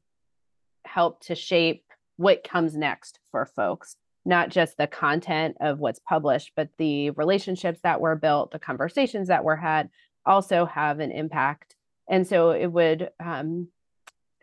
helped 0.84 1.26
to 1.26 1.34
shape 1.34 1.84
what 2.16 2.44
comes 2.44 2.76
next 2.76 3.18
for 3.30 3.46
folks 3.46 3.96
not 4.26 4.48
just 4.48 4.76
the 4.76 4.86
content 4.86 5.56
of 5.60 5.78
what's 5.78 6.00
published 6.00 6.52
but 6.56 6.68
the 6.78 7.10
relationships 7.10 7.80
that 7.82 8.00
were 8.00 8.16
built 8.16 8.50
the 8.50 8.58
conversations 8.58 9.28
that 9.28 9.44
were 9.44 9.56
had 9.56 9.88
also 10.26 10.66
have 10.66 11.00
an 11.00 11.10
impact. 11.10 11.74
And 12.08 12.26
so 12.26 12.50
it 12.50 12.66
would 12.66 13.10
um, 13.22 13.68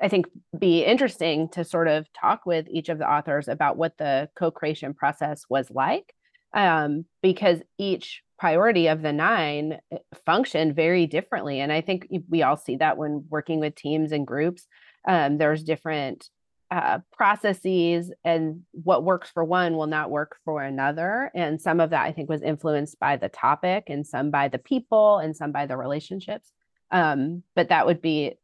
I 0.02 0.08
think 0.08 0.28
be 0.58 0.84
interesting 0.84 1.50
to 1.50 1.64
sort 1.64 1.88
of 1.88 2.12
talk 2.14 2.46
with 2.46 2.68
each 2.70 2.90
of 2.90 2.98
the 2.98 3.10
authors 3.10 3.48
about 3.48 3.78
what 3.78 3.98
the 3.98 4.30
co-creation 4.36 4.94
process 4.94 5.46
was 5.50 5.70
like 5.70 6.14
um, 6.54 7.06
because 7.22 7.60
each 7.78 8.24
priority 8.40 8.88
of 8.88 9.04
the 9.04 9.14
nine 9.14 9.80
eh, 9.92 9.98
functioned 10.26 10.76
very 10.76 11.06
differently. 11.06 11.60
And 11.60 11.72
i 11.72 11.82
think 11.82 12.08
we 12.28 12.42
all 12.42 12.58
see 12.58 12.78
that 12.78 12.98
when 12.98 13.26
working 13.30 13.60
with 13.60 13.76
teams 13.76 14.12
and 14.12 14.26
groups 14.26 14.66
um, 15.08 15.38
there's 15.38 15.64
different 15.64 16.30
uh, 16.72 17.00
processes 17.12 18.12
and 18.24 18.62
what 18.72 19.04
works 19.04 19.30
for 19.30 19.44
one 19.44 19.76
will 19.76 19.88
not 19.88 20.10
work 20.10 20.38
for 20.46 20.64
another. 20.64 21.30
And 21.36 21.62
some 21.62 21.80
of 21.80 21.92
that 21.92 22.06
i 22.06 22.12
think 22.12 22.30
was 22.30 22.42
influenced 22.42 23.00
by 23.00 23.18
the 23.18 23.30
topic 23.30 23.86
and 23.88 24.08
some 24.08 24.32
by 24.32 24.48
the 24.48 24.58
people 24.58 25.20
and 25.20 25.36
some 25.36 25.52
by 25.52 25.68
the 25.68 25.78
relationships. 25.78 26.52
Um, 26.90 27.44
but 27.56 27.70
that 27.70 27.86
would 27.86 28.02
be 28.02 28.36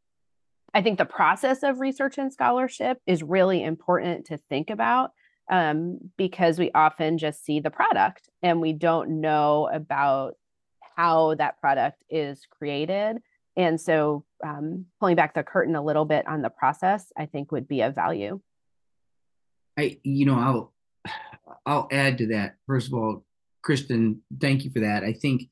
I 0.74 0.82
think 0.82 0.98
the 0.98 1.04
process 1.04 1.62
of 1.62 1.80
research 1.80 2.18
and 2.18 2.32
scholarship 2.32 2.98
is 3.06 3.22
really 3.22 3.62
important 3.62 4.26
to 4.26 4.36
think 4.36 4.70
about 4.70 5.12
um, 5.50 5.98
because 6.16 6.58
we 6.58 6.70
often 6.74 7.18
just 7.18 7.44
see 7.44 7.60
the 7.60 7.70
product 7.70 8.28
and 8.42 8.60
we 8.60 8.72
don't 8.72 9.20
know 9.20 9.68
about 9.72 10.34
how 10.96 11.34
that 11.36 11.60
product 11.60 12.02
is 12.10 12.46
created. 12.50 13.18
And 13.56 13.80
so, 13.80 14.24
um, 14.44 14.86
pulling 15.00 15.16
back 15.16 15.34
the 15.34 15.42
curtain 15.42 15.74
a 15.74 15.82
little 15.82 16.04
bit 16.04 16.28
on 16.28 16.42
the 16.42 16.50
process, 16.50 17.12
I 17.16 17.26
think 17.26 17.50
would 17.50 17.66
be 17.66 17.80
of 17.80 17.94
value. 17.94 18.40
I, 19.76 19.98
you 20.02 20.26
know, 20.26 20.38
I'll, 20.38 20.74
I'll 21.66 21.88
add 21.90 22.18
to 22.18 22.26
that. 22.28 22.56
First 22.66 22.88
of 22.88 22.94
all, 22.94 23.24
Kristan, 23.66 24.18
thank 24.40 24.64
you 24.64 24.70
for 24.70 24.80
that. 24.80 25.02
I 25.02 25.12
think 25.12 25.48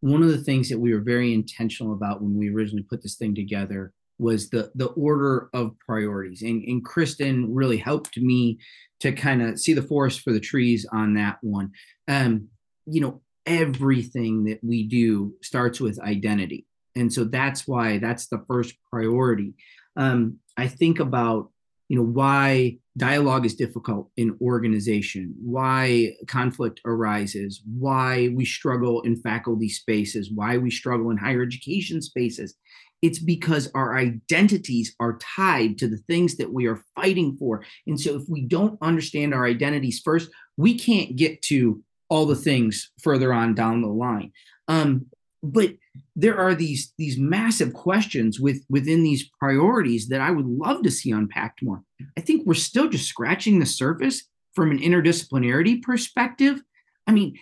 one 0.00 0.22
of 0.22 0.28
the 0.28 0.38
things 0.38 0.68
that 0.68 0.78
we 0.78 0.94
were 0.94 1.00
very 1.00 1.34
intentional 1.34 1.92
about 1.92 2.22
when 2.22 2.38
we 2.38 2.50
originally 2.50 2.82
put 2.82 3.02
this 3.02 3.16
thing 3.16 3.34
together 3.34 3.92
was 4.20 4.50
the 4.50 4.70
the 4.74 4.88
order 4.88 5.48
of 5.54 5.78
priorities. 5.78 6.42
And, 6.42 6.62
and 6.64 6.84
kristan 6.84 7.46
really 7.48 7.78
helped 7.78 8.16
me 8.18 8.58
to 9.00 9.12
kind 9.12 9.42
of 9.42 9.58
see 9.58 9.72
the 9.72 9.82
forest 9.82 10.20
for 10.20 10.32
the 10.32 10.40
trees 10.40 10.86
on 10.92 11.14
that 11.14 11.38
one. 11.42 11.72
Um 12.08 12.48
you 12.86 13.00
know 13.00 13.22
everything 13.46 14.44
that 14.44 14.60
we 14.62 14.84
do 14.84 15.34
starts 15.42 15.80
with 15.80 15.98
identity. 16.00 16.66
And 16.94 17.12
so 17.12 17.24
that's 17.24 17.66
why 17.66 17.98
that's 17.98 18.26
the 18.26 18.44
first 18.46 18.74
priority. 18.90 19.54
Um 19.96 20.38
i 20.56 20.68
think 20.68 21.00
about 21.00 21.50
you 21.90 21.96
know 21.96 22.04
why 22.04 22.78
dialogue 22.96 23.44
is 23.44 23.56
difficult 23.56 24.10
in 24.16 24.38
organization 24.40 25.34
why 25.42 26.14
conflict 26.28 26.80
arises 26.84 27.62
why 27.78 28.28
we 28.34 28.44
struggle 28.44 29.02
in 29.02 29.16
faculty 29.16 29.68
spaces 29.68 30.30
why 30.32 30.56
we 30.56 30.70
struggle 30.70 31.10
in 31.10 31.16
higher 31.16 31.42
education 31.42 32.00
spaces 32.00 32.54
it's 33.02 33.18
because 33.18 33.70
our 33.74 33.96
identities 33.96 34.94
are 35.00 35.18
tied 35.18 35.78
to 35.78 35.88
the 35.88 35.96
things 35.96 36.36
that 36.36 36.52
we 36.52 36.66
are 36.66 36.82
fighting 36.94 37.36
for. 37.38 37.64
And 37.86 37.98
so 37.98 38.16
if 38.16 38.28
we 38.28 38.42
don't 38.42 38.78
understand 38.82 39.32
our 39.32 39.46
identities 39.46 40.00
first, 40.04 40.30
we 40.56 40.78
can't 40.78 41.16
get 41.16 41.42
to 41.42 41.82
all 42.08 42.26
the 42.26 42.36
things 42.36 42.90
further 43.00 43.32
on 43.32 43.54
down 43.54 43.82
the 43.82 43.88
line. 43.88 44.32
Um, 44.68 45.06
but 45.42 45.74
there 46.14 46.36
are 46.38 46.54
these 46.54 46.92
these 46.98 47.18
massive 47.18 47.72
questions 47.72 48.38
with 48.38 48.62
within 48.68 49.02
these 49.02 49.30
priorities 49.38 50.08
that 50.08 50.20
I 50.20 50.30
would 50.30 50.46
love 50.46 50.82
to 50.82 50.90
see 50.90 51.10
unpacked 51.12 51.62
more. 51.62 51.82
I 52.16 52.20
think 52.20 52.46
we're 52.46 52.54
still 52.54 52.88
just 52.88 53.08
scratching 53.08 53.58
the 53.58 53.66
surface 53.66 54.24
from 54.54 54.70
an 54.70 54.78
interdisciplinarity 54.78 55.82
perspective. 55.82 56.62
I 57.06 57.12
mean, 57.12 57.38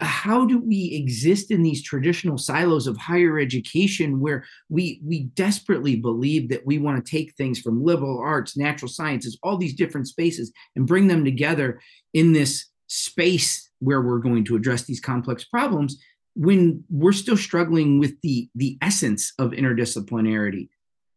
how 0.00 0.44
do 0.44 0.58
we 0.58 0.92
exist 0.92 1.50
in 1.50 1.62
these 1.62 1.82
traditional 1.82 2.38
silos 2.38 2.86
of 2.86 2.96
higher 2.96 3.38
education 3.38 4.20
where 4.20 4.44
we 4.68 5.00
we 5.04 5.24
desperately 5.34 5.96
believe 5.96 6.48
that 6.48 6.66
we 6.66 6.78
want 6.78 7.04
to 7.04 7.10
take 7.10 7.34
things 7.34 7.58
from 7.58 7.84
liberal 7.84 8.18
arts 8.18 8.56
natural 8.56 8.88
sciences 8.88 9.38
all 9.42 9.56
these 9.56 9.74
different 9.74 10.08
spaces 10.08 10.52
and 10.76 10.86
bring 10.86 11.08
them 11.08 11.24
together 11.24 11.80
in 12.12 12.32
this 12.32 12.66
space 12.86 13.70
where 13.78 14.02
we're 14.02 14.18
going 14.18 14.44
to 14.44 14.56
address 14.56 14.82
these 14.84 15.00
complex 15.00 15.44
problems 15.44 15.98
when 16.34 16.84
we're 16.88 17.12
still 17.12 17.36
struggling 17.36 17.98
with 17.98 18.20
the 18.22 18.48
the 18.54 18.78
essence 18.80 19.32
of 19.38 19.50
interdisciplinarity? 19.50 20.68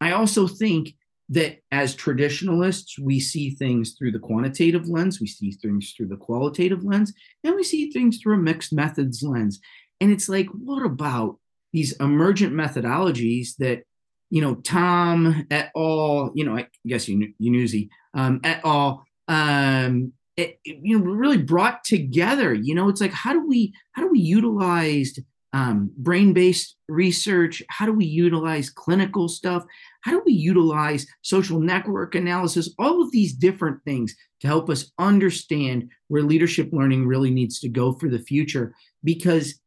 I 0.02 0.12
also 0.12 0.48
think 0.48 0.96
that 1.30 1.58
as 1.72 1.96
traditionalists, 1.96 3.00
we 3.00 3.20
see 3.20 3.50
things 3.50 3.96
through 3.98 4.12
the 4.12 4.20
quantitative 4.20 4.88
lens, 4.88 5.20
we 5.20 5.28
see 5.28 5.52
things 5.52 5.94
through 5.96 6.08
the 6.08 6.18
qualitative 6.18 6.84
lens, 6.84 7.14
and 7.44 7.56
we 7.56 7.64
see 7.64 7.92
things 7.92 8.20
through 8.20 8.36
a 8.36 8.38
mixed 8.38 8.74
methods 8.74 9.24
lens. 9.24 9.60
And 10.00 10.12
it's 10.12 10.30
like, 10.30 10.48
what 10.50 10.86
about 10.86 11.40
these 11.74 11.94
emergent 11.94 12.54
methodologies 12.54 13.56
that, 13.58 13.84
you 14.30 14.42
know, 14.42 14.56
Tom 14.56 15.46
et 15.50 15.72
al., 15.76 16.32
you 16.36 16.46
know, 16.46 16.58
I 16.58 16.68
guess 16.86 17.08
you 17.08 17.34
Yanuzzi 17.42 17.90
um, 18.14 18.40
et 18.44 18.62
al., 18.64 19.06
um, 19.28 20.14
it, 20.38 20.60
you 20.64 21.00
know, 21.00 21.06
really 21.06 21.38
brought 21.38 21.84
together. 21.84 22.54
You 22.54 22.76
know, 22.76 22.90
it's 22.90 23.02
like, 23.02 23.14
how 23.14 23.34
do 23.34 23.48
we 23.48 23.74
how 23.94 24.04
do 24.04 24.10
we 24.10 24.20
utilize 24.20 25.18
um, 25.54 25.90
brain 25.98 26.34
based 26.34 26.76
research? 26.90 27.64
How 27.70 27.86
do 27.86 27.94
we 27.94 28.06
utilize 28.06 28.70
clinical 28.70 29.30
stuff? 29.30 29.66
How 30.06 30.12
do 30.12 30.22
we 30.24 30.34
utilize 30.34 31.08
social 31.24 31.60
network 31.60 32.14
analysis? 32.14 32.70
All 32.78 33.02
of 33.02 33.12
these 33.12 33.34
different 33.34 33.84
things 33.86 34.16
to 34.42 34.48
help 34.48 34.70
us 34.70 34.92
understand 35.00 35.90
where 36.10 36.22
leadership 36.22 36.70
learning 36.72 37.08
really 37.08 37.32
needs 37.32 37.60
to 37.62 37.70
go 37.70 37.92
for 37.94 38.08
the 38.08 38.20
future. 38.20 38.76
Because 39.04 39.60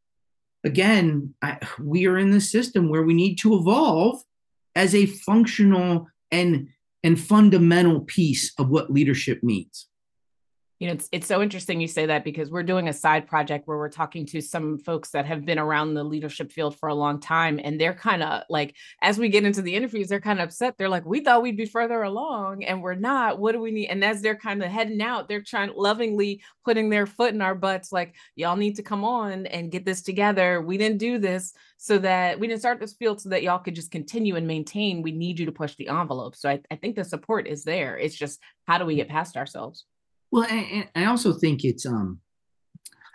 again, 0.63 1.35
I, 1.43 1.59
we 1.83 2.07
are 2.07 2.17
in 2.17 2.31
the 2.31 2.41
system 2.41 2.89
where 2.89 3.03
we 3.03 3.15
need 3.15 3.35
to 3.39 3.57
evolve 3.57 4.23
as 4.77 4.95
a 4.95 5.07
functional 5.07 6.07
and 6.31 6.69
and 7.03 7.19
fundamental 7.19 8.03
piece 8.03 8.53
of 8.59 8.69
what 8.69 8.93
leadership 8.93 9.43
means 9.43 9.89
you 10.79 10.87
know 10.87 10.93
it's 10.93 11.09
it's 11.11 11.27
so 11.27 11.43
interesting 11.43 11.81
you 11.81 11.89
say 11.89 12.07
that 12.07 12.25
because 12.25 12.51
we're 12.51 12.63
doing 12.63 12.89
a 12.89 12.93
side 12.93 13.27
project 13.27 13.67
where 13.67 13.79
we're 13.79 13.89
talking 13.89 14.25
to 14.27 14.41
some 14.41 14.79
folks 14.79 15.11
that 15.11 15.27
have 15.27 15.45
been 15.45 15.59
around 15.59 15.95
the 15.95 16.05
leadership 16.05 16.53
field 16.53 16.77
for 16.77 16.89
a 16.89 16.95
long 16.95 17.21
time 17.21 17.59
and 17.63 17.81
they're 17.81 17.95
kind 17.95 18.23
of 18.23 18.43
like 18.49 18.77
as 19.03 19.19
we 19.19 19.29
get 19.29 19.45
into 19.45 19.63
the 19.63 19.75
interviews 19.75 20.09
they're 20.09 20.21
kind 20.21 20.39
of 20.39 20.45
upset. 20.45 20.77
They're 20.79 20.89
like 20.89 21.05
we 21.05 21.21
thought 21.21 21.43
we'd 21.43 21.57
be 21.57 21.67
further 21.67 22.03
along 22.03 22.65
and 22.65 22.83
we're 22.83 22.95
not. 22.95 23.39
What 23.39 23.53
do 23.53 23.61
we 23.61 23.71
need? 23.71 23.89
And 23.89 24.05
as 24.05 24.23
they're 24.23 24.37
kind 24.37 24.63
of 24.63 24.71
heading 24.71 25.03
out 25.03 25.29
they're 25.29 25.43
trying 25.43 25.73
lovingly 25.75 26.43
putting 26.65 26.91
their 26.91 27.07
foot 27.07 27.35
in 27.35 27.43
our 27.43 27.55
butts 27.55 27.91
like 27.91 28.15
y'all 28.37 28.57
need 28.57 28.77
to 28.77 28.83
come 28.83 29.05
on 29.05 29.47
and 29.47 29.73
get 29.73 29.85
this 29.85 30.03
together. 30.03 30.61
We 30.63 30.79
didn't 30.79 30.99
do 30.99 31.19
this 31.19 31.53
so 31.77 31.99
that 31.99 32.39
we 32.39 32.47
didn't 32.47 32.61
start 32.61 32.81
this 32.81 32.95
field 32.95 33.21
so 33.21 33.31
that 33.31 33.43
y'all 33.43 33.59
could 33.59 33.75
just 33.75 33.91
continue 33.91 34.37
and 34.37 34.47
maintain. 34.47 35.03
We 35.03 35.13
need 35.13 35.39
you 35.39 35.47
to 35.47 35.53
push 35.53 35.75
the 35.77 35.89
envelope. 35.89 36.37
So 36.37 36.49
I, 36.51 36.61
I 36.71 36.77
think 36.77 36.97
the 36.97 37.05
support 37.05 37.47
is 37.47 37.65
there. 37.65 37.97
It's 37.97 38.17
just 38.17 38.41
how 38.67 38.79
do 38.79 38.85
we 38.85 38.95
mm. 38.95 38.99
get 38.99 39.09
past 39.09 39.37
ourselves 39.37 39.85
well, 40.31 40.45
and, 40.45 40.89
I 40.95 41.07
also 41.07 41.33
think 41.33 41.65
it's 41.65 41.87
um, 41.87 42.21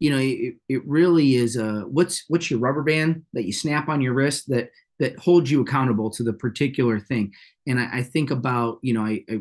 you 0.00 0.10
know, 0.10 0.18
it, 0.18 0.56
it 0.68 0.86
really 0.86 1.36
is 1.36 1.56
a 1.56 1.82
what's 1.82 2.24
what's 2.28 2.50
your 2.50 2.60
rubber 2.60 2.82
band 2.82 3.22
that 3.34 3.44
you 3.44 3.52
snap 3.52 3.88
on 3.88 4.00
your 4.00 4.14
wrist 4.14 4.48
that 4.48 4.70
that 4.98 5.18
holds 5.18 5.50
you 5.50 5.60
accountable 5.60 6.10
to 6.10 6.22
the 6.22 6.32
particular 6.32 6.98
thing. 7.00 7.32
And 7.66 7.78
I, 7.78 7.98
I 7.98 8.02
think 8.02 8.30
about 8.30 8.78
you 8.82 8.94
know 8.94 9.04
I, 9.04 9.24
I, 9.30 9.40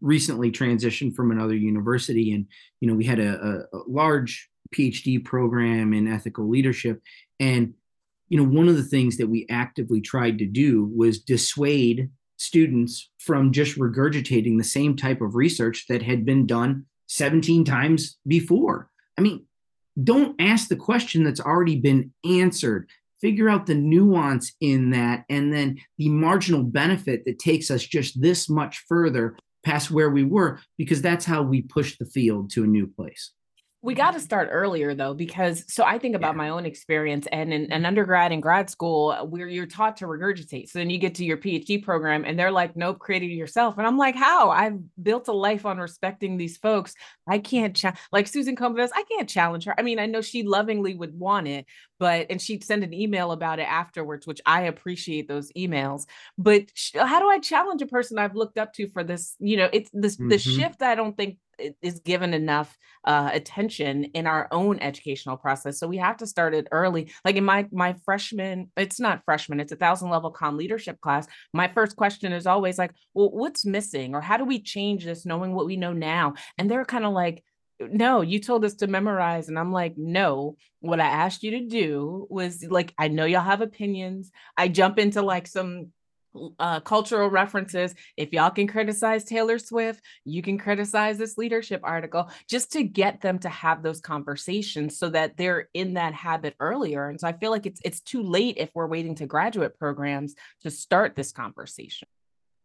recently 0.00 0.52
transitioned 0.52 1.14
from 1.14 1.32
another 1.32 1.56
university, 1.56 2.32
and 2.32 2.46
you 2.80 2.88
know 2.88 2.94
we 2.94 3.04
had 3.04 3.20
a, 3.20 3.66
a, 3.72 3.76
a 3.76 3.80
large 3.86 4.48
PhD 4.74 5.24
program 5.24 5.92
in 5.92 6.08
ethical 6.08 6.48
leadership, 6.48 7.02
and 7.38 7.74
you 8.28 8.38
know 8.38 8.48
one 8.48 8.68
of 8.68 8.76
the 8.76 8.82
things 8.82 9.18
that 9.18 9.28
we 9.28 9.46
actively 9.50 10.00
tried 10.00 10.38
to 10.38 10.46
do 10.46 10.90
was 10.96 11.20
dissuade 11.20 12.10
students 12.42 13.10
from 13.18 13.52
just 13.52 13.78
regurgitating 13.78 14.58
the 14.58 14.64
same 14.64 14.96
type 14.96 15.20
of 15.20 15.34
research 15.34 15.86
that 15.88 16.02
had 16.02 16.24
been 16.24 16.46
done 16.46 16.86
17 17.06 17.64
times 17.64 18.18
before. 18.26 18.90
I 19.18 19.22
mean, 19.22 19.46
don't 20.02 20.40
ask 20.40 20.68
the 20.68 20.76
question 20.76 21.22
that's 21.22 21.40
already 21.40 21.76
been 21.76 22.12
answered. 22.24 22.88
Figure 23.20 23.48
out 23.48 23.66
the 23.66 23.74
nuance 23.74 24.52
in 24.60 24.90
that 24.90 25.24
and 25.30 25.52
then 25.52 25.78
the 25.98 26.08
marginal 26.08 26.62
benefit 26.62 27.24
that 27.24 27.38
takes 27.38 27.70
us 27.70 27.84
just 27.84 28.20
this 28.20 28.48
much 28.48 28.84
further 28.88 29.36
past 29.64 29.92
where 29.92 30.10
we 30.10 30.24
were, 30.24 30.58
because 30.76 31.00
that's 31.00 31.24
how 31.24 31.42
we 31.42 31.62
push 31.62 31.96
the 31.98 32.06
field 32.06 32.50
to 32.50 32.64
a 32.64 32.66
new 32.66 32.86
place 32.86 33.32
we 33.82 33.94
got 33.94 34.12
to 34.12 34.20
start 34.20 34.48
earlier 34.50 34.94
though 34.94 35.12
because 35.12 35.64
so 35.68 35.84
i 35.84 35.98
think 35.98 36.14
about 36.14 36.34
yeah. 36.34 36.38
my 36.38 36.48
own 36.48 36.64
experience 36.64 37.26
and 37.32 37.52
in 37.52 37.70
an 37.72 37.84
undergrad 37.84 38.32
and 38.32 38.42
grad 38.42 38.70
school 38.70 39.10
uh, 39.10 39.24
where 39.24 39.48
you're 39.48 39.66
taught 39.66 39.96
to 39.96 40.06
regurgitate 40.06 40.68
so 40.68 40.78
then 40.78 40.88
you 40.88 40.98
get 40.98 41.14
to 41.16 41.24
your 41.24 41.36
phd 41.36 41.82
program 41.82 42.24
and 42.24 42.38
they're 42.38 42.50
like 42.50 42.76
nope 42.76 42.98
create 42.98 43.22
it 43.22 43.26
yourself 43.26 43.76
and 43.78 43.86
i'm 43.86 43.98
like 43.98 44.14
how? 44.14 44.50
I've 44.50 44.78
built 45.02 45.28
a 45.28 45.32
life 45.32 45.66
on 45.66 45.78
respecting 45.78 46.36
these 46.36 46.56
folks. 46.56 46.94
I 47.26 47.38
can't 47.38 47.74
cha- 47.74 47.96
like 48.12 48.28
susan 48.28 48.54
Komives, 48.54 48.90
i 48.94 49.02
can't 49.04 49.28
challenge 49.28 49.64
her. 49.64 49.74
I 49.78 49.82
mean 49.82 49.98
i 49.98 50.06
know 50.06 50.20
she 50.20 50.42
lovingly 50.44 50.94
would 50.94 51.18
want 51.18 51.48
it 51.48 51.66
but 52.02 52.26
and 52.30 52.42
she'd 52.42 52.64
send 52.64 52.82
an 52.82 52.92
email 52.92 53.30
about 53.30 53.60
it 53.60 53.68
afterwards 53.68 54.26
which 54.26 54.40
i 54.44 54.62
appreciate 54.62 55.28
those 55.28 55.52
emails 55.52 56.04
but 56.36 56.64
sh- 56.74 56.96
how 56.96 57.20
do 57.20 57.28
i 57.28 57.38
challenge 57.38 57.80
a 57.80 57.86
person 57.86 58.18
i've 58.18 58.34
looked 58.34 58.58
up 58.58 58.72
to 58.72 58.88
for 58.88 59.04
this 59.04 59.36
you 59.38 59.56
know 59.56 59.68
it's 59.72 59.88
this 59.92 60.16
mm-hmm. 60.16 60.30
the 60.30 60.38
shift 60.38 60.82
i 60.82 60.96
don't 60.96 61.16
think 61.16 61.38
is 61.80 62.00
given 62.00 62.34
enough 62.34 62.76
uh, 63.04 63.30
attention 63.32 64.04
in 64.04 64.26
our 64.26 64.48
own 64.50 64.80
educational 64.80 65.36
process. 65.36 65.78
So 65.78 65.86
we 65.86 65.98
have 65.98 66.16
to 66.16 66.26
start 66.26 66.54
it 66.54 66.66
early. 66.72 67.12
Like 67.24 67.36
in 67.36 67.44
my 67.44 67.68
my 67.70 67.94
freshman, 68.04 68.72
it's 68.76 68.98
not 68.98 69.22
freshman, 69.24 69.60
it's 69.60 69.70
a 69.70 69.76
thousand 69.76 70.10
level 70.10 70.30
com 70.30 70.56
leadership 70.56 71.00
class. 71.00 71.28
My 71.52 71.68
first 71.68 71.94
question 71.94 72.32
is 72.32 72.46
always 72.46 72.78
like, 72.78 72.92
well, 73.14 73.30
what's 73.30 73.64
missing, 73.64 74.14
or 74.14 74.20
how 74.20 74.36
do 74.36 74.44
we 74.44 74.60
change 74.60 75.04
this, 75.04 75.26
knowing 75.26 75.54
what 75.54 75.66
we 75.66 75.76
know 75.76 75.92
now? 75.92 76.34
And 76.58 76.70
they're 76.70 76.84
kind 76.84 77.04
of 77.04 77.12
like, 77.12 77.44
no, 77.90 78.20
you 78.20 78.38
told 78.38 78.64
us 78.64 78.74
to 78.74 78.86
memorize. 78.86 79.48
And 79.48 79.58
I'm 79.58 79.72
like, 79.72 79.96
no, 79.96 80.56
what 80.80 81.00
I 81.00 81.06
asked 81.06 81.42
you 81.42 81.52
to 81.52 81.66
do 81.66 82.26
was 82.30 82.64
like, 82.64 82.94
I 82.98 83.08
know 83.08 83.24
y'all 83.24 83.42
have 83.42 83.60
opinions. 83.60 84.30
I 84.56 84.68
jump 84.68 84.98
into 84.98 85.22
like 85.22 85.46
some 85.46 85.92
uh, 86.58 86.80
cultural 86.80 87.28
references. 87.28 87.94
If 88.16 88.32
y'all 88.32 88.50
can 88.50 88.66
criticize 88.66 89.24
Taylor 89.24 89.58
Swift, 89.58 90.02
you 90.24 90.42
can 90.42 90.58
criticize 90.58 91.18
this 91.18 91.36
leadership 91.36 91.80
article 91.84 92.30
just 92.48 92.72
to 92.72 92.82
get 92.82 93.20
them 93.20 93.38
to 93.40 93.48
have 93.48 93.82
those 93.82 94.00
conversations 94.00 94.98
so 94.98 95.10
that 95.10 95.36
they're 95.36 95.68
in 95.74 95.94
that 95.94 96.14
habit 96.14 96.54
earlier. 96.60 97.08
And 97.08 97.20
so 97.20 97.28
I 97.28 97.32
feel 97.32 97.50
like 97.50 97.66
it's 97.66 97.80
it's 97.84 98.00
too 98.00 98.22
late 98.22 98.56
if 98.58 98.70
we're 98.74 98.86
waiting 98.86 99.14
to 99.16 99.26
graduate 99.26 99.78
programs 99.78 100.34
to 100.62 100.70
start 100.70 101.16
this 101.16 101.32
conversation. 101.32 102.08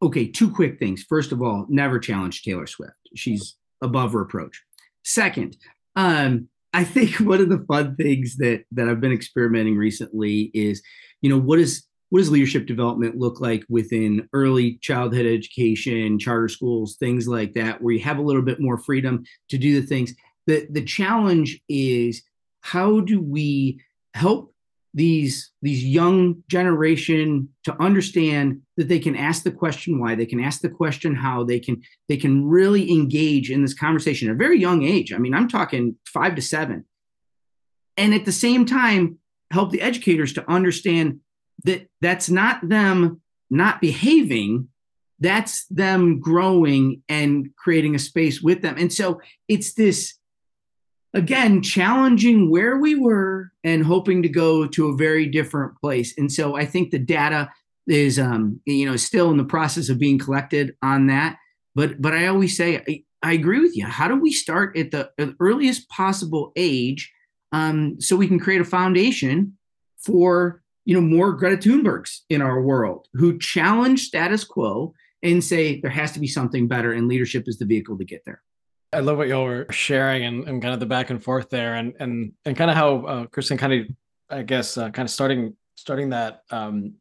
Okay, 0.02 0.28
two 0.28 0.52
quick 0.52 0.80
things. 0.80 1.04
First 1.04 1.32
of 1.32 1.42
all, 1.42 1.66
never 1.70 2.00
challenge 2.00 2.44
Taylor 2.44 2.68
Swift. 2.68 2.94
She's 3.16 3.58
above 3.82 4.14
reproach. 4.14 4.64
Second, 5.08 5.56
um, 5.96 6.50
I 6.74 6.84
think 6.84 7.16
one 7.22 7.40
of 7.40 7.48
the 7.48 7.64
fun 7.66 7.96
things 7.96 8.36
that 8.38 8.66
that 8.74 8.90
I've 8.90 9.00
been 9.00 9.14
experimenting 9.14 9.78
recently 9.78 10.52
is, 10.54 10.82
you 11.22 11.30
know, 11.30 11.40
what 11.40 11.60
is 11.60 11.86
what 12.10 12.20
does 12.20 12.30
leadership 12.30 12.66
development 12.66 13.18
look 13.18 13.40
like 13.40 13.64
within 13.70 14.28
early 14.34 14.78
childhood 14.82 15.26
education, 15.26 16.20
charter 16.20 16.50
schools, 16.50 16.98
things 16.98 17.28
like 17.28 17.54
that, 17.54 17.82
where 17.82 17.94
you 17.94 18.02
have 18.02 18.18
a 18.18 18.22
little 18.22 18.42
bit 18.42 18.60
more 18.60 18.78
freedom 18.78 19.24
to 19.50 19.58
do 19.58 19.80
the 19.80 19.88
things. 19.88 20.14
The, 20.46 20.68
the 20.70 20.84
challenge 20.84 21.62
is 21.68 22.24
how 22.62 23.02
do 23.02 23.22
we 23.22 23.82
help 24.14 24.54
these 24.98 25.52
these 25.62 25.86
young 25.86 26.44
generation 26.50 27.48
to 27.64 27.82
understand 27.82 28.60
that 28.78 28.88
they 28.88 28.98
can 28.98 29.16
ask 29.16 29.44
the 29.44 29.52
question 29.52 30.00
why 30.00 30.16
they 30.16 30.26
can 30.26 30.40
ask 30.40 30.62
the 30.62 30.70
question 30.70 31.14
how 31.14 31.44
they 31.44 31.60
can 31.60 31.80
they 32.10 32.18
can 32.18 32.44
really 32.44 32.92
engage 32.92 33.52
in 33.52 33.62
this 33.62 33.76
conversation 33.76 34.28
at 34.28 34.34
a 34.34 34.38
very 34.38 34.60
young 34.60 34.84
age. 34.84 35.14
I 35.14 35.20
mean 35.20 35.36
i'm 35.36 35.48
talking 35.48 35.96
five 36.12 36.34
to 36.36 36.42
seven. 36.42 36.84
And 37.96 38.14
at 38.16 38.26
the 38.26 38.32
same 38.32 38.66
time 38.66 39.20
help 39.52 39.70
the 39.72 39.82
educators 39.82 40.34
to 40.34 40.52
understand 40.52 41.20
that 41.64 41.88
that's 42.02 42.30
not 42.30 42.68
them 42.68 43.22
not 43.52 43.80
behaving 43.80 44.68
that's 45.20 45.66
them 45.66 46.20
growing 46.20 47.02
and 47.10 47.50
creating 47.58 47.96
a 47.96 48.00
space 48.00 48.40
with 48.40 48.62
them. 48.62 48.76
And 48.78 48.94
so 48.94 49.20
it's 49.48 49.74
this 49.74 50.14
again 51.18 51.64
challenging 51.64 52.52
where 52.52 52.78
we 52.78 52.94
were 52.94 53.52
and 53.64 53.84
hoping 53.84 54.22
to 54.22 54.30
go 54.30 54.68
to 54.68 54.90
a 54.90 54.96
very 54.96 55.26
different 55.26 55.76
place. 55.82 56.14
And 56.18 56.32
so 56.32 56.56
i 56.56 56.66
think 56.66 56.92
the 56.92 57.00
data 57.00 57.50
is 57.88 58.20
um 58.20 58.62
you 58.66 58.86
know 58.86 58.96
still 58.96 59.32
in 59.32 59.38
the 59.38 59.44
process 59.44 59.90
of 59.90 60.00
being 60.00 60.20
collected 60.20 60.76
on 60.82 61.08
that. 61.08 61.38
But 61.76 62.02
but 62.02 62.14
i 62.14 62.28
always 62.28 62.56
say 62.56 62.78
i, 62.88 63.04
I 63.24 63.34
agree 63.34 63.60
with 63.60 63.76
you. 63.76 63.86
How 63.86 64.08
do 64.08 64.16
we 64.16 64.32
start 64.32 64.78
at 64.78 64.92
the 64.92 65.12
earliest 65.40 65.90
possible 65.90 66.52
age 66.56 67.12
um 67.52 68.00
so 68.00 68.16
we 68.16 68.28
can 68.28 68.40
create 68.40 68.62
a 68.62 68.66
foundation 68.66 69.58
for 70.06 70.62
you 70.86 70.94
know 70.94 71.02
more 71.02 71.34
greta 71.34 71.58
thunbergs 71.58 72.20
in 72.30 72.42
our 72.42 72.62
world 72.62 73.08
who 73.14 73.40
challenge 73.40 74.06
status 74.06 74.44
quo 74.44 74.94
and 75.24 75.44
say 75.44 75.82
there 75.82 75.90
has 75.90 76.12
to 76.12 76.20
be 76.20 76.28
something 76.28 76.68
better 76.68 76.92
and 76.94 77.08
leadership 77.08 77.46
is 77.48 77.58
the 77.58 77.66
vehicle 77.66 77.98
to 77.98 78.06
get 78.06 78.24
there 78.26 78.42
I 78.94 79.00
love 79.00 79.18
what 79.18 79.28
y'all 79.28 79.44
were 79.44 79.68
sharing 79.70 80.24
and, 80.24 80.48
and 80.48 80.62
kind 80.62 80.74
of 80.74 80.80
the 80.80 80.86
back 80.86 81.10
and 81.10 81.22
forth 81.22 81.50
there, 81.50 81.76
and 81.76 81.94
and 82.00 82.34
and 82.46 82.56
kind 82.56 82.72
of 82.72 82.78
how 82.78 83.06
uh, 83.06 83.26
Kristan 83.28 83.60
kind 83.60 83.74
of, 83.74 83.88
I 84.30 84.44
guess, 84.44 84.78
uh, 84.78 84.90
kind 84.92 85.06
of 85.06 85.12
starting 85.12 85.56
starting 85.76 86.10
that 86.12 86.44
um, 86.52 86.96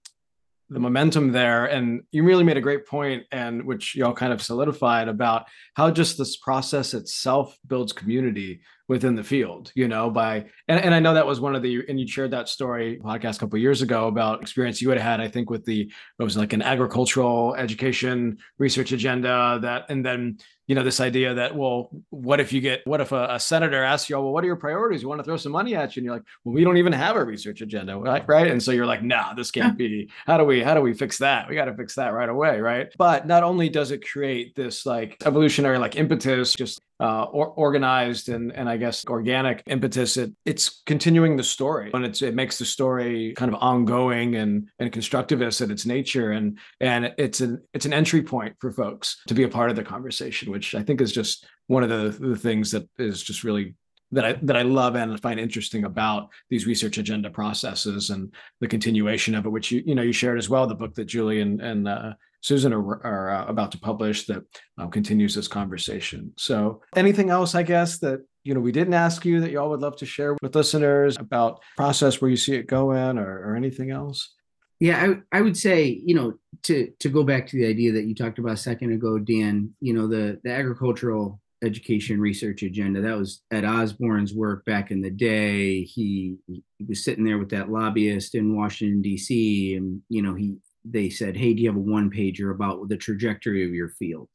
the 0.68 0.80
momentum 0.80 1.30
there. 1.30 1.66
And 1.66 2.02
you 2.10 2.24
really 2.24 2.42
made 2.42 2.56
a 2.56 2.60
great 2.60 2.86
point, 2.86 3.24
and 3.30 3.64
which 3.64 3.94
y'all 3.94 4.12
kind 4.12 4.32
of 4.32 4.42
solidified 4.42 5.06
about 5.06 5.46
how 5.74 5.90
just 5.90 6.18
this 6.18 6.36
process 6.36 6.92
itself 6.92 7.56
builds 7.66 7.92
community 7.92 8.60
within 8.88 9.14
the 9.14 9.24
field. 9.24 9.72
You 9.74 9.88
know, 9.88 10.10
by 10.10 10.46
and, 10.68 10.80
and 10.80 10.94
I 10.94 11.00
know 11.00 11.14
that 11.14 11.26
was 11.26 11.40
one 11.40 11.54
of 11.54 11.62
the 11.62 11.84
and 11.88 11.98
you 11.98 12.06
shared 12.06 12.30
that 12.32 12.48
story 12.48 13.00
podcast 13.02 13.36
a 13.36 13.38
couple 13.40 13.58
years 13.58 13.82
ago 13.82 14.08
about 14.08 14.42
experience 14.42 14.80
you 14.80 14.90
had 14.90 14.98
had, 14.98 15.20
I 15.20 15.28
think, 15.28 15.50
with 15.50 15.64
the 15.64 15.90
it 16.18 16.22
was 16.22 16.36
like 16.36 16.52
an 16.52 16.62
agricultural 16.62 17.54
education 17.56 18.38
research 18.58 18.92
agenda 18.92 19.58
that, 19.62 19.86
and 19.88 20.04
then 20.04 20.38
you 20.66 20.74
know 20.74 20.82
this 20.82 21.00
idea 21.00 21.32
that 21.34 21.54
well 21.54 21.90
what 22.10 22.40
if 22.40 22.52
you 22.52 22.60
get 22.60 22.84
what 22.86 23.00
if 23.00 23.12
a, 23.12 23.28
a, 23.30 23.38
senator 23.38 23.84
asks 23.84 24.10
you 24.10 24.16
well 24.16 24.32
what 24.32 24.42
are 24.42 24.48
your 24.48 24.56
priorities? 24.56 25.02
You 25.02 25.08
want 25.08 25.20
to 25.20 25.24
throw 25.24 25.36
some 25.36 25.52
money 25.52 25.74
at 25.74 25.94
you. 25.94 26.00
And 26.00 26.04
you're 26.04 26.14
like 26.14 26.24
well 26.44 26.54
we 26.54 26.64
don't 26.64 26.76
even 26.76 26.92
have 26.92 27.16
a 27.16 27.24
research 27.24 27.60
agenda 27.60 27.96
right 27.96 28.26
right? 28.26 28.50
And 28.50 28.62
so 28.62 28.72
you're 28.72 28.86
like 28.86 29.02
no 29.02 29.16
nah, 29.16 29.34
this 29.34 29.50
can't 29.50 29.78
be 29.78 30.10
how 30.26 30.36
do 30.36 30.44
we 30.44 30.62
how 30.62 30.74
do 30.74 30.80
we 30.80 30.92
fix 30.92 31.18
that? 31.18 31.48
We 31.48 31.54
got 31.54 31.66
to 31.66 31.74
fix 31.74 31.94
that 31.94 32.12
right 32.12 32.28
away 32.28 32.60
right? 32.60 32.88
But 32.98 33.26
not 33.26 33.44
only 33.44 33.68
does 33.68 33.90
it 33.92 34.08
create 34.08 34.56
this 34.56 34.84
like 34.84 35.16
evolutionary 35.24 35.78
like 35.78 35.96
impetus 35.96 36.54
just 36.54 36.80
uh, 37.00 37.24
or, 37.24 37.48
organized 37.48 38.28
and 38.28 38.52
and 38.52 38.68
I 38.68 38.76
guess 38.76 39.04
organic 39.06 39.62
impetus. 39.66 40.16
It 40.16 40.32
it's 40.44 40.82
continuing 40.86 41.36
the 41.36 41.44
story, 41.44 41.90
and 41.92 42.04
it's 42.04 42.22
it 42.22 42.34
makes 42.34 42.58
the 42.58 42.64
story 42.64 43.34
kind 43.36 43.52
of 43.52 43.60
ongoing 43.60 44.36
and 44.36 44.68
and 44.78 44.92
constructivist 44.92 45.60
at 45.60 45.70
its 45.70 45.86
nature, 45.86 46.32
and 46.32 46.58
and 46.80 47.12
it's 47.18 47.40
an 47.40 47.62
it's 47.74 47.86
an 47.86 47.92
entry 47.92 48.22
point 48.22 48.56
for 48.60 48.72
folks 48.72 49.20
to 49.28 49.34
be 49.34 49.42
a 49.42 49.48
part 49.48 49.70
of 49.70 49.76
the 49.76 49.84
conversation, 49.84 50.50
which 50.50 50.74
I 50.74 50.82
think 50.82 51.00
is 51.00 51.12
just 51.12 51.46
one 51.66 51.82
of 51.82 51.88
the 51.88 52.16
the 52.26 52.36
things 52.36 52.70
that 52.70 52.88
is 52.98 53.22
just 53.22 53.44
really 53.44 53.74
that 54.12 54.24
I 54.24 54.32
that 54.42 54.56
I 54.56 54.62
love 54.62 54.94
and 54.94 55.20
find 55.20 55.38
interesting 55.40 55.84
about 55.84 56.28
these 56.48 56.66
research 56.66 56.98
agenda 56.98 57.28
processes 57.28 58.10
and 58.10 58.32
the 58.60 58.68
continuation 58.68 59.34
of 59.34 59.46
it, 59.46 59.50
which 59.50 59.70
you 59.70 59.82
you 59.84 59.94
know 59.94 60.02
you 60.02 60.12
shared 60.12 60.38
as 60.38 60.48
well 60.48 60.66
the 60.66 60.74
book 60.74 60.94
that 60.94 61.06
Julie 61.06 61.40
and 61.40 61.60
and 61.60 61.88
uh, 61.88 62.12
Susan 62.46 62.72
are, 62.72 63.04
are 63.04 63.30
uh, 63.30 63.46
about 63.46 63.72
to 63.72 63.78
publish 63.78 64.26
that 64.26 64.40
um, 64.78 64.88
continues 64.88 65.34
this 65.34 65.48
conversation. 65.48 66.32
So, 66.38 66.80
anything 66.94 67.28
else, 67.28 67.56
I 67.56 67.64
guess, 67.64 67.98
that 67.98 68.20
you 68.44 68.54
know 68.54 68.60
we 68.60 68.70
didn't 68.70 68.94
ask 68.94 69.24
you 69.24 69.40
that 69.40 69.50
y'all 69.50 69.68
would 69.70 69.80
love 69.80 69.96
to 69.96 70.06
share 70.06 70.36
with 70.40 70.54
listeners 70.54 71.16
about 71.18 71.60
process 71.76 72.20
where 72.20 72.30
you 72.30 72.36
see 72.36 72.54
it 72.54 72.68
going, 72.68 73.18
or, 73.18 73.50
or 73.50 73.56
anything 73.56 73.90
else? 73.90 74.32
Yeah, 74.78 75.16
I, 75.32 75.38
I 75.38 75.40
would 75.40 75.56
say, 75.56 76.00
you 76.06 76.14
know, 76.14 76.34
to 76.62 76.92
to 77.00 77.08
go 77.08 77.24
back 77.24 77.48
to 77.48 77.56
the 77.56 77.66
idea 77.66 77.90
that 77.94 78.04
you 78.04 78.14
talked 78.14 78.38
about 78.38 78.52
a 78.52 78.56
second 78.56 78.92
ago, 78.92 79.18
Dan, 79.18 79.74
you 79.80 79.92
know, 79.92 80.06
the 80.06 80.38
the 80.44 80.52
agricultural 80.52 81.40
education 81.64 82.20
research 82.20 82.62
agenda. 82.62 83.00
That 83.00 83.18
was 83.18 83.42
Ed 83.50 83.64
Osborne's 83.64 84.34
work 84.34 84.64
back 84.64 84.92
in 84.92 85.00
the 85.00 85.10
day. 85.10 85.82
He, 85.82 86.36
he 86.46 86.62
was 86.86 87.02
sitting 87.02 87.24
there 87.24 87.38
with 87.38 87.48
that 87.48 87.70
lobbyist 87.70 88.36
in 88.36 88.56
Washington 88.56 89.02
D.C. 89.02 89.74
and 89.74 90.02
you 90.08 90.22
know 90.22 90.34
he 90.34 90.58
they 90.90 91.10
said, 91.10 91.36
"Hey, 91.36 91.54
do 91.54 91.62
you 91.62 91.68
have 91.68 91.76
a 91.76 91.80
one 91.80 92.10
pager 92.10 92.54
about 92.54 92.88
the 92.88 92.96
trajectory 92.96 93.64
of 93.64 93.74
your 93.74 93.90
field?" 93.90 94.28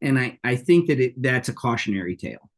And 0.00 0.18
I 0.18 0.38
I 0.44 0.56
think 0.56 0.88
that 0.88 1.00
it, 1.00 1.20
that's 1.20 1.48
a 1.48 1.54
cautionary 1.54 2.16
tale. 2.16 2.50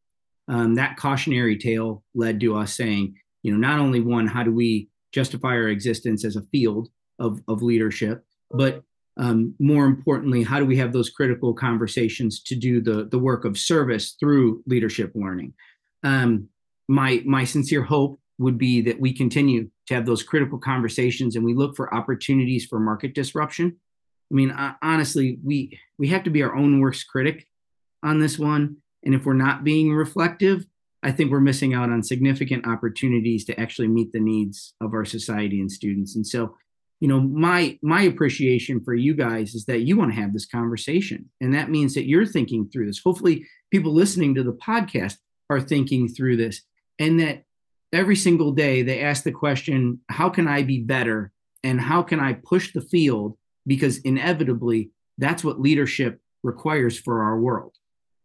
Um, 0.49 0.75
that 0.75 0.97
cautionary 0.97 1.57
tale 1.57 2.03
led 2.15 2.41
to 2.41 2.57
us 2.57 2.75
saying, 2.77 3.17
you 3.43 3.53
know, 3.53 3.59
not 3.59 3.79
only 3.81 4.01
one, 4.01 4.27
how 4.27 4.43
do 4.43 4.53
we 4.53 4.89
justify 5.13 5.51
our 5.51 5.69
existence 5.69 6.25
as 6.25 6.37
a 6.37 6.47
field 6.53 6.89
of 7.19 7.41
of 7.49 7.63
leadership, 7.63 8.25
but 8.51 8.83
um, 9.19 9.55
more 9.59 9.85
importantly, 9.85 10.43
how 10.43 10.59
do 10.59 10.65
we 10.65 10.79
have 10.79 10.93
those 10.93 11.11
critical 11.11 11.53
conversations 11.53 12.43
to 12.45 12.55
do 12.55 12.81
the 12.81 13.09
the 13.11 13.19
work 13.19 13.45
of 13.45 13.59
service 13.59 14.17
through 14.19 14.63
leadership 14.67 15.13
learning? 15.15 15.55
Um, 16.03 16.49
my 16.89 17.23
my 17.25 17.45
sincere 17.45 17.83
hope 17.83 18.21
would 18.43 18.59
be 18.59 18.81
that 18.83 19.01
we 19.01 19.13
continue 19.13 19.71
to 19.87 19.95
have 19.95 20.07
those 20.07 20.23
critical 20.23 20.59
conversations 20.59 21.37
and 21.37 21.45
we 21.45 21.55
look 21.55 21.77
for 21.77 21.95
opportunities 21.95 22.67
for 22.67 22.79
market 22.79 23.15
disruption. 23.15 23.77
I 24.31 24.35
mean, 24.35 24.55
honestly, 24.83 25.39
we 25.45 25.79
we 25.99 26.09
have 26.09 26.25
to 26.25 26.31
be 26.31 26.43
our 26.43 26.57
own 26.57 26.81
worst 26.81 27.07
critic 27.09 27.47
on 28.03 28.19
this 28.19 28.39
one, 28.39 28.79
and 29.05 29.15
if 29.15 29.25
we're 29.25 29.35
not 29.35 29.63
being 29.63 29.93
reflective, 29.93 30.67
I 31.03 31.13
think 31.13 31.31
we're 31.31 31.41
missing 31.41 31.75
out 31.75 31.91
on 31.91 32.03
significant 32.03 32.67
opportunities 32.67 33.45
to 33.47 33.61
actually 33.61 33.89
meet 33.89 34.13
the 34.13 34.21
needs 34.21 34.75
of 34.81 34.95
our 34.95 35.05
society 35.05 35.61
and 35.61 35.71
students. 35.71 36.17
And 36.17 36.27
so, 36.27 36.57
you 37.01 37.09
know, 37.09 37.21
my 37.21 37.79
my 37.83 38.03
appreciation 38.03 38.81
for 38.81 38.95
you 38.95 39.15
guys 39.15 39.55
is 39.55 39.67
that 39.67 39.83
you 39.83 39.97
want 39.97 40.15
to 40.15 40.21
have 40.21 40.33
this 40.33 40.47
conversation, 40.47 41.29
and 41.41 41.55
that 41.55 41.71
means 41.71 41.95
that 41.95 42.07
you're 42.07 42.27
thinking 42.27 42.69
through 42.69 42.87
this. 42.87 43.01
Hopefully, 43.05 43.47
people 43.71 43.93
listening 43.93 44.35
to 44.37 44.43
the 44.43 44.53
podcast 44.53 45.17
are 45.51 45.61
thinking 45.61 46.09
through 46.09 46.39
this, 46.39 46.63
and 46.99 47.21
that 47.21 47.45
every 47.93 48.17
single 48.17 48.53
day 48.53 48.83
they 48.83 49.01
ask 49.01 49.23
the 49.23 49.33
question 49.33 50.01
how 50.09 50.29
can 50.29 50.49
i 50.49 50.63
be 50.63 50.81
better? 50.81 51.33
And 51.65 51.81
how 51.81 52.03
can 52.03 52.21
i 52.21 52.33
push 52.33 52.73
the 52.73 52.81
field? 52.81 53.37
Because 53.67 53.99
inevitably 53.99 54.91
that's 55.19 55.45
what 55.45 55.61
leadership 55.61 56.21
requires 56.43 56.99
for 56.99 57.23
our 57.23 57.39
world. 57.39 57.77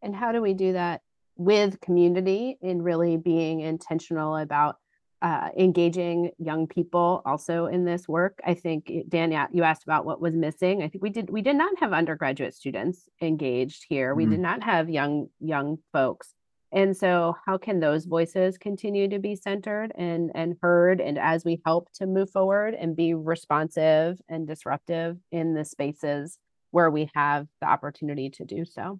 And 0.01 0.15
how 0.15 0.31
do 0.31 0.41
we 0.41 0.53
do 0.53 0.73
that 0.73 1.01
with 1.35 1.79
community 1.81 2.57
in 2.61 2.81
really 2.81 3.17
being 3.17 3.59
intentional 3.59 4.35
about 4.35 4.77
uh, 5.21 5.49
engaging 5.57 6.31
young 6.37 6.67
people 6.67 7.21
also 7.25 7.65
in 7.65 7.85
this 7.85 8.07
work? 8.07 8.39
I 8.45 8.53
think 8.53 8.91
dan 9.09 9.31
you 9.51 9.63
asked 9.63 9.83
about 9.83 10.05
what 10.05 10.21
was 10.21 10.33
missing. 10.33 10.81
I 10.81 10.87
think 10.87 11.03
we 11.03 11.09
did 11.09 11.29
we 11.29 11.41
did 11.41 11.55
not 11.55 11.79
have 11.79 11.93
undergraduate 11.93 12.55
students 12.55 13.09
engaged 13.21 13.85
here. 13.87 14.15
We 14.15 14.23
mm-hmm. 14.23 14.31
did 14.31 14.39
not 14.39 14.63
have 14.63 14.89
young 14.89 15.27
young 15.39 15.77
folks 15.91 16.33
and 16.71 16.95
so 16.95 17.35
how 17.45 17.57
can 17.57 17.79
those 17.79 18.05
voices 18.05 18.57
continue 18.57 19.07
to 19.07 19.19
be 19.19 19.35
centered 19.35 19.91
and 19.95 20.31
and 20.35 20.55
heard 20.61 20.99
and 20.99 21.17
as 21.17 21.45
we 21.45 21.61
help 21.65 21.91
to 21.93 22.05
move 22.05 22.29
forward 22.29 22.73
and 22.73 22.95
be 22.95 23.13
responsive 23.13 24.19
and 24.29 24.47
disruptive 24.47 25.17
in 25.31 25.53
the 25.53 25.65
spaces 25.65 26.37
where 26.71 26.91
we 26.91 27.09
have 27.15 27.47
the 27.61 27.67
opportunity 27.67 28.29
to 28.29 28.45
do 28.45 28.65
so 28.65 28.99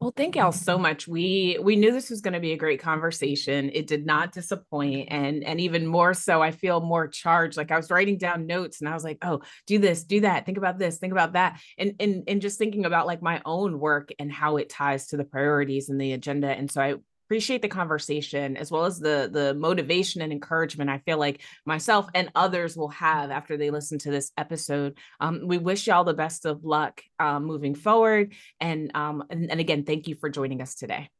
well, 0.00 0.12
thank 0.16 0.36
y'all 0.36 0.52
so 0.52 0.78
much. 0.78 1.08
We 1.08 1.58
we 1.60 1.74
knew 1.74 1.90
this 1.90 2.08
was 2.08 2.20
going 2.20 2.34
to 2.34 2.40
be 2.40 2.52
a 2.52 2.56
great 2.56 2.80
conversation. 2.80 3.68
It 3.74 3.88
did 3.88 4.06
not 4.06 4.30
disappoint, 4.30 5.08
and 5.10 5.42
and 5.42 5.60
even 5.60 5.88
more 5.88 6.14
so, 6.14 6.40
I 6.40 6.52
feel 6.52 6.80
more 6.80 7.08
charged. 7.08 7.56
Like 7.56 7.72
I 7.72 7.76
was 7.76 7.90
writing 7.90 8.16
down 8.16 8.46
notes, 8.46 8.80
and 8.80 8.88
I 8.88 8.94
was 8.94 9.02
like, 9.02 9.18
"Oh, 9.22 9.40
do 9.66 9.78
this, 9.80 10.04
do 10.04 10.20
that, 10.20 10.46
think 10.46 10.56
about 10.56 10.78
this, 10.78 10.98
think 10.98 11.12
about 11.12 11.32
that," 11.32 11.60
and 11.78 11.94
and 11.98 12.22
and 12.28 12.40
just 12.40 12.58
thinking 12.58 12.84
about 12.84 13.08
like 13.08 13.22
my 13.22 13.42
own 13.44 13.80
work 13.80 14.10
and 14.20 14.30
how 14.30 14.56
it 14.58 14.68
ties 14.68 15.08
to 15.08 15.16
the 15.16 15.24
priorities 15.24 15.88
and 15.88 16.00
the 16.00 16.12
agenda. 16.12 16.48
And 16.48 16.70
so 16.70 16.80
I 16.80 16.94
appreciate 17.28 17.62
the 17.62 17.68
conversation 17.68 18.56
as 18.56 18.70
well 18.70 18.86
as 18.86 18.98
the 18.98 19.28
the 19.30 19.54
motivation 19.54 20.22
and 20.22 20.32
encouragement 20.32 20.88
i 20.88 20.98
feel 20.98 21.18
like 21.18 21.42
myself 21.66 22.08
and 22.14 22.30
others 22.34 22.76
will 22.76 22.88
have 22.88 23.30
after 23.30 23.56
they 23.56 23.70
listen 23.70 23.98
to 23.98 24.10
this 24.10 24.32
episode. 24.36 24.98
Um, 25.20 25.42
we 25.46 25.58
wish 25.58 25.86
y'all 25.86 26.04
the 26.04 26.14
best 26.14 26.46
of 26.46 26.64
luck 26.64 27.02
um, 27.18 27.44
moving 27.44 27.74
forward. 27.74 28.32
And, 28.60 28.90
um, 28.94 29.24
and 29.30 29.50
and 29.50 29.60
again 29.60 29.84
thank 29.84 30.08
you 30.08 30.14
for 30.14 30.28
joining 30.28 30.62
us 30.62 30.74
today. 30.74 31.10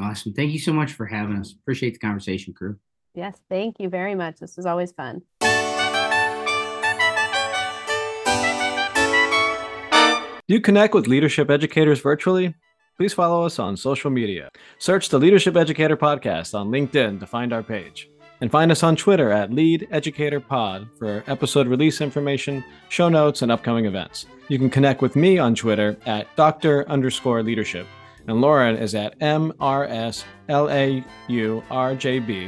Awesome. 0.00 0.32
Thank 0.32 0.52
you 0.52 0.58
so 0.58 0.72
much 0.72 0.92
for 0.92 1.06
having 1.06 1.36
us. 1.36 1.52
Appreciate 1.52 1.94
the 1.94 1.98
conversation 1.98 2.54
crew. 2.54 2.76
Yes 3.14 3.38
thank 3.48 3.78
you 3.78 3.88
very 3.88 4.14
much. 4.14 4.38
This 4.38 4.56
was 4.56 4.66
always 4.66 4.92
fun. 4.92 5.22
Do 10.46 10.52
you 10.52 10.60
connect 10.60 10.94
with 10.94 11.06
leadership 11.06 11.50
educators 11.50 12.00
virtually? 12.00 12.54
Please 12.96 13.12
follow 13.12 13.44
us 13.44 13.58
on 13.58 13.76
social 13.76 14.10
media. 14.10 14.48
Search 14.78 15.08
the 15.08 15.18
Leadership 15.18 15.56
Educator 15.56 15.96
Podcast 15.96 16.54
on 16.54 16.70
LinkedIn 16.70 17.20
to 17.20 17.26
find 17.26 17.52
our 17.52 17.62
page. 17.62 18.10
And 18.40 18.50
find 18.50 18.70
us 18.70 18.82
on 18.82 18.96
Twitter 18.96 19.30
at 19.30 19.52
Lead 19.52 19.86
Educator 19.90 20.40
Pod 20.40 20.88
for 20.98 21.22
episode 21.26 21.66
release 21.66 22.00
information, 22.00 22.64
show 22.88 23.08
notes, 23.08 23.42
and 23.42 23.52
upcoming 23.52 23.86
events. 23.86 24.26
You 24.48 24.58
can 24.58 24.70
connect 24.70 25.02
with 25.02 25.16
me 25.16 25.38
on 25.38 25.54
Twitter 25.54 25.96
at 26.04 26.26
Dr. 26.36 26.88
underscore 26.88 27.42
leadership. 27.42 27.86
And 28.26 28.40
Lauren 28.40 28.76
is 28.76 28.94
at 28.94 29.18
MRSLAURJB. 29.20 30.24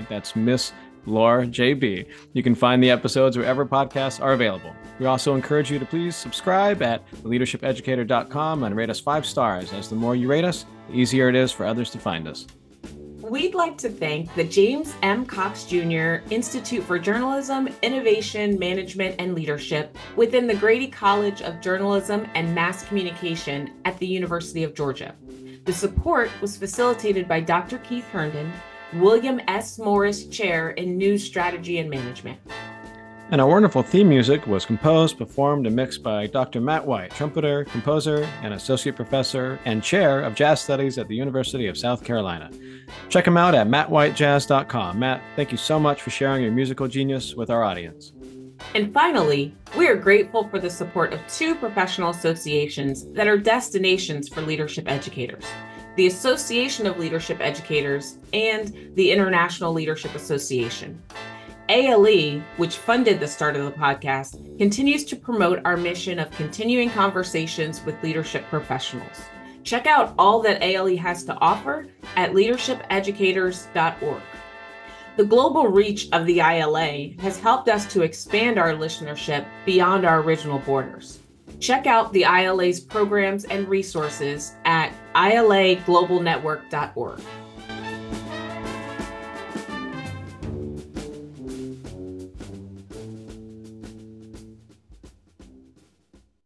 That's 0.09 0.37
Miss 0.37 0.73
Laura 1.07 1.47
JB. 1.47 2.07
You 2.33 2.43
can 2.43 2.55
find 2.55 2.83
the 2.83 2.91
episodes 2.91 3.37
wherever 3.37 3.65
podcasts 3.65 4.21
are 4.21 4.33
available. 4.33 4.75
We 4.99 5.07
also 5.07 5.35
encourage 5.35 5.71
you 5.71 5.79
to 5.79 5.87
please 5.87 6.17
subscribe 6.17 6.83
at 6.83 7.09
leadershipeducator.com 7.23 8.63
and 8.63 8.77
rate 8.77 8.91
us 8.91 9.01
five 9.01 9.27
stars, 9.27 9.73
as 9.73 9.89
the 9.89 9.97
more 9.97 10.17
you 10.17 10.29
rate 10.29 10.45
us, 10.45 10.67
the 10.89 10.95
easier 10.95 11.29
it 11.29 11.35
is 11.35 11.53
for 11.53 11.67
others 11.67 11.91
to 11.91 11.99
find 11.99 12.27
us. 12.27 12.47
we'd 13.21 13.55
like 13.55 13.77
to 13.77 13.89
thank 13.89 14.33
the 14.37 14.45
James 14.45 14.95
M. 15.03 15.27
Cox 15.27 15.65
Jr. 15.65 16.23
Institute 16.31 16.85
for 16.85 16.99
Journalism, 16.99 17.69
Innovation, 17.83 18.57
Management, 18.59 19.17
and 19.19 19.35
Leadership 19.35 19.97
within 20.15 20.47
the 20.47 20.55
Grady 20.55 20.87
College 20.87 21.43
of 21.43 21.61
Journalism 21.61 22.29
and 22.35 22.55
Mass 22.55 22.85
Communication 22.85 23.73
at 23.85 23.99
the 23.99 24.07
University 24.07 24.63
of 24.63 24.75
Georgia. 24.75 25.15
The 25.65 25.73
support 25.73 26.31
was 26.41 26.57
facilitated 26.57 27.27
by 27.27 27.41
Dr. 27.41 27.79
Keith 27.79 28.07
Herndon, 28.13 28.53
William 28.95 29.41
S. 29.49 29.79
Morris 29.79 30.27
Chair 30.27 30.71
in 30.71 30.97
News 30.97 31.25
Strategy 31.25 31.79
and 31.79 31.91
Management. 31.91 32.39
And 33.33 33.41
our 33.41 33.49
wonderful 33.49 33.83
theme 33.83 34.09
music 34.09 34.47
was 34.47 34.65
composed, 34.65 35.19
performed, 35.19 35.67
and 35.67 35.75
mixed 35.75 36.05
by 36.05 36.29
Dr. 36.29 36.61
Matt 36.61 36.87
White, 36.87 37.11
trumpeter, 37.11 37.65
composer, 37.65 38.23
and 38.43 38.55
associate 38.55 38.95
professor 38.95 39.59
and 39.65 39.83
chair 39.83 40.21
of 40.21 40.37
jazz 40.37 40.61
studies 40.61 40.97
at 40.97 41.09
the 41.09 41.17
University 41.17 41.67
of 41.67 41.77
South 41.77 42.05
Carolina. 42.05 42.51
Check 43.09 43.27
him 43.27 43.37
out 43.37 43.57
at 43.57 43.67
mattwhitejazz.com. 43.67 45.01
Matt, 45.01 45.23
thank 45.35 45.51
you 45.51 45.59
so 45.59 45.81
much 45.81 46.03
for 46.03 46.11
sharing 46.11 46.45
your 46.45 46.53
musical 46.53 46.87
genius 46.87 47.35
with 47.35 47.51
our 47.51 47.65
audience. 47.65 48.13
And 48.77 48.95
finally, 48.95 49.57
we 49.77 49.89
are 49.89 49.97
grateful 49.97 50.49
for 50.49 50.61
the 50.61 50.71
support 50.71 51.13
of 51.13 51.21
two 51.27 51.57
professional 51.57 52.11
associations 52.11 53.11
that 53.13 53.27
are 53.27 53.37
destinations 53.37 54.29
for 54.29 54.41
leadership 54.41 54.89
educators 54.89 55.45
the 55.97 56.07
Association 56.07 56.87
of 56.87 56.99
Leadership 56.99 57.39
Educators 57.41 58.19
and 58.33 58.93
the 58.95 59.11
International 59.11 59.73
Leadership 59.73 60.15
Association. 60.15 61.03
ALE, 61.69 62.41
which 62.59 62.77
funded 62.77 63.19
the 63.19 63.27
start 63.27 63.57
of 63.57 63.65
the 63.65 63.73
podcast, 63.73 64.59
continues 64.59 65.05
to 65.07 65.17
promote 65.17 65.61
our 65.65 65.77
mission 65.77 66.19
of 66.19 66.31
continuing 66.31 66.91
conversations 66.91 67.85
with 67.85 68.01
leadership 68.03 68.45
professionals. 68.51 69.23
Check 69.65 69.87
out 69.87 70.15
all 70.17 70.41
that 70.43 70.63
ALE 70.63 70.97
has 70.99 71.25
to 71.25 71.35
offer 71.41 71.87
at 72.15 72.33
leadershipeducators.org. 72.33 74.23
The 75.17 75.25
global 75.25 75.69
reach 75.69 76.09
of 76.13 76.27
the 76.27 76.41
ILA 76.41 77.15
has 77.21 77.41
helped 77.41 77.69
us 77.69 77.91
to 77.93 78.03
expand 78.03 78.59
our 78.59 78.75
listenership 78.75 79.47
beyond 79.65 80.05
our 80.05 80.21
original 80.21 80.59
borders. 80.59 81.21
Check 81.59 81.87
out 81.87 82.13
the 82.13 82.25
ILA's 82.25 82.81
programs 82.81 83.45
and 83.45 83.67
resources 83.67 84.55
at 84.67 84.93
ilaglobalnetwork.org. 85.17 87.46